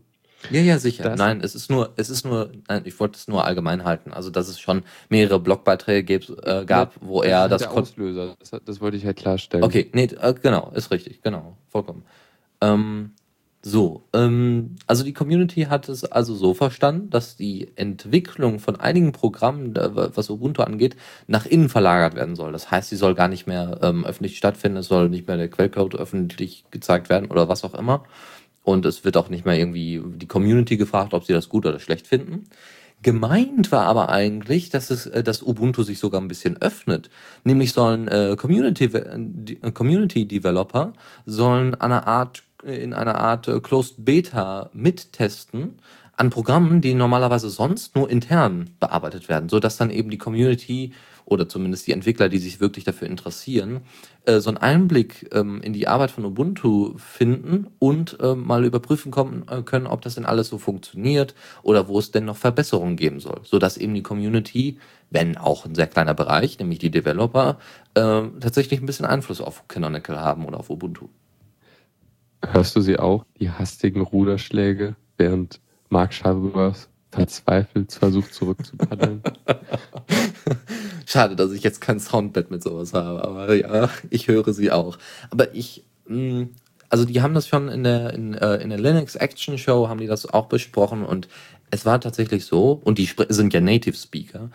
Ja, 0.52 0.62
ja, 0.62 0.80
sicher. 0.80 1.04
Das 1.04 1.17
nein, 1.17 1.41
es 1.41 1.56
ist 1.56 1.69
nur, 1.69 1.93
es 1.95 2.10
ist 2.10 2.26
nur, 2.26 2.52
nein, 2.67 2.84
ich 2.86 3.00
wollte 3.00 3.17
es 3.17 3.28
nur 3.28 3.45
allgemein 3.45 3.84
halten. 3.84 4.13
Also, 4.13 4.30
dass 4.30 4.47
es 4.47 4.60
schon 4.60 4.84
mehrere 5.10 5.39
Blogbeiträge 5.39 6.19
gab, 6.19 6.45
äh, 6.45 6.65
gab 6.65 6.93
wo 7.02 7.23
er 7.23 7.50
das. 7.50 7.63
Der 7.63 7.71
Auslöser, 7.71 8.36
das, 8.39 8.52
das, 8.63 8.82
wollte 8.82 8.97
ich 8.97 9.06
halt 9.06 9.17
klarstellen. 9.17 9.63
Okay, 9.63 9.89
nee, 9.93 10.04
äh, 10.04 10.34
genau, 10.41 10.71
ist 10.76 10.91
richtig, 10.91 11.21
genau, 11.21 11.58
vollkommen. 11.69 12.04
Ähm, 12.62 13.12
so, 13.63 14.04
ähm, 14.13 14.76
also 14.86 15.04
die 15.04 15.13
Community 15.13 15.63
hat 15.63 15.89
es 15.89 16.06
also 16.06 16.36
so 16.36 16.54
verstanden, 16.54 17.10
dass 17.10 17.36
die 17.36 17.69
Entwicklung 17.76 18.60
von 18.60 18.78
einigen 18.78 19.12
Programmen, 19.12 19.73
was 19.76 20.30
Ubuntu 20.30 20.62
angeht, 20.62 20.95
nach 21.26 21.45
innen 21.45 21.67
verlagert 21.67 22.15
werden 22.15 22.36
soll. 22.36 22.54
Das 22.54 22.71
heißt, 22.71 22.89
sie 22.89 22.95
soll 22.95 23.15
gar 23.15 23.28
nicht 23.28 23.47
mehr 23.47 23.80
ähm, 23.82 24.06
öffentlich 24.06 24.38
stattfinden, 24.38 24.78
es 24.78 24.88
soll 24.88 25.10
nicht 25.10 25.28
mehr 25.28 25.38
der 25.38 25.50
Quellcode 25.50 25.95
öffentlich 25.95 26.65
gezeigt 26.71 27.10
werden 27.10 27.30
oder 27.30 27.50
was 27.50 27.63
auch 27.63 27.73
immer. 27.73 28.06
Und 28.67 28.86
es 28.86 29.06
wird 29.06 29.15
auch 29.15 29.30
nicht 29.30 29.45
mehr 29.45 29.58
irgendwie 29.58 30.01
die 30.06 30.27
Community 30.27 30.75
gefragt, 30.75 31.13
ob 31.13 31.23
sie 31.23 31.32
das 31.32 31.47
gut 31.47 31.65
oder 31.65 31.80
schlecht 31.80 32.06
finden. 32.06 32.49
Gemeint 33.01 33.71
war 33.71 33.86
aber 33.86 34.10
eigentlich, 34.10 34.69
dass 34.69 34.89
es, 34.89 35.06
äh, 35.06 35.23
dass 35.23 35.41
Ubuntu 35.41 35.84
sich 35.84 35.99
sogar 35.99 36.19
ein 36.19 36.27
bisschen 36.27 36.62
öffnet. 36.62 37.10
Nämlich 37.45 37.71
sollen 37.71 38.10
äh, 38.10 38.36
Community, 38.38 38.84
äh, 38.86 39.71
Community 39.71 40.27
Developer 40.27 40.91
sollen 41.25 41.75
eine 41.75 42.08
Art 42.08 42.43
in 42.62 42.93
einer 42.93 43.15
Art 43.15 43.47
äh, 43.47 43.62
Closed 43.62 44.03
Beta 44.03 44.69
mittesten 44.73 45.80
an 46.17 46.30
Programmen, 46.30 46.82
die 46.82 46.93
normalerweise 46.93 47.49
sonst 47.49 47.95
nur 47.95 48.10
intern 48.10 48.71
bearbeitet 48.82 49.30
werden, 49.30 49.47
so 49.47 49.62
dass 49.62 49.77
dann 49.77 49.91
eben 49.91 50.10
die 50.10 50.17
Community 50.17 50.91
oder 51.28 51.50
zumindest 51.50 51.86
die 51.88 51.92
Entwickler, 51.92 52.30
die 52.30 52.38
sich 52.38 52.60
wirklich 52.62 52.86
dafür 52.86 53.08
interessieren, 53.08 53.82
äh, 54.26 54.40
so 54.40 54.50
einen 54.50 54.58
Einblick 54.58 55.30
ähm, 55.34 55.62
in 55.62 55.74
die 55.74 55.88
Arbeit 55.88 56.10
von 56.12 56.24
Ubuntu 56.24 56.98
finden 56.98 57.68
und 57.80 58.18
äh, 58.22 58.34
mal 58.34 58.63
überprüfen 58.63 59.12
kommen, 59.12 59.46
äh, 59.50 59.62
können, 59.62 59.88
ob 59.88 60.02
das 60.02 60.16
denn 60.16 60.26
alles 60.26 60.48
so 60.48 60.58
funktioniert 60.58 61.36
oder 61.63 61.90
wo 61.90 62.00
es 62.00 62.12
denn 62.12 62.26
noch 62.26 62.38
Verbesserungen 62.38 62.96
geben 62.96 63.20
soll, 63.20 63.42
so 63.44 63.60
dass 63.60 63.78
eben 63.78 63.94
die 63.94 64.04
Community, 64.04 64.78
wenn 65.10 65.38
auch 65.38 65.66
ein 65.66 65.76
sehr 65.76 65.88
kleiner 65.88 66.13
Bereich, 66.13 66.60
nämlich 66.60 66.80
die 66.80 66.92
Developer, 66.92 67.60
äh, 67.94 68.24
tatsächlich 68.40 68.80
ein 68.80 68.86
bisschen 68.86 69.06
Einfluss 69.06 69.42
auf 69.42 69.68
Canonical 69.68 70.20
haben 70.20 70.46
oder 70.46 70.60
auf 70.60 70.70
Ubuntu. 70.70 71.10
Hörst 72.46 72.76
du 72.76 72.82
sie 72.82 73.00
auch, 73.00 73.26
die 73.40 73.52
hastigen 73.52 74.00
Ruderschläge, 74.00 74.96
während 75.18 75.60
Mark 75.90 76.13
Shuttleworth 76.13 76.88
verzweifelt 77.12 77.93
versucht 77.93 78.34
zurückzupaddeln? 78.34 79.22
Schade, 81.06 81.36
dass 81.36 81.52
ich 81.52 81.63
jetzt 81.63 81.82
kein 81.82 82.00
Soundbett 82.00 82.52
mit 82.52 82.63
sowas 82.63 82.93
habe, 82.93 83.24
aber 83.24 83.56
ja, 83.56 83.89
ich 84.10 84.28
höre 84.28 84.54
sie 84.54 84.72
auch. 84.72 84.98
Aber 85.30 85.54
ich, 85.56 85.84
mh, 86.08 86.17
mm, 86.17 86.50
also 86.89 87.06
die 87.06 87.22
haben 87.22 87.34
das 87.34 87.48
schon 87.48 87.67
in 87.67 87.84
der, 87.84 88.13
in, 88.13 88.34
äh, 88.34 88.56
in 88.58 88.70
der 88.70 88.80
Linux 88.80 89.15
Action 89.15 89.58
Show, 89.58 89.89
haben 89.89 90.00
die 90.00 90.08
das 90.08 90.32
auch 90.34 90.46
besprochen 90.46 91.04
und 91.04 91.28
es 91.70 91.86
war 91.86 92.00
tatsächlich 92.00 92.46
so, 92.46 92.80
und 92.84 92.98
die 92.98 93.10
sind 93.30 93.54
ja 93.54 93.60
Native 93.60 93.96
Speaker, 93.96 94.50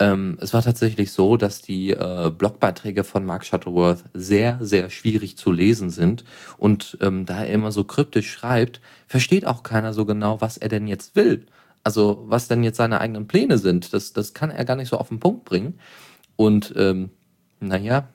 ähm, 0.00 0.38
es 0.40 0.52
war 0.52 0.62
tatsächlich 0.62 1.12
so, 1.12 1.36
dass 1.36 1.62
die 1.62 1.90
äh, 1.90 2.30
Blogbeiträge 2.36 3.04
von 3.04 3.24
Mark 3.24 3.44
Shuttleworth 3.44 4.04
sehr, 4.12 4.58
sehr 4.60 4.90
schwierig 4.90 5.36
zu 5.36 5.52
lesen 5.52 5.90
sind. 5.90 6.24
Und 6.58 6.98
ähm, 7.00 7.26
da 7.26 7.44
er 7.44 7.54
immer 7.54 7.70
so 7.70 7.84
kryptisch 7.84 8.30
schreibt, 8.30 8.80
versteht 9.06 9.46
auch 9.46 9.62
keiner 9.62 9.92
so 9.92 10.04
genau, 10.04 10.40
was 10.40 10.56
er 10.56 10.68
denn 10.68 10.88
jetzt 10.88 11.14
will. 11.14 11.46
Also 11.84 12.24
was 12.26 12.48
denn 12.48 12.64
jetzt 12.64 12.78
seine 12.78 13.00
eigenen 13.00 13.28
Pläne 13.28 13.58
sind. 13.58 13.92
Das, 13.92 14.12
das 14.12 14.34
kann 14.34 14.50
er 14.50 14.64
gar 14.64 14.76
nicht 14.76 14.88
so 14.88 14.98
auf 14.98 15.08
den 15.08 15.20
Punkt 15.20 15.44
bringen. 15.44 15.78
Und 16.36 16.72
ähm, 16.76 17.10
naja, 17.60 18.08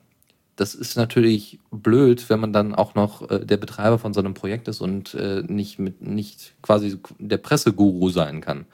das 0.56 0.74
ist 0.74 0.96
natürlich 0.96 1.58
blöd, 1.70 2.28
wenn 2.28 2.40
man 2.40 2.52
dann 2.52 2.74
auch 2.74 2.94
noch 2.94 3.30
äh, 3.30 3.46
der 3.46 3.56
Betreiber 3.56 3.98
von 3.98 4.12
so 4.12 4.20
einem 4.20 4.34
Projekt 4.34 4.68
ist 4.68 4.82
und 4.82 5.14
äh, 5.14 5.42
nicht 5.46 5.78
mit 5.78 6.02
nicht 6.02 6.52
quasi 6.60 6.98
der 7.18 7.38
Presseguru 7.38 8.10
sein 8.10 8.42
kann. 8.42 8.66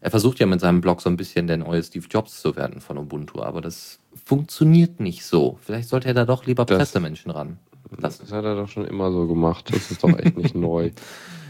Er 0.00 0.10
versucht 0.10 0.38
ja 0.38 0.46
mit 0.46 0.60
seinem 0.60 0.80
Blog 0.80 1.00
so 1.00 1.08
ein 1.08 1.16
bisschen 1.16 1.46
der 1.46 1.56
neue 1.56 1.82
Steve 1.82 2.06
Jobs 2.10 2.42
zu 2.42 2.56
werden 2.56 2.80
von 2.80 2.98
Ubuntu, 2.98 3.40
aber 3.40 3.60
das 3.60 3.98
funktioniert 4.24 5.00
nicht 5.00 5.24
so. 5.24 5.58
Vielleicht 5.62 5.88
sollte 5.88 6.08
er 6.08 6.14
da 6.14 6.24
doch 6.24 6.44
lieber 6.44 6.64
das, 6.64 6.76
Pressemenschen 6.76 7.30
ran. 7.30 7.58
Das, 7.98 8.18
das 8.18 8.30
hat 8.30 8.44
er 8.44 8.54
doch 8.54 8.68
schon 8.68 8.84
immer 8.84 9.10
so 9.10 9.26
gemacht. 9.26 9.72
Das 9.72 9.90
ist 9.90 10.04
doch 10.04 10.16
echt 10.18 10.36
nicht 10.36 10.54
neu. 10.54 10.90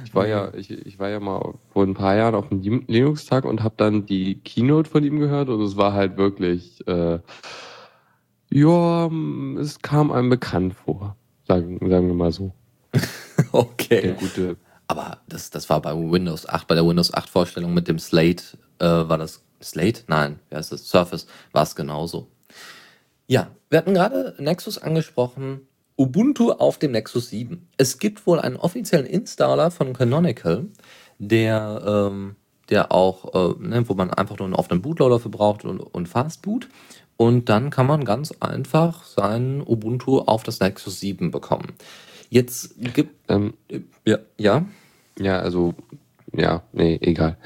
Ich 0.08 0.14
war 0.14 0.26
ja, 0.26 0.54
ich, 0.54 0.70
ich 0.70 0.98
war 0.98 1.10
ja 1.10 1.20
mal 1.20 1.54
vor 1.70 1.84
ein 1.84 1.94
paar 1.94 2.16
Jahren 2.16 2.34
auf 2.34 2.48
dem 2.48 2.84
Linux-Tag 2.86 3.44
und 3.44 3.62
habe 3.62 3.74
dann 3.76 4.06
die 4.06 4.40
Keynote 4.40 4.88
von 4.88 5.04
ihm 5.04 5.18
gehört 5.18 5.50
und 5.50 5.60
es 5.60 5.76
war 5.76 5.92
halt 5.92 6.16
wirklich, 6.16 6.86
äh, 6.88 7.18
ja, 8.50 9.10
es 9.60 9.80
kam 9.82 10.10
einem 10.10 10.30
bekannt 10.30 10.72
vor, 10.72 11.14
sagen, 11.46 11.78
sagen 11.90 12.06
wir 12.06 12.14
mal 12.14 12.32
so. 12.32 12.52
okay. 13.52 14.00
Der 14.00 14.12
gute 14.14 14.56
aber 14.88 15.18
das, 15.28 15.50
das 15.50 15.68
war 15.68 15.82
bei 15.82 15.94
Windows 15.94 16.48
8, 16.48 16.66
bei 16.66 16.74
der 16.74 16.86
Windows 16.86 17.12
8 17.12 17.28
Vorstellung 17.28 17.74
mit 17.74 17.86
dem 17.86 17.98
Slate, 17.98 18.56
äh, 18.78 18.86
war 18.86 19.18
das 19.18 19.44
Slate? 19.62 20.04
Nein, 20.06 20.40
wie 20.48 20.56
heißt 20.56 20.72
das? 20.72 20.88
Surface, 20.88 21.26
war 21.52 21.62
es 21.62 21.76
genauso. 21.76 22.28
Ja, 23.26 23.50
wir 23.68 23.78
hatten 23.78 23.92
gerade 23.92 24.34
Nexus 24.38 24.78
angesprochen. 24.78 25.68
Ubuntu 25.98 26.52
auf 26.52 26.78
dem 26.78 26.92
Nexus 26.92 27.30
7. 27.30 27.68
Es 27.76 27.98
gibt 27.98 28.26
wohl 28.26 28.38
einen 28.38 28.56
offiziellen 28.56 29.06
Installer 29.06 29.72
von 29.72 29.92
Canonical, 29.92 30.66
der, 31.18 31.82
ähm, 31.84 32.36
der 32.70 32.92
auch, 32.92 33.34
äh, 33.34 33.54
ne, 33.58 33.88
wo 33.88 33.94
man 33.94 34.10
einfach 34.10 34.38
nur 34.38 34.46
einen 34.46 34.54
offenen 34.54 34.80
Bootloader 34.80 35.18
für 35.18 35.28
braucht 35.28 35.64
und, 35.64 35.80
und 35.80 36.08
Fastboot. 36.08 36.68
Und 37.16 37.48
dann 37.48 37.70
kann 37.70 37.88
man 37.88 38.04
ganz 38.04 38.32
einfach 38.38 39.04
sein 39.04 39.60
Ubuntu 39.60 40.20
auf 40.20 40.44
das 40.44 40.60
Nexus 40.60 41.00
7 41.00 41.32
bekommen. 41.32 41.74
Jetzt 42.30 42.76
gibt. 42.94 43.16
Ähm, 43.28 43.54
ja, 44.06 44.18
ja. 44.36 44.66
Ja, 45.18 45.40
also, 45.40 45.74
ja, 46.32 46.62
nee, 46.72 46.96
egal. 47.00 47.36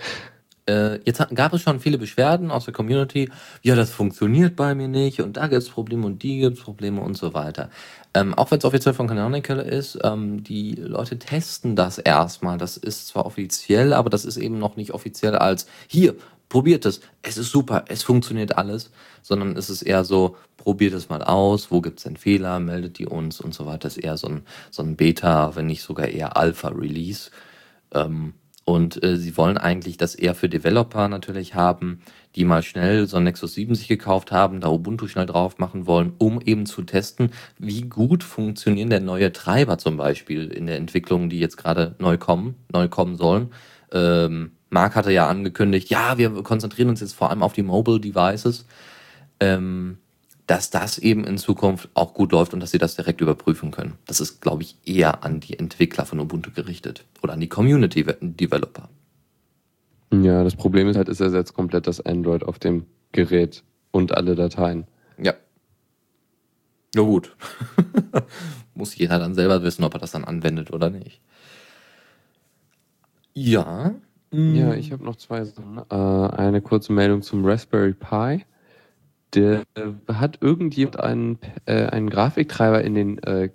Äh, 0.66 1.01
jetzt 1.05 1.25
gab 1.35 1.53
es 1.53 1.62
schon 1.62 1.81
viele 1.81 1.98
Beschwerden 1.98 2.51
aus 2.51 2.66
der 2.66 2.75
Community. 2.75 3.31
Ja, 3.62 3.75
das 3.75 3.90
funktioniert 3.90 4.55
bei 4.55 4.75
mir 4.75 4.88
nicht 4.88 5.20
und 5.20 5.37
da 5.37 5.48
gibt 5.48 5.62
es 5.62 5.68
Probleme 5.68 6.07
und 6.07 6.22
die 6.22 6.38
gibt 6.38 6.59
es 6.59 6.62
Probleme 6.62 7.01
und 7.01 7.16
so 7.16 7.35
weiter. 7.35 7.68
Ähm, 8.14 8.35
auch 8.35 8.51
wenn 8.51 8.59
es 8.59 8.64
offiziell 8.64 8.94
von 8.94 9.09
Canonical 9.09 9.59
ist, 9.59 9.98
ähm, 10.05 10.44
die 10.44 10.75
Leute 10.75 11.18
testen 11.18 11.75
das 11.75 11.98
erstmal. 11.98 12.59
Das 12.59 12.77
ist 12.77 13.09
zwar 13.09 13.27
offiziell, 13.27 13.92
aber 13.92 14.11
das 14.11 14.25
ist 14.25 14.37
eben 14.37 14.59
noch 14.59 14.77
nicht 14.77 14.92
offiziell 14.92 15.35
als 15.35 15.66
hier, 15.88 16.14
probiert 16.48 16.85
es, 16.85 17.01
es 17.22 17.38
ist 17.38 17.51
super, 17.51 17.87
es 17.88 18.03
funktioniert 18.03 18.59
alles, 18.59 18.90
sondern 19.22 19.57
es 19.57 19.70
ist 19.70 19.83
eher 19.83 20.05
so, 20.05 20.37
probiert 20.59 20.92
es 20.92 21.09
mal 21.09 21.22
aus, 21.22 21.70
wo 21.70 21.81
gibt 21.81 21.98
es 21.98 22.05
denn 22.05 22.16
Fehler, 22.18 22.61
meldet 22.61 22.98
die 22.98 23.07
uns 23.07 23.40
und 23.40 23.55
so 23.55 23.66
weiter. 23.66 23.79
Das 23.88 23.96
ist 23.96 24.05
eher 24.05 24.16
so 24.18 24.29
ein, 24.29 24.42
so 24.70 24.83
ein 24.83 24.96
Beta, 24.96 25.57
wenn 25.57 25.66
nicht 25.66 25.83
sogar 25.83 26.09
eher 26.09 26.37
Alpha-Release. 26.37 27.31
Ähm, 27.94 28.35
und 28.64 29.03
äh, 29.03 29.16
sie 29.16 29.37
wollen 29.37 29.59
eigentlich 29.59 29.96
das 29.96 30.14
eher 30.14 30.35
für 30.35 30.48
Developer 30.48 31.09
natürlich 31.09 31.55
haben, 31.55 32.01
die 32.37 32.44
mal 32.44 32.62
schnell 32.62 33.07
so 33.07 33.16
ein 33.16 33.25
Nexus 33.25 33.55
7 33.55 33.75
sich 33.75 33.88
gekauft 33.88 34.31
haben, 34.31 34.61
da 34.61 34.68
Ubuntu 34.68 35.09
schnell 35.09 35.27
drauf 35.27 35.59
machen 35.59 35.87
wollen, 35.87 36.12
um 36.18 36.40
eben 36.40 36.66
zu 36.66 36.83
testen, 36.83 37.31
wie 37.59 37.83
gut 37.83 38.22
funktionieren 38.22 38.90
denn 38.90 39.05
neue 39.05 39.33
Treiber 39.33 39.79
zum 39.79 39.96
Beispiel 39.96 40.48
in 40.48 40.66
der 40.66 40.77
Entwicklung, 40.77 41.29
die 41.29 41.40
jetzt 41.40 41.57
gerade 41.57 41.96
neu 41.98 42.18
kommen, 42.18 42.55
neu 42.72 42.88
kommen 42.88 43.16
sollen. 43.16 43.51
Ähm, 43.90 44.53
Mark 44.70 44.94
hatte 44.94 45.12
ja 45.12 45.29
angekündigt, 45.29 45.90
ja, 45.90 46.16
wir 46.16 46.31
konzentrieren 46.42 46.88
uns 46.88 47.01
jetzt 47.01 47.14
vor 47.14 47.31
allem 47.31 47.42
auf 47.42 47.53
die 47.53 47.62
Mobile 47.62 48.01
Devices, 48.01 48.64
ähm, 49.40 49.98
dass 50.52 50.68
das 50.68 50.98
eben 50.98 51.24
in 51.24 51.38
Zukunft 51.38 51.88
auch 51.94 52.12
gut 52.12 52.30
läuft 52.30 52.52
und 52.52 52.60
dass 52.60 52.72
sie 52.72 52.78
das 52.78 52.94
direkt 52.94 53.22
überprüfen 53.22 53.70
können. 53.70 53.94
Das 54.04 54.20
ist, 54.20 54.42
glaube 54.42 54.62
ich, 54.62 54.76
eher 54.84 55.24
an 55.24 55.40
die 55.40 55.58
Entwickler 55.58 56.04
von 56.04 56.20
Ubuntu 56.20 56.50
gerichtet 56.50 57.06
oder 57.22 57.32
an 57.32 57.40
die 57.40 57.48
Community 57.48 58.04
Developer. 58.20 58.90
Ja, 60.12 60.44
das 60.44 60.54
Problem 60.54 60.88
ist 60.88 60.98
halt, 60.98 61.08
es 61.08 61.20
ersetzt 61.20 61.54
komplett 61.54 61.86
das 61.86 62.02
Android 62.02 62.42
auf 62.42 62.58
dem 62.58 62.84
Gerät 63.12 63.64
und 63.92 64.14
alle 64.14 64.34
Dateien. 64.34 64.84
Ja. 65.16 65.32
Ja 66.94 67.00
gut. 67.00 67.34
Muss 68.74 68.94
jeder 68.94 69.18
dann 69.18 69.34
selber 69.34 69.62
wissen, 69.62 69.84
ob 69.84 69.94
er 69.94 70.00
das 70.00 70.10
dann 70.10 70.24
anwendet 70.24 70.70
oder 70.70 70.90
nicht. 70.90 71.22
Ja. 73.32 73.94
Ja, 74.30 74.74
ich 74.74 74.92
habe 74.92 75.02
noch 75.02 75.16
zwei 75.16 75.44
Sachen. 75.44 75.78
Äh, 75.90 75.94
eine 75.94 76.60
kurze 76.60 76.92
Meldung 76.92 77.22
zum 77.22 77.42
Raspberry 77.46 77.94
Pi. 77.94 78.44
Der 79.34 79.62
äh, 79.74 80.12
hat 80.12 80.38
irgendjemand 80.40 81.00
einen, 81.00 81.38
äh, 81.66 81.86
einen 81.86 82.10
Grafiktreiber 82.10 82.82
in 82.82 82.94
den 82.94 83.18
äh, 83.22 83.50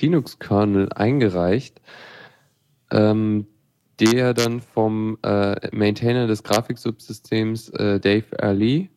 Linux-Kernel 0.00 0.92
eingereicht, 0.92 1.80
ähm, 2.90 3.46
der 4.00 4.34
dann 4.34 4.60
vom 4.60 5.18
äh, 5.22 5.54
Maintainer 5.74 6.26
des 6.26 6.42
Grafiksubsystems 6.42 7.70
äh, 7.70 8.00
Dave 8.00 8.26
Early 8.38 8.90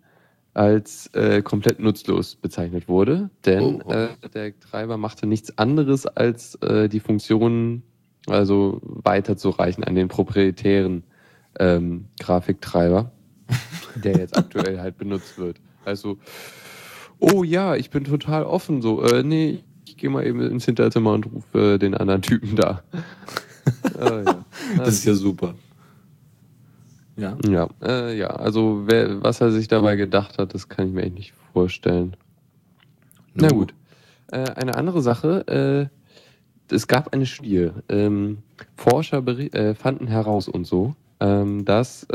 als 0.54 1.08
äh, 1.14 1.44
komplett 1.44 1.80
nutzlos 1.80 2.36
bezeichnet 2.36 2.88
wurde, 2.88 3.30
denn 3.46 3.82
oh, 3.82 3.82
oh. 3.86 4.28
Der 4.34 4.60
Treiber 4.60 4.98
machte 4.98 5.28
nichts 5.28 5.56
anderes 5.60 6.08
als 6.08 6.58
die 6.62 7.00
Funktionen 7.00 7.84
also 8.28 8.80
weiterzureichen 8.82 9.84
an 9.84 9.96
den 9.96 10.08
proprietären 10.08 11.04
ähm, 11.60 12.06
Grafiktreiber, 12.20 13.12
der 13.96 14.18
jetzt 14.18 14.38
aktuell 14.38 14.80
halt 14.80 14.98
benutzt 14.98 15.38
wird. 15.38 15.60
Also, 15.88 16.18
oh 17.20 17.44
ja, 17.44 17.76
ich 17.76 17.90
bin 17.90 18.04
total 18.04 18.44
offen, 18.44 18.82
so, 18.82 19.02
äh, 19.04 19.24
nee, 19.24 19.64
ich 19.86 19.98
gehe 19.98 20.10
mal 20.10 20.26
eben 20.28 20.42
ins 20.42 20.66
Hinterzimmer 20.66 21.14
und 21.14 21.26
rufe 21.26 21.76
äh, 21.76 21.78
den 21.80 21.96
anderen 21.96 22.22
Typen 22.22 22.56
da. 22.56 22.84
äh, 24.00 24.24
ja. 24.26 24.46
Das 24.78 24.90
ist 24.90 25.06
ja 25.06 25.14
super. 25.14 25.56
Ja. 27.16 27.38
Ja, 27.48 27.70
äh, 27.82 28.18
ja 28.18 28.28
also 28.28 28.84
wer, 28.86 29.24
was 29.24 29.42
er 29.42 29.52
sich 29.52 29.68
dabei 29.68 29.96
gedacht 29.96 30.38
hat, 30.38 30.54
das 30.54 30.70
kann 30.70 30.88
ich 30.88 30.94
mir 30.94 31.04
echt 31.04 31.16
nicht 31.16 31.34
vorstellen. 31.54 32.16
Na 33.34 33.48
gut. 33.48 33.74
Äh, 34.32 34.52
eine 34.52 34.76
andere 34.76 35.02
Sache, 35.02 35.90
äh, 36.70 36.76
es 36.76 36.88
gab 36.88 37.14
eine 37.14 37.26
Studie. 37.26 37.70
Ähm, 37.88 38.40
Forscher 38.76 39.26
äh, 39.26 39.74
fanden 39.74 40.08
heraus 40.08 40.50
und 40.50 40.68
so, 40.68 40.96
ähm, 41.22 41.64
dass 41.66 42.06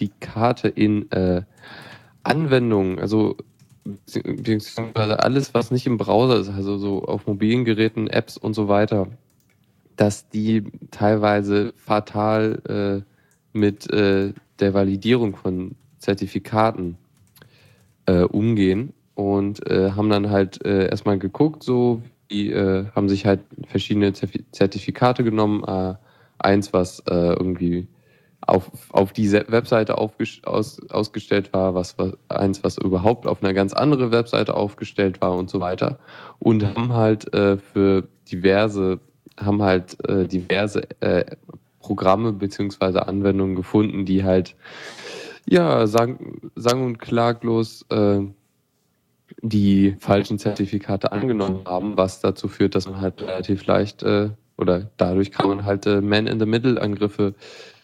SSL-Zertifikate 0.00 0.68
in 0.68 1.10
äh, 1.12 1.42
Anwendungen, 2.22 2.98
also 2.98 3.36
beziehungsweise 3.84 5.20
alles, 5.20 5.54
was 5.54 5.70
nicht 5.70 5.86
im 5.86 5.96
Browser 5.96 6.38
ist, 6.40 6.50
also 6.50 6.78
so 6.78 7.04
auf 7.04 7.26
mobilen 7.26 7.64
Geräten, 7.64 8.08
Apps 8.08 8.36
und 8.36 8.54
so 8.54 8.68
weiter, 8.68 9.08
dass 9.96 10.28
die 10.28 10.64
teilweise 10.90 11.72
fatal 11.76 13.04
äh, 13.04 13.58
mit 13.58 13.90
äh, 13.92 14.32
der 14.60 14.74
Validierung 14.74 15.36
von 15.36 15.74
Zertifikaten 15.98 16.96
äh, 18.06 18.22
umgehen 18.22 18.92
und 19.14 19.66
äh, 19.68 19.92
haben 19.92 20.10
dann 20.10 20.30
halt 20.30 20.64
äh, 20.64 20.88
erstmal 20.88 21.18
geguckt, 21.18 21.62
so 21.62 22.02
die 22.30 22.52
äh, 22.52 22.86
haben 22.94 23.08
sich 23.08 23.26
halt 23.26 23.40
verschiedene 23.66 24.12
Zertifikate 24.12 25.24
genommen, 25.24 25.64
eins 26.38 26.72
was 26.72 27.02
irgendwie 27.06 27.88
auf, 28.46 28.70
auf 28.90 29.12
diese 29.12 29.44
Webseite 29.48 29.98
aus, 29.98 30.80
ausgestellt 30.90 31.52
war, 31.52 31.74
was, 31.74 31.98
was 31.98 32.12
eins, 32.28 32.64
was 32.64 32.78
überhaupt 32.78 33.26
auf 33.26 33.42
einer 33.42 33.54
ganz 33.54 33.72
anderen 33.72 34.12
Webseite 34.12 34.54
aufgestellt 34.54 35.20
war 35.20 35.36
und 35.36 35.50
so 35.50 35.60
weiter. 35.60 35.98
Und 36.38 36.64
haben 36.64 36.92
halt 36.92 37.32
äh, 37.34 37.58
für 37.58 38.08
diverse 38.30 39.00
haben 39.36 39.62
halt 39.62 39.96
äh, 40.08 40.26
diverse 40.26 40.82
äh, 41.00 41.24
Programme 41.80 42.32
beziehungsweise 42.32 43.08
Anwendungen 43.08 43.56
gefunden, 43.56 44.04
die 44.04 44.24
halt 44.24 44.54
ja 45.48 45.86
sang, 45.86 46.50
sang 46.54 46.84
und 46.84 46.98
klaglos 46.98 47.86
äh, 47.90 48.20
die 49.42 49.96
falschen 49.98 50.38
Zertifikate 50.38 51.12
angenommen 51.12 51.62
haben, 51.64 51.96
was 51.96 52.20
dazu 52.20 52.48
führt, 52.48 52.74
dass 52.74 52.88
man 52.88 53.00
halt 53.00 53.22
relativ 53.22 53.64
leicht 53.66 54.02
äh, 54.02 54.30
oder 54.58 54.90
dadurch 54.98 55.30
kann 55.30 55.48
man 55.48 55.64
halt 55.64 55.86
äh, 55.86 56.02
Man-in-the-Middle-Angriffe 56.02 57.28
äh, 57.28 57.79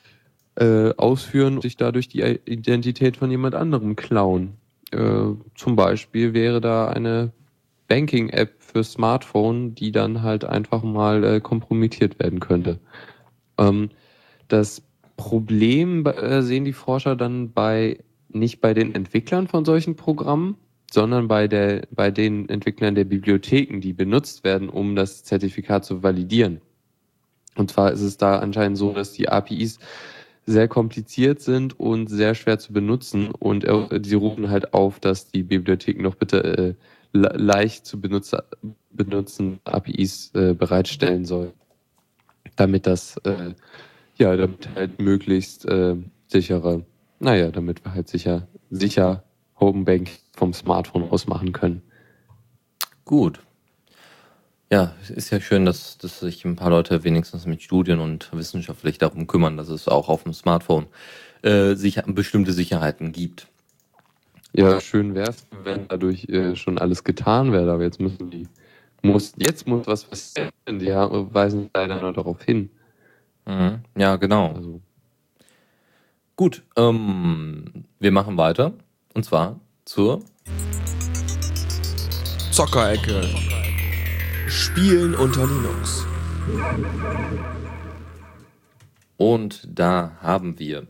ausführen 0.59 1.57
und 1.57 1.63
sich 1.63 1.77
dadurch 1.77 2.09
die 2.09 2.23
Identität 2.23 3.19
von 3.19 3.31
jemand 3.31 3.55
anderem 3.55 3.95
klauen. 3.95 4.55
Äh, 4.91 5.35
zum 5.55 5.77
Beispiel 5.77 6.33
wäre 6.33 6.61
da 6.61 6.89
eine 6.89 7.33
Banking-App 7.89 8.55
für 8.59 8.85
Smartphone, 8.85 9.75
die 9.75 9.93
dann 9.93 10.23
halt 10.23 10.45
einfach 10.45 10.83
mal 10.83 11.25
äh, 11.25 11.41
kompromittiert 11.41 12.19
werden 12.19 12.41
könnte. 12.41 12.79
Ähm, 13.59 13.91
das 14.49 14.83
Problem 15.17 16.05
äh, 16.07 16.43
sehen 16.43 16.65
die 16.65 16.73
Forscher 16.73 17.17
dann 17.17 17.53
bei 17.53 17.99
nicht 18.29 18.61
bei 18.61 18.75
den 18.75 18.95
Entwicklern 18.95 19.49
von 19.49 19.65
solchen 19.65 19.97
Programmen, 19.97 20.57
sondern 20.91 21.27
bei 21.27 21.49
der 21.49 21.87
bei 21.91 22.11
den 22.11 22.49
Entwicklern 22.49 22.95
der 22.95 23.05
Bibliotheken, 23.05 23.81
die 23.81 23.93
benutzt 23.93 24.45
werden, 24.45 24.69
um 24.69 24.95
das 24.95 25.25
Zertifikat 25.25 25.85
zu 25.85 26.03
validieren. 26.03 26.61
Und 27.55 27.71
zwar 27.71 27.93
ist 27.93 28.03
es 28.03 28.19
da 28.19 28.39
anscheinend 28.39 28.77
so, 28.77 28.93
dass 28.93 29.13
die 29.13 29.29
APIs 29.29 29.79
sehr 30.47 30.69
kompliziert 30.69 31.41
sind 31.41 31.79
und 31.79 32.09
sehr 32.09 32.35
schwer 32.35 32.59
zu 32.59 32.73
benutzen 32.73 33.31
und 33.33 33.65
äh, 33.65 34.01
sie 34.03 34.15
rufen 34.15 34.49
halt 34.49 34.73
auf, 34.73 35.01
dass 35.01 35.29
die 35.29 35.43
Bibliotheken 35.43 36.05
doch 36.05 36.15
bitte 36.15 36.45
äh, 36.45 36.75
leicht 37.13 37.85
zu 37.85 38.01
benutzer, 38.01 38.45
benutzen 38.91 39.59
APIs 39.65 40.31
äh, 40.35 40.55
bereitstellen 40.55 41.25
soll, 41.25 41.53
damit 42.55 42.87
das 42.87 43.17
äh, 43.25 43.55
ja, 44.19 44.37
damit 44.37 44.69
halt 44.75 45.01
möglichst 45.01 45.67
äh, 45.67 45.97
sichere, 46.27 46.85
naja, 47.19 47.51
damit 47.51 47.85
wir 47.85 47.95
halt 47.95 48.09
sicher, 48.09 48.49
sicher 48.71 49.25
Homebank 49.61 50.11
vom 50.35 50.53
Smartphone 50.53 51.11
aus 51.11 51.27
machen 51.27 51.53
können. 51.53 51.83
Gut. 53.05 53.41
Ja, 54.71 54.95
ist 55.15 55.31
ja 55.31 55.41
schön, 55.41 55.65
dass, 55.65 55.97
dass 55.99 56.21
sich 56.21 56.45
ein 56.45 56.57
paar 56.57 56.71
Leute 56.71 57.05
wenigstens 57.05 57.47
mit 57.47 57.63
Studien 57.63 58.01
und 58.01 58.31
wissenschaftlich 58.33 58.99
darum 58.99 59.29
kümmern, 59.29 59.57
dass 59.57 59.69
es 59.69 59.87
auch 59.87 60.09
auf 60.09 60.25
dem 60.25 60.33
Smartphone 60.33 60.87
äh, 61.43 61.75
sicher, 61.75 62.03
bestimmte 62.07 62.53
Sicherheiten 62.53 63.13
gibt. 63.13 63.47
Ja, 64.53 64.81
schön 64.81 65.15
wäre 65.15 65.31
es, 65.31 65.47
wenn 65.63 65.87
dadurch 65.87 66.29
äh, 66.29 66.57
schon 66.57 66.79
alles 66.79 67.05
getan 67.05 67.53
wäre, 67.53 67.71
aber 67.71 67.85
jetzt 67.85 68.01
müssen 68.01 68.31
die, 68.31 68.49
muss, 69.03 69.35
jetzt 69.37 69.69
muss 69.69 69.87
was 69.87 70.05
passieren, 70.05 70.51
die 70.67 70.87
weisen 70.87 71.71
leider 71.73 72.01
nur 72.01 72.13
darauf 72.13 72.43
hin. 72.43 72.71
Mhm. 73.45 73.81
Ja, 73.97 74.17
genau. 74.17 74.53
Also. 74.55 74.81
Gut, 76.35 76.63
ähm, 76.77 77.85
wir 78.01 78.11
machen 78.11 78.37
weiter 78.37 78.73
und 79.15 79.25
zwar 79.25 79.61
zur 79.85 80.23
Zockerecke. 82.51 83.23
Spielen 84.49 85.17
unter 85.17 85.45
Linux. 85.45 86.07
Und 89.17 89.69
da 89.69 90.13
haben 90.21 90.59
wir 90.59 90.87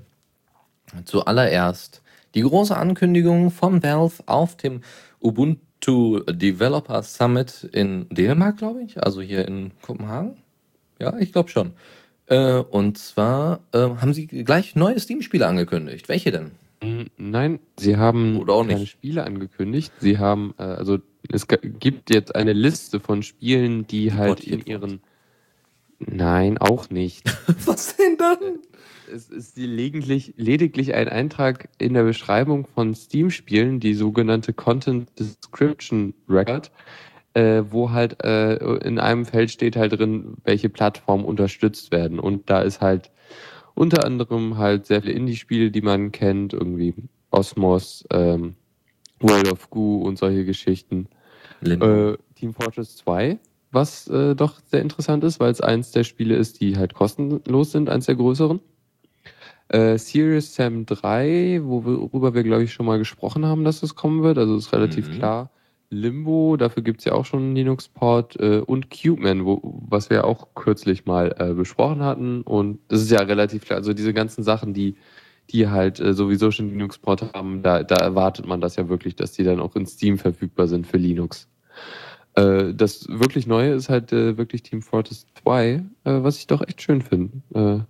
zuallererst 1.07 2.03
die 2.35 2.43
große 2.43 2.77
Ankündigung 2.77 3.51
von 3.51 3.83
Valve 3.83 4.23
auf 4.27 4.59
dem 4.59 4.83
Ubuntu 5.23 6.21
Developer 6.29 7.03
Summit 7.03 7.65
in 7.73 8.07
Dänemark, 8.11 8.59
glaube 8.59 8.83
ich, 8.83 9.03
also 9.03 9.23
hier 9.23 9.49
in 9.49 9.73
Kopenhagen. 9.81 10.37
Ja, 10.99 11.17
ich 11.19 11.33
glaube 11.33 11.49
schon. 11.49 11.73
Äh, 12.27 12.59
und 12.59 12.99
zwar 12.99 13.61
äh, 13.73 13.79
haben 13.79 14.13
sie 14.13 14.27
gleich 14.27 14.77
neue 14.77 15.01
Steam-Spiele 15.01 15.47
angekündigt. 15.47 16.11
Welche 16.11 16.31
denn? 16.31 16.53
Nein, 17.17 17.61
sie 17.79 17.97
haben 17.97 18.39
Oder 18.39 18.55
auch 18.55 18.67
keine 18.67 18.81
nicht. 18.81 18.91
Spiele 18.91 19.25
angekündigt. 19.25 19.93
Sie 19.99 20.19
haben, 20.19 20.55
äh, 20.59 20.63
also 20.63 20.99
es 21.31 21.47
gibt 21.49 22.11
jetzt 22.15 22.35
eine 22.35 22.53
Liste 22.53 23.01
von 23.01 23.23
Spielen, 23.23 23.87
die, 23.87 24.13
halt 24.13 24.45
in 24.45 24.65
ihren. 24.65 25.01
Nein, 25.99 26.59
auch 26.59 26.91
nicht. 26.91 27.25
Was 27.65 27.97
denn 27.97 28.19
dann? 28.19 28.61
es 29.13 29.29
ist 29.29 29.57
lediglich, 29.57 30.35
lediglich 30.37 30.95
ein 30.95 31.09
Eintrag 31.09 31.69
in 31.79 31.95
der 31.95 32.05
Beschreibung 32.05 32.67
von 32.67 32.95
Steam-Spielen, 32.95 33.81
die 33.81 33.95
sogenannte 33.95 34.53
Content 34.53 35.09
Description 35.19 36.15
Record, 36.29 36.71
äh, 37.35 37.63
wo 37.71 37.91
halt 37.91 38.23
äh, 38.25 38.57
in 38.79 38.99
einem 38.99 39.25
Feld 39.25 39.51
steht 39.51 39.77
halt 39.77 39.99
drin, 39.99 40.37
welche 40.45 40.69
Plattformen 40.69 41.25
unterstützt 41.25 41.93
werden. 41.93 42.19
Und 42.19 42.51
da 42.51 42.63
ist 42.63 42.81
halt 42.81 43.11
unter 43.77 44.05
anderem 44.05 44.59
halt 44.59 44.87
sehr 44.87 45.03
viele 45.03 45.15
Indie-Spiele, 45.15 45.71
die 45.71 45.83
man 45.83 46.11
kennt, 46.11 46.53
irgendwie 46.53 46.95
Osmos, 47.31 48.05
ähm, 48.11 48.57
World 49.21 49.53
of 49.53 49.71
Goo 49.71 50.03
und 50.03 50.19
solche 50.19 50.45
Geschichten. 50.45 51.09
Äh, 52.13 52.17
Team 52.35 52.53
Fortress 52.53 52.97
2 52.97 53.39
was 53.77 54.09
äh, 54.09 54.35
doch 54.35 54.59
sehr 54.65 54.81
interessant 54.81 55.23
ist, 55.23 55.39
weil 55.39 55.51
es 55.51 55.61
eins 55.61 55.91
der 55.93 56.05
Spiele 56.05 56.35
ist, 56.37 56.61
die 56.61 56.77
halt 56.77 56.95
kostenlos 56.95 57.73
sind, 57.73 57.89
eins 57.91 58.07
der 58.07 58.17
größeren. 58.17 58.61
Äh, 59.69 59.99
Serious 59.99 60.55
Sam 60.55 60.87
3, 60.87 61.61
worüber 61.63 62.35
wir, 62.35 62.43
glaube 62.43 62.63
ich, 62.63 62.73
schon 62.73 62.87
mal 62.87 62.99
gesprochen 62.99 63.45
haben, 63.45 63.65
dass 63.65 63.83
es 63.83 63.95
kommen 63.95 64.23
wird. 64.23 64.39
Also 64.39 64.57
ist 64.57 64.73
relativ 64.73 65.09
Mhm. 65.09 65.13
klar. 65.13 65.51
Limbo, 65.91 66.57
dafür 66.57 66.83
gibt's 66.83 67.05
ja 67.05 67.13
auch 67.13 67.25
schon 67.25 67.41
einen 67.41 67.57
Linux-Port. 67.57 68.39
Äh, 68.41 68.59
und 68.59 68.91
Cubeman, 68.91 69.45
wo, 69.45 69.61
was 69.89 70.11
wir 70.11 70.25
auch 70.25 70.49
kürzlich 70.55 71.07
mal 71.07 71.35
äh, 71.39 71.55
besprochen 71.55 72.03
hatten. 72.03 72.43
Und 72.43 72.79
das 72.89 73.03
ist 73.03 73.11
ja 73.11 73.21
relativ 73.21 73.65
klar. 73.65 73.79
Also 73.79 73.93
diese 73.93 74.13
ganzen 74.13 74.43
Sachen, 74.43 74.75
die, 74.75 74.97
die 75.51 75.69
halt 75.69 76.01
äh, 76.01 76.13
sowieso 76.15 76.51
schon 76.51 76.71
Linux-Port 76.71 77.35
haben, 77.35 77.63
da, 77.63 77.83
da 77.83 77.97
erwartet 77.97 78.47
man 78.47 78.61
das 78.61 78.77
ja 78.77 78.89
wirklich, 78.89 79.17
dass 79.17 79.33
die 79.33 79.45
dann 79.45 79.61
auch 79.61 79.77
in 79.77 79.87
Steam 79.87 80.19
verfügbar 80.19 80.67
sind 80.67 80.87
für 80.87 80.99
Linux. 80.99 81.49
Äh, 82.37 82.75
das 82.75 83.07
wirklich 83.09 83.47
Neue 83.47 83.73
ist 83.73 83.89
halt 83.89 84.13
äh, 84.13 84.37
wirklich 84.37 84.63
Team 84.63 84.83
Fortress 84.83 85.27
2, 85.43 85.67
äh, 85.73 85.83
was 86.05 86.39
ich 86.39 86.47
doch 86.47 86.63
echt 86.67 86.83
schön 86.83 87.03
finde. 87.03 87.87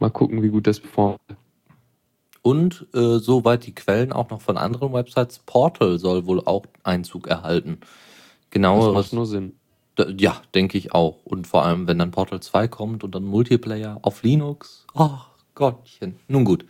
Mal 0.00 0.10
gucken, 0.10 0.42
wie 0.42 0.48
gut 0.48 0.66
das 0.66 0.78
performt. 0.78 1.18
Und 2.42 2.86
äh, 2.94 3.18
soweit 3.18 3.66
die 3.66 3.74
Quellen 3.74 4.12
auch 4.12 4.30
noch 4.30 4.40
von 4.40 4.56
anderen 4.56 4.92
Websites, 4.92 5.40
Portal 5.44 5.98
soll 5.98 6.26
wohl 6.26 6.40
auch 6.44 6.64
Einzug 6.82 7.26
erhalten. 7.26 7.78
Das 7.80 8.50
Genaueres, 8.50 8.94
macht 8.94 9.12
nur 9.12 9.26
Sinn. 9.26 9.52
d- 9.98 10.14
ja, 10.18 10.40
denke 10.54 10.78
ich 10.78 10.94
auch. 10.94 11.24
Und 11.24 11.46
vor 11.46 11.64
allem, 11.64 11.86
wenn 11.88 11.98
dann 11.98 12.10
Portal 12.10 12.40
2 12.40 12.68
kommt 12.68 13.04
und 13.04 13.14
dann 13.14 13.24
Multiplayer 13.24 13.98
auf 14.02 14.22
Linux. 14.22 14.86
Oh 14.94 15.10
Gottchen. 15.54 16.16
Nun 16.28 16.44
gut. 16.44 16.64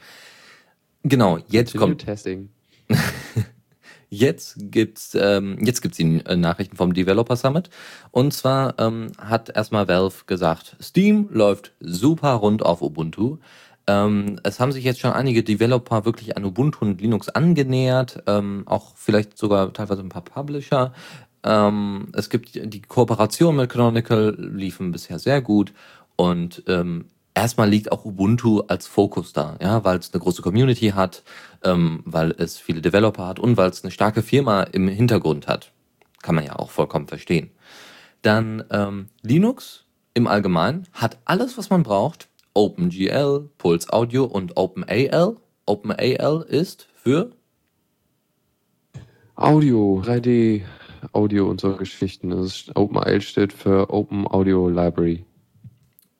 Genau, 1.05 1.39
jetzt 1.49 1.77
kommt 1.77 2.01
Testing. 2.05 2.49
Jetzt 4.11 4.55
gibt's 4.59 5.15
ähm, 5.21 5.59
jetzt 5.61 5.83
gibt's 5.83 5.99
die 5.99 6.23
äh, 6.25 6.35
Nachrichten 6.35 6.77
vom 6.77 6.95
Developer 6.95 7.37
Summit 7.37 7.69
und 8.11 8.33
zwar 8.33 8.79
ähm, 8.79 9.13
hat 9.19 9.55
erstmal 9.55 9.87
Valve 9.87 10.25
gesagt, 10.27 10.77
Steam 10.81 11.29
läuft 11.31 11.73
super 11.79 12.33
rund 12.33 12.65
auf 12.65 12.81
Ubuntu. 12.81 13.37
Ähm, 13.89 14.39
es 14.45 14.61
haben 14.61 14.71
sich 14.71 14.85
jetzt 14.85 15.01
schon 15.01 15.13
einige 15.13 15.43
Developer 15.43 16.05
wirklich 16.05 16.37
an 16.37 16.45
Ubuntu 16.45 16.85
und 16.85 17.01
Linux 17.01 17.31
angenähert, 17.31 18.23
ähm, 18.27 18.65
auch 18.67 18.93
vielleicht 18.97 19.39
sogar 19.39 19.73
teilweise 19.73 20.03
ein 20.03 20.11
paar 20.11 20.23
Publisher. 20.23 20.93
Ähm, 21.43 22.09
es 22.13 22.29
gibt 22.29 22.55
die 22.55 22.83
Kooperation 22.83 23.57
mit 23.57 23.71
Canonical 23.71 24.37
liefen 24.39 24.93
bisher 24.93 25.19
sehr 25.19 25.41
gut 25.41 25.73
und 26.17 26.63
ähm, 26.67 27.07
erstmal 27.35 27.71
liegt 27.71 27.91
auch 27.91 28.05
Ubuntu 28.05 28.61
als 28.69 28.87
Fokus 28.87 29.33
da, 29.33 29.57
ja, 29.63 29.83
weil 29.85 29.99
es 29.99 30.13
eine 30.13 30.21
große 30.21 30.43
Community 30.43 30.91
hat, 30.91 31.23
ähm, 31.65 32.03
weil 32.05 32.35
es 32.37 32.59
viele 32.59 32.83
Developer 32.83 33.27
hat 33.27 33.41
und 33.41 33.57
weil 33.57 33.71
es 33.71 33.83
eine 33.83 33.91
starke 33.91 34.23
Firma 34.23 34.65
im 34.65 34.87
Hintergrund 34.89 35.49
hat. 35.49 35.73
Kann 36.21 36.35
man 36.35 36.45
ja 36.45 36.57
auch 36.57 36.71
vollkommen 36.71 37.09
verstehen. 37.09 37.53
Dann 38.21 38.65
ähm, 38.71 39.09
Linux 39.23 39.85
im 40.13 40.27
Allgemeinen 40.27 40.87
hat 40.93 41.17
alles, 41.25 41.57
was 41.57 41.71
man 41.71 41.85
braucht. 41.85 42.28
OpenGL, 42.59 43.51
Pulse 43.57 43.93
Audio 43.93 44.25
und 44.25 44.57
OpenAL. 44.57 45.37
OpenAL 45.65 46.43
ist 46.49 46.89
für 46.93 47.31
Audio, 49.37 50.03
3D, 50.05 50.63
Audio 51.13 51.49
und 51.49 51.61
so 51.61 51.77
Geschichten. 51.77 52.31
Das 52.31 52.67
OpenIL 52.75 53.21
steht 53.21 53.53
für 53.53 53.91
Open 53.91 54.27
Audio 54.27 54.69
Library. 54.69 55.25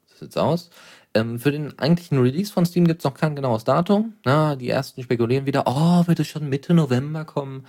so 0.07 0.19
sieht's 0.19 0.37
aus. 0.37 0.71
Ähm, 1.13 1.41
für 1.41 1.51
den 1.51 1.77
eigentlichen 1.77 2.21
Release 2.21 2.53
von 2.53 2.65
Steam 2.65 2.87
gibt's 2.87 3.03
noch 3.03 3.15
kein 3.15 3.35
genaues 3.35 3.65
Datum. 3.65 4.13
Na, 4.25 4.55
die 4.55 4.69
ersten 4.69 5.03
spekulieren 5.03 5.45
wieder, 5.45 5.65
oh, 5.67 6.07
wird 6.07 6.21
es 6.21 6.29
schon 6.29 6.49
Mitte 6.49 6.73
November 6.73 7.25
kommen? 7.25 7.67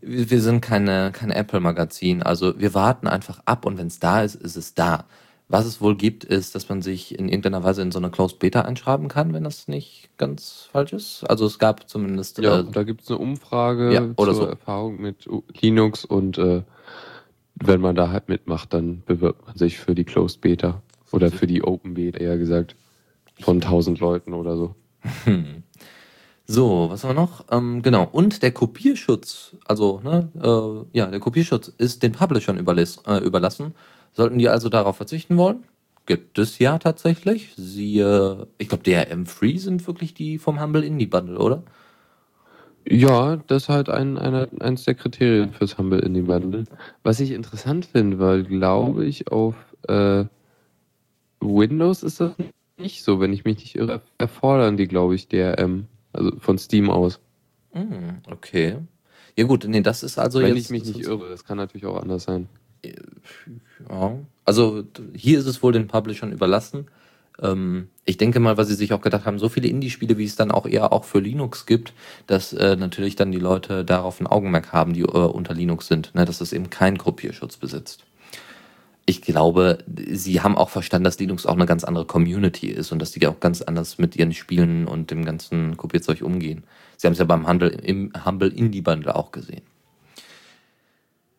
Wir 0.00 0.30
wir 0.30 0.40
sind 0.40 0.62
keine, 0.62 1.12
kein 1.12 1.30
Apple-Magazin, 1.30 2.22
also 2.22 2.58
wir 2.58 2.72
warten 2.72 3.08
einfach 3.08 3.40
ab 3.44 3.66
und 3.66 3.76
wenn 3.76 3.88
es 3.88 3.98
da 3.98 4.22
ist, 4.22 4.36
ist 4.36 4.56
es 4.56 4.72
da. 4.72 5.04
Was 5.48 5.64
es 5.64 5.80
wohl 5.80 5.96
gibt, 5.96 6.24
ist, 6.24 6.56
dass 6.56 6.68
man 6.68 6.82
sich 6.82 7.16
in 7.16 7.28
irgendeiner 7.28 7.62
Weise 7.62 7.80
in 7.80 7.92
so 7.92 7.98
eine 7.98 8.10
Closed 8.10 8.40
Beta 8.40 8.62
einschreiben 8.62 9.06
kann, 9.06 9.32
wenn 9.32 9.44
das 9.44 9.68
nicht 9.68 10.10
ganz 10.16 10.68
falsch 10.72 10.92
ist. 10.92 11.24
Also 11.28 11.46
es 11.46 11.60
gab 11.60 11.88
zumindest 11.88 12.38
Ja, 12.38 12.60
äh, 12.60 12.64
da 12.64 12.82
gibt 12.82 13.02
es 13.02 13.08
eine 13.10 13.18
Umfrage 13.18 13.92
Ja, 13.92 14.02
oder 14.16 14.32
zur 14.32 14.34
so. 14.34 14.46
Erfahrung 14.46 15.00
mit 15.00 15.28
Linux 15.60 16.04
und 16.04 16.38
äh, 16.38 16.62
wenn 17.54 17.80
man 17.80 17.94
da 17.94 18.10
halt 18.10 18.28
mitmacht, 18.28 18.74
dann 18.74 19.02
bewirbt 19.06 19.46
man 19.46 19.56
sich 19.56 19.78
für 19.78 19.94
die 19.94 20.04
Closed 20.04 20.40
Beta 20.40 20.82
oder 21.12 21.30
für 21.30 21.46
die 21.46 21.62
Open 21.62 21.94
Beta, 21.94 22.18
eher 22.18 22.38
gesagt, 22.38 22.74
von 23.40 23.56
1000 23.56 24.00
Leuten 24.00 24.32
oder 24.32 24.56
so. 24.56 24.74
Hm. 25.24 25.62
So, 26.48 26.90
was 26.90 27.02
haben 27.02 27.10
wir 27.10 27.20
noch? 27.20 27.44
Ähm, 27.50 27.82
genau, 27.82 28.08
und 28.10 28.42
der 28.42 28.52
Kopierschutz, 28.52 29.56
also, 29.64 30.00
ne, 30.04 30.28
äh, 30.40 30.96
ja, 30.96 31.06
der 31.06 31.18
Kopierschutz 31.18 31.68
ist 31.78 32.02
den 32.02 32.12
Publishern 32.12 32.56
äh, 32.56 33.18
überlassen. 33.18 33.74
Sollten 34.16 34.38
die 34.38 34.48
also 34.48 34.70
darauf 34.70 34.96
verzichten 34.96 35.36
wollen? 35.36 35.64
Gibt 36.06 36.38
es 36.38 36.58
ja 36.58 36.78
tatsächlich. 36.78 37.52
Siehe, 37.56 38.46
ich 38.56 38.68
glaube, 38.68 38.82
DRM-Free 38.82 39.58
sind 39.58 39.86
wirklich 39.86 40.14
die 40.14 40.38
vom 40.38 40.58
Humble 40.58 40.82
Indie 40.82 41.06
Bundle, 41.06 41.38
oder? 41.38 41.62
Ja, 42.88 43.36
das 43.36 43.64
ist 43.64 43.68
halt 43.68 43.90
ein, 43.90 44.16
einer, 44.16 44.48
eins 44.60 44.84
der 44.84 44.94
Kriterien 44.94 45.52
fürs 45.52 45.76
Humble 45.76 45.98
Indie 45.98 46.22
Bundle. 46.22 46.64
Was 47.02 47.20
ich 47.20 47.32
interessant 47.32 47.84
finde, 47.84 48.18
weil 48.18 48.44
glaube 48.44 49.04
ich 49.04 49.30
auf 49.30 49.54
äh, 49.86 50.24
Windows 51.40 52.02
ist 52.02 52.20
das 52.20 52.32
nicht 52.78 53.02
so, 53.02 53.20
wenn 53.20 53.34
ich 53.34 53.44
mich 53.44 53.58
nicht 53.58 53.74
irre, 53.74 54.00
erfordern 54.16 54.78
die, 54.78 54.86
glaube 54.86 55.14
ich, 55.14 55.28
DRM, 55.28 55.88
also 56.14 56.32
von 56.38 56.56
Steam 56.56 56.88
aus. 56.88 57.20
Hm, 57.72 58.20
okay. 58.30 58.78
Ja 59.36 59.44
gut, 59.44 59.66
nee, 59.68 59.82
das 59.82 60.02
ist 60.02 60.18
also 60.18 60.40
wenn 60.40 60.56
jetzt... 60.56 60.66
ich 60.66 60.70
mich 60.70 60.84
nicht 60.86 61.06
irre, 61.06 61.28
das 61.28 61.44
kann 61.44 61.58
natürlich 61.58 61.84
auch 61.84 62.00
anders 62.00 62.24
sein. 62.24 62.48
Ja, 63.88 64.18
also 64.44 64.84
hier 65.14 65.38
ist 65.38 65.46
es 65.46 65.62
wohl 65.62 65.72
den 65.72 65.88
Publishern 65.88 66.32
überlassen. 66.32 66.86
Ähm, 67.42 67.88
ich 68.04 68.16
denke 68.16 68.40
mal, 68.40 68.56
weil 68.56 68.64
sie 68.64 68.74
sich 68.74 68.92
auch 68.92 69.00
gedacht 69.00 69.26
haben, 69.26 69.38
so 69.38 69.48
viele 69.48 69.68
Indie-Spiele, 69.68 70.18
wie 70.18 70.24
es 70.24 70.36
dann 70.36 70.50
auch 70.50 70.66
eher 70.66 70.92
auch 70.92 71.04
für 71.04 71.18
Linux 71.18 71.66
gibt, 71.66 71.92
dass 72.26 72.52
äh, 72.52 72.76
natürlich 72.76 73.16
dann 73.16 73.32
die 73.32 73.38
Leute 73.38 73.84
darauf 73.84 74.20
ein 74.20 74.26
Augenmerk 74.26 74.72
haben, 74.72 74.94
die 74.94 75.02
äh, 75.02 75.04
unter 75.04 75.54
Linux 75.54 75.88
sind, 75.88 76.14
ne, 76.14 76.24
dass 76.24 76.40
es 76.40 76.52
eben 76.52 76.70
keinen 76.70 76.98
Kopierschutz 76.98 77.56
besitzt. 77.56 78.04
Ich 79.08 79.22
glaube, 79.22 79.78
sie 79.86 80.40
haben 80.40 80.56
auch 80.56 80.68
verstanden, 80.68 81.04
dass 81.04 81.18
Linux 81.20 81.46
auch 81.46 81.54
eine 81.54 81.66
ganz 81.66 81.84
andere 81.84 82.06
Community 82.06 82.68
ist 82.68 82.90
und 82.90 83.00
dass 83.00 83.12
die 83.12 83.24
auch 83.28 83.38
ganz 83.38 83.62
anders 83.62 83.98
mit 83.98 84.16
ihren 84.16 84.32
Spielen 84.32 84.88
und 84.88 85.12
dem 85.12 85.24
ganzen 85.24 85.76
Kopierzeug 85.76 86.22
umgehen. 86.22 86.64
Sie 86.96 87.06
haben 87.06 87.12
es 87.12 87.20
ja 87.20 87.24
beim 87.24 87.46
Handel 87.46 87.68
im 87.68 88.12
Humble 88.24 88.48
Indie 88.48 88.80
Bundle 88.80 89.14
auch 89.14 89.30
gesehen. 89.30 89.62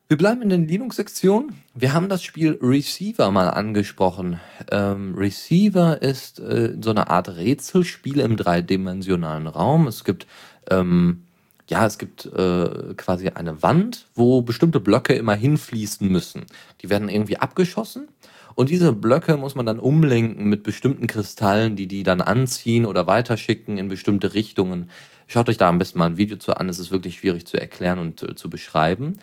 Wir 0.09 0.17
bleiben 0.17 0.41
in 0.41 0.47
den 0.47 0.69
Linux-Sektionen. 0.69 1.53
Wir 1.75 1.93
haben 1.93 2.07
das 2.07 2.23
Spiel 2.23 2.57
Receiver 2.61 3.29
mal 3.29 3.49
angesprochen. 3.49 4.39
Ähm, 4.71 5.13
Receiver 5.15 6.01
ist 6.01 6.39
äh, 6.39 6.77
so 6.79 6.91
eine 6.91 7.09
Art 7.09 7.27
Rätselspiel 7.35 8.21
im 8.21 8.37
dreidimensionalen 8.37 9.47
Raum. 9.47 9.85
Es 9.85 10.05
gibt 10.05 10.25
ähm, 10.71 11.23
ja, 11.69 11.85
es 11.85 11.97
gibt 11.97 12.25
äh, 12.25 12.93
quasi 12.95 13.27
eine 13.27 13.61
Wand, 13.61 14.07
wo 14.15 14.41
bestimmte 14.41 14.79
Blöcke 14.79 15.13
immer 15.13 15.35
hinfließen 15.35 16.07
müssen. 16.07 16.45
Die 16.81 16.89
werden 16.89 17.09
irgendwie 17.09 17.35
abgeschossen 17.35 18.07
und 18.55 18.69
diese 18.69 18.93
Blöcke 18.93 19.35
muss 19.35 19.55
man 19.55 19.65
dann 19.65 19.77
umlenken 19.77 20.45
mit 20.45 20.63
bestimmten 20.63 21.07
Kristallen, 21.07 21.75
die 21.75 21.87
die 21.87 22.03
dann 22.03 22.21
anziehen 22.21 22.85
oder 22.85 23.05
weiterschicken 23.05 23.77
in 23.77 23.89
bestimmte 23.89 24.33
Richtungen. 24.33 24.89
Schaut 25.27 25.49
euch 25.49 25.57
da 25.57 25.69
am 25.69 25.77
besten 25.77 25.99
mal 25.99 26.05
ein 26.05 26.17
Video 26.17 26.37
zu 26.37 26.55
an. 26.55 26.69
Es 26.69 26.79
ist 26.79 26.91
wirklich 26.91 27.19
schwierig 27.19 27.45
zu 27.45 27.59
erklären 27.59 27.99
und 27.99 28.23
äh, 28.23 28.35
zu 28.35 28.49
beschreiben. 28.49 29.19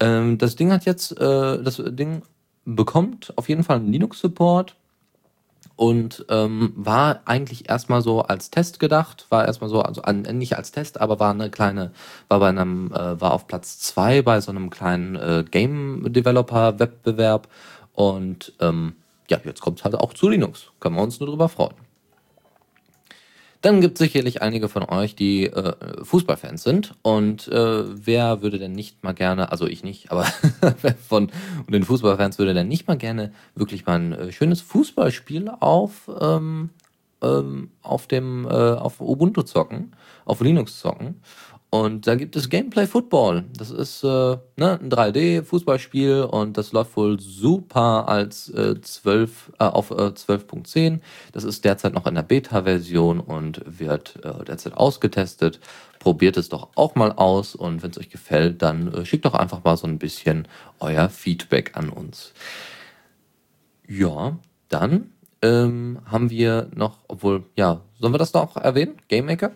Ähm, 0.00 0.38
das 0.38 0.56
Ding 0.56 0.72
hat 0.72 0.84
jetzt, 0.84 1.12
äh, 1.20 1.62
das 1.62 1.82
Ding 1.84 2.22
bekommt 2.64 3.32
auf 3.36 3.48
jeden 3.48 3.64
Fall 3.64 3.76
einen 3.76 3.90
Linux-Support 3.92 4.76
und 5.74 6.26
ähm, 6.28 6.72
war 6.76 7.22
eigentlich 7.24 7.68
erstmal 7.68 8.02
so 8.02 8.22
als 8.22 8.50
Test 8.50 8.78
gedacht, 8.80 9.26
war 9.30 9.46
erstmal 9.46 9.70
so, 9.70 9.80
also 9.82 10.02
an, 10.02 10.22
nicht 10.22 10.56
als 10.56 10.72
Test, 10.72 11.00
aber 11.00 11.18
war 11.20 11.30
eine 11.30 11.50
kleine, 11.50 11.92
war 12.28 12.40
bei 12.40 12.48
einem, 12.48 12.92
äh, 12.92 13.20
war 13.20 13.32
auf 13.32 13.46
Platz 13.46 13.78
zwei 13.78 14.22
bei 14.22 14.40
so 14.40 14.50
einem 14.50 14.70
kleinen 14.70 15.16
äh, 15.16 15.44
Game-Developer-Wettbewerb 15.50 17.48
und 17.92 18.52
ähm, 18.60 18.94
ja, 19.28 19.38
jetzt 19.44 19.60
kommt 19.60 19.78
es 19.78 19.84
halt 19.84 19.94
auch 19.94 20.14
zu 20.14 20.28
Linux. 20.28 20.70
Können 20.80 20.96
wir 20.96 21.02
uns 21.02 21.20
nur 21.20 21.28
drüber 21.28 21.48
freuen. 21.48 21.87
Dann 23.60 23.80
gibt 23.80 23.94
es 23.94 23.98
sicherlich 23.98 24.40
einige 24.40 24.68
von 24.68 24.84
euch, 24.84 25.16
die 25.16 25.46
äh, 25.46 26.04
Fußballfans 26.04 26.62
sind. 26.62 26.94
Und 27.02 27.48
äh, 27.48 28.06
wer 28.06 28.40
würde 28.40 28.58
denn 28.58 28.72
nicht 28.72 29.02
mal 29.02 29.14
gerne, 29.14 29.50
also 29.50 29.66
ich 29.66 29.82
nicht, 29.82 30.12
aber 30.12 30.24
von 31.08 31.30
den 31.68 31.82
Fußballfans 31.82 32.38
würde 32.38 32.54
denn 32.54 32.68
nicht 32.68 32.86
mal 32.86 32.96
gerne 32.96 33.32
wirklich 33.56 33.84
mal 33.84 33.98
ein 33.98 34.12
äh, 34.12 34.32
schönes 34.32 34.60
Fußballspiel 34.60 35.50
auf, 35.58 36.08
ähm, 36.20 36.70
ähm, 37.20 37.70
auf 37.82 38.06
dem 38.06 38.46
äh, 38.46 38.48
auf 38.48 39.00
Ubuntu 39.00 39.42
zocken, 39.42 39.92
auf 40.24 40.40
Linux 40.40 40.78
zocken. 40.78 41.20
Und 41.70 42.06
da 42.06 42.14
gibt 42.14 42.34
es 42.34 42.48
Gameplay 42.48 42.86
Football. 42.86 43.44
Das 43.54 43.70
ist 43.70 44.02
äh, 44.02 44.06
ne, 44.06 44.78
ein 44.80 44.88
3D-Fußballspiel 44.90 46.22
und 46.22 46.56
das 46.56 46.72
läuft 46.72 46.96
wohl 46.96 47.20
super 47.20 48.08
als 48.08 48.48
äh, 48.48 48.80
12, 48.80 49.52
äh, 49.58 49.64
auf 49.64 49.90
äh, 49.90 49.94
12.10. 49.94 51.00
Das 51.32 51.44
ist 51.44 51.66
derzeit 51.66 51.92
noch 51.92 52.06
in 52.06 52.14
der 52.14 52.22
Beta-Version 52.22 53.20
und 53.20 53.60
wird 53.66 54.16
äh, 54.24 54.44
derzeit 54.44 54.78
ausgetestet. 54.78 55.60
Probiert 55.98 56.38
es 56.38 56.48
doch 56.48 56.68
auch 56.74 56.94
mal 56.94 57.12
aus 57.12 57.54
und 57.54 57.82
wenn 57.82 57.90
es 57.90 57.98
euch 57.98 58.08
gefällt, 58.08 58.62
dann 58.62 58.90
äh, 58.94 59.04
schickt 59.04 59.26
doch 59.26 59.34
einfach 59.34 59.62
mal 59.62 59.76
so 59.76 59.86
ein 59.86 59.98
bisschen 59.98 60.48
euer 60.80 61.10
Feedback 61.10 61.76
an 61.76 61.90
uns. 61.90 62.32
Ja, 63.86 64.38
dann 64.70 65.12
ähm, 65.42 65.98
haben 66.06 66.30
wir 66.30 66.70
noch, 66.74 67.00
obwohl, 67.08 67.44
ja, 67.56 67.82
sollen 68.00 68.14
wir 68.14 68.18
das 68.18 68.32
noch 68.32 68.56
erwähnen? 68.56 68.96
Game 69.08 69.26
Maker? 69.26 69.52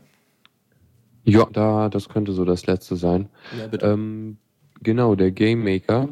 Ja, 1.24 1.46
da, 1.52 1.88
das 1.88 2.08
könnte 2.08 2.32
so 2.32 2.44
das 2.44 2.66
letzte 2.66 2.96
sein. 2.96 3.28
Ja, 3.58 3.66
bitte. 3.68 3.86
Ähm, 3.86 4.38
genau, 4.82 5.14
der 5.14 5.30
Game 5.30 5.62
Maker 5.62 6.08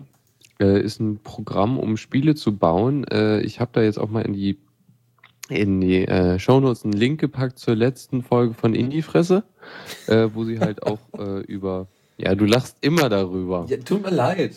äh, 0.60 0.80
ist 0.80 1.00
ein 1.00 1.18
Programm, 1.22 1.78
um 1.78 1.96
Spiele 1.96 2.34
zu 2.34 2.56
bauen. 2.56 3.04
Äh, 3.04 3.40
ich 3.40 3.60
habe 3.60 3.70
da 3.74 3.82
jetzt 3.82 3.98
auch 3.98 4.10
mal 4.10 4.22
in 4.22 4.34
die 4.34 4.58
in 5.48 5.80
die 5.80 6.06
äh, 6.06 6.38
Shownotes 6.38 6.84
einen 6.84 6.92
Link 6.92 7.20
gepackt 7.20 7.58
zur 7.58 7.74
letzten 7.74 8.22
Folge 8.22 8.54
von 8.54 8.72
Indie-Fresse, 8.72 9.42
äh, 10.06 10.28
wo 10.32 10.44
sie 10.44 10.60
halt 10.60 10.84
auch 10.84 11.00
äh, 11.18 11.40
über. 11.40 11.88
Ja, 12.18 12.34
du 12.34 12.44
lachst 12.44 12.76
immer 12.82 13.08
darüber. 13.08 13.66
Ja, 13.68 13.78
tut 13.78 14.02
mir 14.02 14.10
leid. 14.10 14.54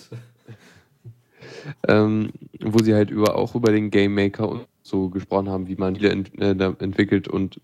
ähm, 1.87 2.31
wo 2.61 2.79
sie 2.79 2.93
halt 2.93 3.09
über 3.09 3.35
auch 3.35 3.55
über 3.55 3.71
den 3.71 3.89
Game 3.89 4.13
Maker 4.13 4.49
und 4.49 4.67
so 4.83 5.09
gesprochen 5.09 5.49
haben, 5.49 5.67
wie 5.67 5.77
man 5.77 5.95
Spiele 5.95 6.11
ent 6.11 6.39
äh, 6.39 6.51
entwickelt 6.51 7.27
und 7.27 7.59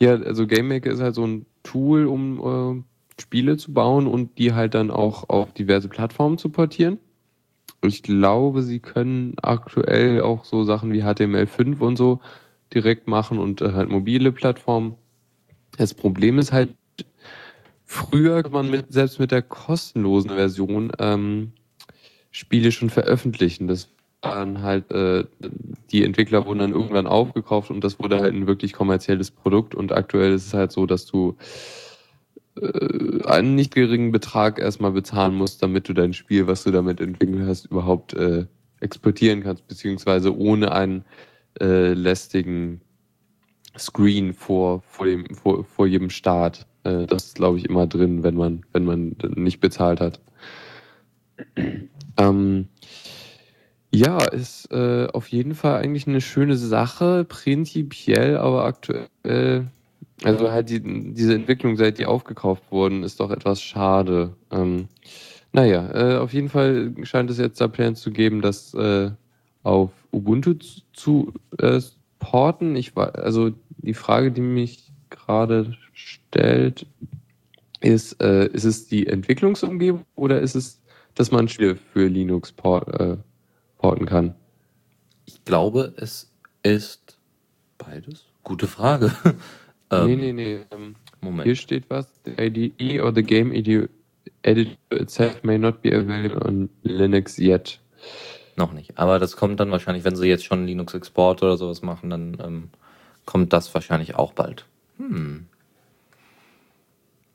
ja, 0.00 0.14
also 0.14 0.46
Game 0.46 0.68
Maker 0.68 0.90
ist 0.90 1.00
halt 1.00 1.14
so 1.14 1.26
ein 1.26 1.46
Tool, 1.62 2.06
um 2.06 2.78
äh, 2.78 3.20
Spiele 3.20 3.56
zu 3.56 3.72
bauen 3.72 4.06
und 4.06 4.38
die 4.38 4.52
halt 4.52 4.74
dann 4.74 4.90
auch 4.90 5.28
auf 5.28 5.52
diverse 5.52 5.88
Plattformen 5.88 6.38
zu 6.38 6.48
portieren. 6.48 6.98
Ich 7.82 8.02
glaube, 8.02 8.62
sie 8.62 8.80
können 8.80 9.34
aktuell 9.42 10.22
auch 10.22 10.44
so 10.44 10.64
Sachen 10.64 10.92
wie 10.92 11.02
HTML5 11.02 11.78
und 11.80 11.96
so 11.96 12.20
direkt 12.72 13.06
machen 13.08 13.38
und 13.38 13.60
äh, 13.60 13.72
halt 13.72 13.90
mobile 13.90 14.32
Plattformen. 14.32 14.96
Das 15.76 15.94
Problem 15.94 16.38
ist 16.38 16.52
halt, 16.52 16.74
früher 17.84 18.42
kann 18.42 18.52
man 18.52 18.70
mit, 18.70 18.92
selbst 18.92 19.20
mit 19.20 19.30
der 19.30 19.42
kostenlosen 19.42 20.30
Version 20.30 20.92
ähm, 20.98 21.52
Spiele 22.30 22.72
schon 22.72 22.90
veröffentlichen. 22.90 23.68
Das 23.68 23.90
waren 24.24 24.62
halt, 24.62 24.90
äh, 24.90 25.24
die 25.90 26.04
Entwickler 26.04 26.46
wurden 26.46 26.60
dann 26.60 26.72
irgendwann 26.72 27.06
aufgekauft 27.06 27.70
und 27.70 27.82
das 27.84 27.98
wurde 27.98 28.20
halt 28.20 28.34
ein 28.34 28.46
wirklich 28.46 28.72
kommerzielles 28.72 29.30
Produkt 29.30 29.74
und 29.74 29.92
aktuell 29.92 30.32
ist 30.32 30.46
es 30.46 30.54
halt 30.54 30.72
so, 30.72 30.86
dass 30.86 31.06
du 31.06 31.36
äh, 32.60 33.24
einen 33.24 33.54
nicht 33.54 33.74
geringen 33.74 34.12
Betrag 34.12 34.58
erstmal 34.58 34.92
bezahlen 34.92 35.34
musst, 35.34 35.62
damit 35.62 35.88
du 35.88 35.92
dein 35.92 36.12
Spiel, 36.12 36.46
was 36.46 36.64
du 36.64 36.70
damit 36.70 37.00
entwickelt 37.00 37.46
hast, 37.46 37.66
überhaupt 37.66 38.14
äh, 38.14 38.46
exportieren 38.80 39.42
kannst, 39.42 39.66
beziehungsweise 39.66 40.36
ohne 40.36 40.72
einen 40.72 41.04
äh, 41.60 41.92
lästigen 41.94 42.80
Screen 43.76 44.32
vor, 44.32 44.82
vor, 44.82 45.06
dem, 45.06 45.26
vor, 45.34 45.64
vor 45.64 45.86
jedem 45.86 46.10
Start. 46.10 46.66
Äh, 46.84 47.06
das 47.06 47.26
ist, 47.26 47.34
glaube 47.36 47.58
ich, 47.58 47.64
immer 47.64 47.86
drin, 47.86 48.22
wenn 48.22 48.36
man, 48.36 48.64
wenn 48.72 48.84
man 48.84 49.16
nicht 49.34 49.60
bezahlt 49.60 50.00
hat. 50.00 50.20
ähm, 52.16 52.68
ja, 53.94 54.18
ist 54.24 54.70
äh, 54.72 55.06
auf 55.12 55.28
jeden 55.28 55.54
Fall 55.54 55.76
eigentlich 55.76 56.06
eine 56.06 56.20
schöne 56.20 56.56
Sache, 56.56 57.24
prinzipiell, 57.24 58.36
aber 58.36 58.64
aktuell, 58.64 59.68
also 60.22 60.50
halt 60.50 60.70
die, 60.70 61.12
diese 61.12 61.34
Entwicklung, 61.34 61.76
seit 61.76 61.98
die 61.98 62.06
aufgekauft 62.06 62.64
wurden, 62.70 63.02
ist 63.02 63.20
doch 63.20 63.30
etwas 63.30 63.62
schade. 63.62 64.34
Ähm, 64.50 64.88
naja, 65.52 65.90
äh, 65.92 66.18
auf 66.18 66.32
jeden 66.32 66.48
Fall 66.48 66.92
scheint 67.02 67.30
es 67.30 67.38
jetzt 67.38 67.60
da 67.60 67.68
Pläne 67.68 67.94
zu 67.94 68.10
geben, 68.10 68.42
das 68.42 68.74
äh, 68.74 69.10
auf 69.62 69.90
Ubuntu 70.12 70.54
zu, 70.54 70.82
zu 70.92 71.32
äh, 71.58 71.80
porten. 72.18 72.74
Ich 72.76 72.96
war, 72.96 73.16
also 73.16 73.52
die 73.78 73.94
Frage, 73.94 74.32
die 74.32 74.40
mich 74.40 74.92
gerade 75.10 75.76
stellt, 75.92 76.86
ist, 77.80 78.20
äh, 78.22 78.46
ist 78.48 78.64
es 78.64 78.88
die 78.88 79.06
Entwicklungsumgebung 79.06 80.04
oder 80.16 80.40
ist 80.40 80.56
es, 80.56 80.80
dass 81.14 81.30
man 81.30 81.48
Spiele 81.48 81.76
für 81.76 82.08
Linux 82.08 82.50
port, 82.50 82.88
porten 83.84 84.06
kann? 84.06 84.34
Ich 85.26 85.44
glaube, 85.44 85.92
es 85.98 86.32
ist 86.62 87.18
beides. 87.76 88.24
Gute 88.42 88.66
Frage. 88.66 89.12
ähm, 89.90 90.06
nee, 90.06 90.16
nee, 90.16 90.32
nee. 90.32 90.60
Ähm, 90.70 90.96
Moment. 91.20 91.44
Hier 91.44 91.54
steht 91.54 91.90
was. 91.90 92.08
The 92.24 92.30
IDE 92.30 93.02
or 93.02 93.14
the 93.14 93.22
game 93.22 93.52
editor 93.52 93.98
itself 94.88 95.42
may 95.42 95.58
not 95.58 95.82
be 95.82 95.94
available 95.94 96.42
on 96.46 96.70
Linux 96.82 97.38
yet. 97.38 97.78
Noch 98.56 98.72
nicht. 98.72 98.96
Aber 98.96 99.18
das 99.18 99.36
kommt 99.36 99.60
dann 99.60 99.70
wahrscheinlich, 99.70 100.04
wenn 100.04 100.16
sie 100.16 100.28
jetzt 100.28 100.46
schon 100.46 100.66
Linux-Export 100.66 101.42
oder 101.42 101.58
sowas 101.58 101.82
machen, 101.82 102.08
dann 102.08 102.38
ähm, 102.42 102.70
kommt 103.26 103.52
das 103.52 103.74
wahrscheinlich 103.74 104.14
auch 104.14 104.32
bald. 104.32 104.64
Hm. 104.96 105.44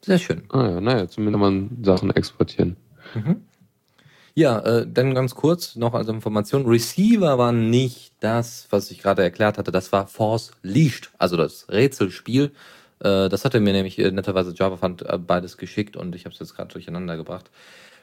Sehr 0.02 0.18
schön. 0.18 0.46
Ah 0.50 0.68
ja, 0.68 0.82
naja, 0.82 1.08
zumindest 1.08 1.42
man 1.42 1.78
Sachen 1.84 2.10
exportieren. 2.10 2.76
Mhm. 3.14 3.44
Ja, 4.36 4.60
äh, 4.60 4.88
dann 4.88 5.14
ganz 5.14 5.36
kurz 5.36 5.76
noch 5.76 5.94
als 5.94 6.08
Information. 6.08 6.66
Receiver 6.66 7.38
war 7.38 7.52
nicht 7.52 8.14
das, 8.20 8.68
was 8.70 8.92
ich 8.92 9.02
gerade 9.02 9.24
erklärt 9.24 9.58
hatte. 9.58 9.72
Das 9.72 9.92
war 9.92 10.08
Force 10.08 10.52
Leashed, 10.64 11.12
also 11.18 11.38
das 11.38 11.68
Rätselspiel. 11.70 12.52
Äh, 13.00 13.30
das 13.30 13.46
hatte 13.46 13.60
mir 13.60 13.74
nämlich 13.74 13.98
äh, 14.00 14.12
netterweise 14.12 14.54
JavaFund 14.56 15.02
äh, 15.04 15.18
beides 15.18 15.58
geschickt 15.58 15.96
und 15.98 16.16
ich 16.16 16.26
habe 16.26 16.34
es 16.34 16.40
jetzt 16.40 16.56
gerade 16.56 16.72
durcheinander 16.72 17.18
gebracht. 17.18 17.50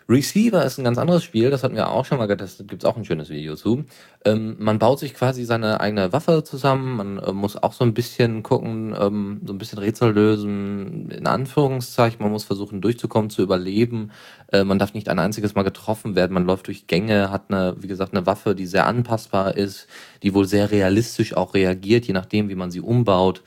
Receiver 0.09 0.65
ist 0.65 0.79
ein 0.79 0.85
ganz 0.85 0.99
anderes 0.99 1.25
Spiel, 1.25 1.51
das 1.51 1.65
hatten 1.65 1.75
wir 1.75 1.91
auch 1.91 2.05
schon 2.05 2.19
mal 2.19 2.27
getestet, 2.27 2.69
gibt's 2.69 2.85
auch 2.85 2.97
ein 2.97 3.05
schönes 3.05 3.29
Video 3.29 3.57
zu. 3.57 3.85
Ähm, 4.25 4.55
man 4.61 4.79
baut 4.79 5.01
sich 5.01 5.15
quasi 5.15 5.45
seine 5.45 5.81
eigene 5.81 6.13
Waffe 6.13 6.45
zusammen, 6.45 6.97
man 6.97 7.19
äh, 7.19 7.33
muss 7.33 7.61
auch 7.61 7.73
so 7.73 7.85
ein 7.85 7.93
bisschen 7.93 8.45
gucken, 8.45 8.95
ähm, 8.97 9.41
so 9.45 9.53
ein 9.53 9.59
bisschen 9.59 9.81
Rätsel 9.81 10.13
lösen, 10.13 11.11
in 11.11 11.27
Anführungszeichen, 11.27 12.23
man 12.23 12.31
muss 12.31 12.45
versuchen 12.45 12.81
durchzukommen, 12.81 13.31
zu 13.31 13.43
überleben. 13.43 14.13
Äh, 14.53 14.63
man 14.63 14.79
darf 14.79 14.95
nicht 14.95 15.09
ein 15.09 15.19
einziges 15.19 15.57
Mal 15.57 15.65
getroffen 15.65 16.15
werden, 16.15 16.35
man 16.35 16.47
läuft 16.47 16.69
durch 16.69 16.87
Gänge, 16.87 17.33
hat 17.33 17.47
eine, 17.49 17.75
wie 17.81 17.89
gesagt, 17.89 18.15
eine 18.15 18.27
Waffe, 18.27 18.55
die 18.55 18.67
sehr 18.67 18.87
anpassbar 18.87 19.57
ist, 19.57 19.89
die 20.23 20.35
wohl 20.35 20.47
sehr 20.47 20.71
realistisch 20.71 21.37
auch 21.37 21.55
reagiert, 21.55 22.07
je 22.07 22.15
nachdem, 22.15 22.49
wie 22.49 22.55
man 22.55 22.71
sie 22.71 22.81
umbaut 22.81 23.43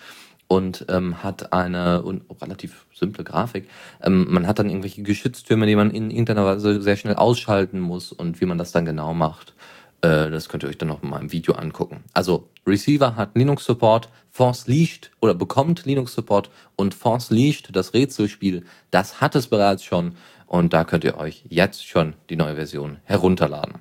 und 0.50 0.86
ähm, 0.89 1.24
hat 1.24 1.54
eine 1.54 2.02
und 2.02 2.24
relativ 2.41 2.88
simple 2.93 3.24
Grafik. 3.24 3.70
Ähm, 4.02 4.26
man 4.30 4.47
hat 4.47 4.60
dann 4.60 4.68
irgendwelche 4.68 5.04
Geschütztürme, 5.04 5.68
die 5.68 5.76
man 5.76 5.91
in 5.91 6.10
irgendeiner 6.10 6.43
Weise 6.43 6.82
sehr 6.82 6.97
schnell 6.97 7.16
ausschalten 7.16 7.80
muss 7.80 8.12
und 8.12 8.41
wie 8.41 8.45
man 8.45 8.58
das 8.58 8.72
dann 8.72 8.84
genau 8.84 9.14
macht. 9.14 9.54
Äh, 10.02 10.32
das 10.32 10.50
könnt 10.50 10.64
ihr 10.64 10.70
euch 10.70 10.80
dann 10.80 10.88
noch 10.88 11.04
mal 11.04 11.22
im 11.22 11.32
Video 11.32 11.54
angucken. 11.54 12.04
Also 12.16 12.50
Receiver 12.66 13.16
hat 13.16 13.36
Linux 13.36 13.64
Support, 13.66 14.10
Force 14.32 14.66
Leashed 14.66 15.12
oder 15.22 15.36
bekommt 15.36 15.86
Linux 15.86 16.16
Support 16.16 16.50
und 16.76 16.95
Force 16.95 17.30
Leashed, 17.30 17.70
das 17.76 17.93
Rätselspiel, 17.93 18.66
das 18.89 19.22
hat 19.22 19.36
es 19.36 19.47
bereits 19.47 19.84
schon 19.84 20.16
und 20.47 20.74
da 20.74 20.84
könnt 20.84 21.04
ihr 21.04 21.18
euch 21.18 21.43
jetzt 21.47 21.88
schon 21.88 22.16
die 22.32 22.36
neue 22.36 22.56
Version 22.56 22.97
herunterladen. 23.04 23.76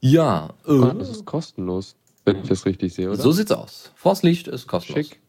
Ja, 0.00 0.50
äh, 0.66 0.94
das 0.98 1.08
ist 1.08 1.24
kostenlos. 1.24 1.96
Wenn 2.24 2.40
ich 2.40 2.48
das 2.48 2.64
richtig 2.64 2.94
sehe, 2.94 3.08
oder? 3.08 3.16
So 3.16 3.32
sieht's 3.32 3.52
aus. 3.52 3.92
Force 3.94 4.22
Licht 4.22 4.48
ist 4.48 4.66
kostenlos. 4.66 5.08
Schick. 5.08 5.20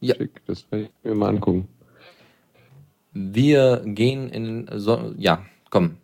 Ja. 0.00 0.14
Schick, 0.16 0.42
das 0.46 0.70
werde 0.70 0.84
ich 0.84 0.90
mir 1.02 1.14
mal 1.14 1.28
angucken. 1.28 1.68
Wir 3.12 3.82
gehen 3.84 4.28
in. 4.28 4.68
So 4.74 5.14
ja, 5.16 5.44
komm. 5.70 5.96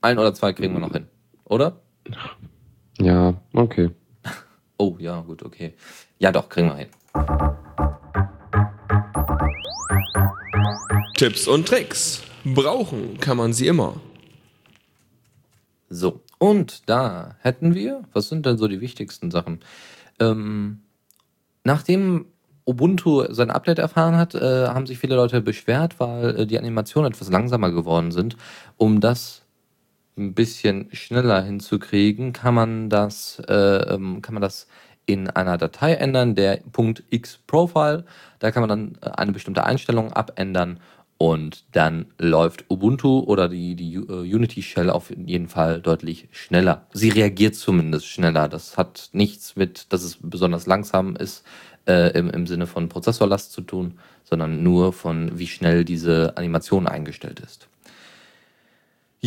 Ein 0.00 0.18
oder 0.18 0.34
zwei 0.34 0.52
kriegen 0.52 0.72
wir 0.72 0.80
noch 0.80 0.92
hin. 0.92 1.06
Oder? 1.44 1.80
Ja, 2.98 3.34
okay. 3.52 3.90
Oh, 4.78 4.96
ja, 4.98 5.22
gut, 5.22 5.42
okay. 5.42 5.72
Ja, 6.18 6.30
doch, 6.30 6.50
kriegen 6.50 6.68
wir 6.68 6.76
hin. 6.76 6.88
Tipps 11.16 11.48
und 11.48 11.66
Tricks. 11.66 12.22
Brauchen 12.44 13.18
kann 13.18 13.38
man 13.38 13.54
sie 13.54 13.68
immer. 13.68 13.94
So, 15.88 16.20
und 16.38 16.88
da 16.88 17.36
hätten 17.40 17.74
wir, 17.74 18.02
was 18.12 18.28
sind 18.28 18.46
denn 18.46 18.58
so 18.58 18.68
die 18.68 18.80
wichtigsten 18.80 19.30
Sachen? 19.30 19.60
Ähm, 20.20 20.82
nachdem 21.64 22.26
Ubuntu 22.66 23.32
sein 23.32 23.50
Update 23.50 23.78
erfahren 23.78 24.16
hat, 24.16 24.34
äh, 24.34 24.66
haben 24.66 24.86
sich 24.86 24.98
viele 24.98 25.14
Leute 25.14 25.40
beschwert, 25.40 26.00
weil 26.00 26.40
äh, 26.40 26.46
die 26.46 26.58
Animationen 26.58 27.12
etwas 27.12 27.30
langsamer 27.30 27.70
geworden 27.70 28.10
sind. 28.10 28.36
Um 28.76 29.00
das 29.00 29.42
ein 30.18 30.34
bisschen 30.34 30.88
schneller 30.92 31.42
hinzukriegen, 31.42 32.32
kann 32.32 32.54
man 32.54 32.90
das, 32.90 33.40
äh, 33.48 33.94
ähm, 33.94 34.20
kann 34.22 34.34
man 34.34 34.42
das 34.42 34.66
in 35.06 35.30
einer 35.30 35.56
Datei 35.56 35.94
ändern, 35.94 36.34
der 36.34 36.60
.xprofile. 37.10 38.04
Da 38.40 38.50
kann 38.50 38.62
man 38.62 38.68
dann 38.68 38.98
äh, 39.00 39.10
eine 39.10 39.32
bestimmte 39.32 39.64
Einstellung 39.64 40.12
abändern 40.12 40.80
und 41.18 41.64
dann 41.72 42.06
läuft 42.18 42.66
Ubuntu 42.70 43.20
oder 43.20 43.48
die, 43.48 43.74
die 43.74 43.98
uh, 43.98 44.20
Unity 44.20 44.62
Shell 44.62 44.90
auf 44.90 45.10
jeden 45.10 45.48
Fall 45.48 45.80
deutlich 45.80 46.28
schneller. 46.30 46.86
Sie 46.92 47.08
reagiert 47.08 47.54
zumindest 47.54 48.06
schneller. 48.06 48.48
Das 48.48 48.76
hat 48.76 49.10
nichts 49.12 49.56
mit, 49.56 49.92
dass 49.92 50.02
es 50.02 50.18
besonders 50.20 50.66
langsam 50.66 51.16
ist 51.16 51.44
äh, 51.86 52.16
im, 52.18 52.28
im 52.30 52.46
Sinne 52.46 52.66
von 52.66 52.88
Prozessorlast 52.88 53.52
zu 53.52 53.62
tun, 53.62 53.98
sondern 54.24 54.62
nur 54.62 54.92
von, 54.92 55.38
wie 55.38 55.46
schnell 55.46 55.84
diese 55.84 56.36
Animation 56.36 56.86
eingestellt 56.86 57.40
ist. 57.40 57.68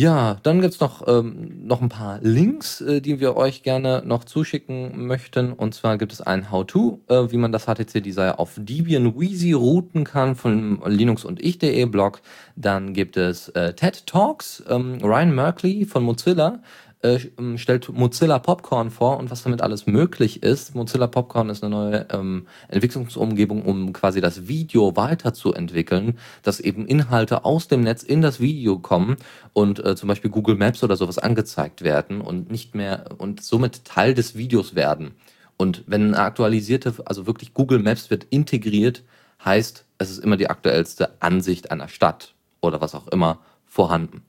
Ja, 0.00 0.38
dann 0.44 0.62
gibt's 0.62 0.80
noch, 0.80 1.06
ähm, 1.08 1.66
noch 1.66 1.82
ein 1.82 1.90
paar 1.90 2.20
Links, 2.22 2.80
äh, 2.80 3.02
die 3.02 3.20
wir 3.20 3.36
euch 3.36 3.62
gerne 3.62 4.02
noch 4.02 4.24
zuschicken 4.24 5.06
möchten. 5.06 5.52
Und 5.52 5.74
zwar 5.74 5.98
gibt 5.98 6.14
es 6.14 6.22
ein 6.22 6.50
How-To, 6.50 7.00
äh, 7.08 7.30
wie 7.30 7.36
man 7.36 7.52
das 7.52 7.66
HTC-Desire 7.66 8.38
auf 8.38 8.52
Debian 8.56 9.20
Wheezy 9.20 9.52
routen 9.52 10.04
kann 10.04 10.36
von 10.36 10.80
Linux 10.86 11.26
und 11.26 11.38
ich.de 11.44 11.84
Blog. 11.84 12.22
Dann 12.56 12.94
gibt 12.94 13.18
es 13.18 13.50
äh, 13.50 13.74
TED 13.74 14.06
Talks, 14.06 14.64
ähm, 14.70 15.00
Ryan 15.02 15.34
Merkley 15.34 15.84
von 15.84 16.02
Mozilla 16.02 16.62
äh, 17.02 17.18
ähm, 17.38 17.56
stellt 17.58 17.88
Mozilla 17.88 18.38
Popcorn 18.38 18.90
vor 18.90 19.18
und 19.18 19.30
was 19.30 19.42
damit 19.42 19.62
alles 19.62 19.86
möglich 19.86 20.42
ist. 20.42 20.74
Mozilla 20.74 21.06
Popcorn 21.06 21.48
ist 21.48 21.62
eine 21.64 21.74
neue 21.74 22.06
ähm, 22.12 22.46
Entwicklungsumgebung, 22.68 23.62
um 23.62 23.92
quasi 23.92 24.20
das 24.20 24.48
Video 24.48 24.96
weiterzuentwickeln, 24.96 26.18
dass 26.42 26.60
eben 26.60 26.86
Inhalte 26.86 27.44
aus 27.44 27.68
dem 27.68 27.80
Netz 27.80 28.02
in 28.02 28.20
das 28.20 28.40
Video 28.40 28.78
kommen 28.78 29.16
und 29.52 29.84
äh, 29.84 29.96
zum 29.96 30.08
Beispiel 30.08 30.30
Google 30.30 30.56
Maps 30.56 30.84
oder 30.84 30.96
sowas 30.96 31.18
angezeigt 31.18 31.82
werden 31.82 32.20
und 32.20 32.50
nicht 32.50 32.74
mehr 32.74 33.06
und 33.18 33.42
somit 33.42 33.84
Teil 33.84 34.14
des 34.14 34.36
Videos 34.36 34.74
werden. 34.74 35.12
Und 35.56 35.84
wenn 35.86 36.14
eine 36.14 36.18
aktualisierte, 36.18 36.94
also 37.04 37.26
wirklich 37.26 37.54
Google 37.54 37.80
Maps 37.80 38.10
wird 38.10 38.24
integriert, 38.30 39.02
heißt, 39.44 39.84
es 39.98 40.10
ist 40.10 40.18
immer 40.18 40.36
die 40.36 40.50
aktuellste 40.50 41.20
Ansicht 41.20 41.70
einer 41.70 41.88
Stadt 41.88 42.34
oder 42.60 42.80
was 42.80 42.94
auch 42.94 43.08
immer 43.08 43.38
vorhanden. 43.66 44.22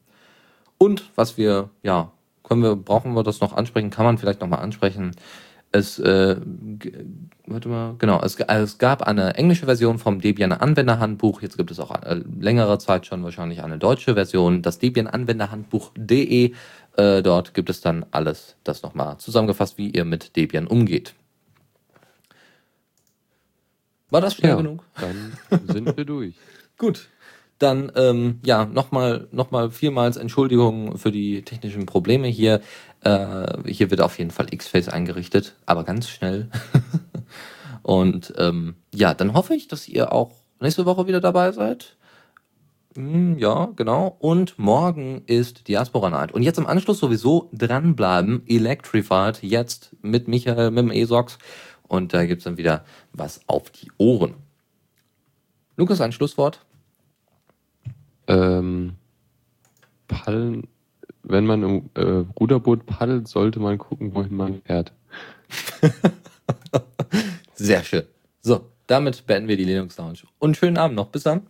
Und 0.78 1.10
was 1.16 1.38
wir, 1.38 1.70
ja, 1.84 2.12
können 2.52 2.64
wir, 2.64 2.76
brauchen 2.76 3.14
wir 3.14 3.24
das 3.24 3.40
noch 3.40 3.54
ansprechen? 3.54 3.92
Kann 3.92 4.04
man 4.04 4.18
vielleicht 4.18 4.42
nochmal 4.42 4.60
ansprechen? 4.60 5.12
Es, 5.72 6.00
äh, 6.00 6.36
warte 7.46 7.70
mal, 7.70 7.96
genau, 7.98 8.22
es, 8.22 8.36
es, 8.36 8.78
gab 8.78 9.04
eine 9.04 9.36
englische 9.36 9.68
Version 9.68 10.00
vom 10.00 10.20
Debian 10.20 10.52
Anwenderhandbuch. 10.52 11.42
Jetzt 11.42 11.56
gibt 11.56 11.72
es 11.72 11.80
auch 11.80 11.92
eine, 11.92 12.26
längere 12.42 12.78
Zeit 12.78 13.06
schon 13.06 13.24
wahrscheinlich 13.24 13.64
eine 13.64 13.78
deutsche 13.78 14.16
Version, 14.16 14.62
das 14.62 14.80
Debian 14.80 15.08
Anwenderhandbuch.de. 15.08 16.52
Äh, 16.98 17.22
dort 17.22 17.54
gibt 17.54 17.70
es 17.70 17.80
dann 17.80 18.06
alles, 18.12 18.58
das 18.66 18.84
nochmal 18.84 19.18
zusammengefasst, 19.18 19.78
wie 19.78 19.90
ihr 19.90 20.04
mit 20.04 20.36
Debian 20.36 20.68
umgeht. 20.68 21.14
War 24.10 24.20
das 24.20 24.36
schnell 24.36 24.52
Ja, 24.52 24.58
genug? 24.58 24.84
dann 25.00 25.38
sind 25.70 25.96
wir 25.96 26.04
durch. 26.18 26.36
Gut. 26.78 27.08
Dann 27.62 27.92
ähm, 27.96 28.40
ja 28.44 28.66
nochmal 28.66 29.28
noch 29.32 29.52
mal 29.52 29.70
vielmals 29.70 30.18
Entschuldigung 30.18 30.98
für 30.98 31.12
die 31.12 31.44
technischen 31.44 31.86
Probleme 31.86 32.28
hier. 32.28 32.62
Äh, 33.02 33.70
hier 33.72 33.92
wird 33.92 34.02
auf 34.02 34.18
jeden 34.18 34.32
Fall 34.32 34.48
X-Face 34.50 34.90
eingerichtet, 34.90 35.56
aber 35.68 35.84
ganz 35.84 36.10
schnell. 36.10 36.50
Und 37.84 38.34
ähm, 38.38 38.76
ja, 38.94 39.14
dann 39.14 39.34
hoffe 39.34 39.54
ich, 39.54 39.68
dass 39.68 39.88
ihr 39.88 40.12
auch 40.12 40.32
nächste 40.60 40.86
Woche 40.88 41.06
wieder 41.06 41.22
dabei 41.22 41.52
seid. 41.52 41.98
Hm, 42.96 43.38
Ja, 43.38 43.70
genau. 43.76 44.18
Und 44.20 44.58
morgen 44.58 45.22
ist 45.28 45.68
Diaspora 45.68 46.10
Night. 46.10 46.32
Und 46.32 46.42
jetzt 46.42 46.58
im 46.58 46.66
Anschluss 46.66 46.98
sowieso 47.00 47.50
dranbleiben. 47.54 48.42
Electrified 48.48 49.44
jetzt 49.44 49.96
mit 50.02 50.28
Michael, 50.28 50.72
mit 50.72 50.84
dem 50.86 50.92
ESOX. 50.92 51.38
Und 51.88 52.14
da 52.14 52.26
gibt's 52.26 52.46
dann 52.46 52.58
wieder 52.58 52.86
was 53.14 53.42
auf 53.46 53.70
die 53.70 53.92
Ohren. 53.98 54.34
Lukas, 55.78 56.02
ein 56.02 56.12
Schlusswort? 56.12 56.66
Ähm, 58.28 58.94
paddeln, 60.08 60.68
wenn 61.24 61.46
man 61.46 61.64
im 61.64 61.90
äh, 61.96 62.26
Ruderboot 62.40 62.86
paddelt, 62.86 63.28
sollte 63.28 63.60
man 63.60 63.78
gucken, 63.78 64.14
wohin 64.14 64.36
man 64.36 64.62
fährt. 64.62 64.94
Sehr 67.56 67.84
schön. 67.84 68.04
So, 68.42 68.66
damit 68.88 69.26
beenden 69.26 69.48
wir 69.48 69.58
die 69.58 69.66
Linux 69.66 69.98
Lounge. 69.98 70.20
Und 70.40 70.58
schönen 70.58 70.78
Abend 70.78 70.96
noch. 70.96 71.08
Bis 71.08 71.24
dann. 71.24 71.48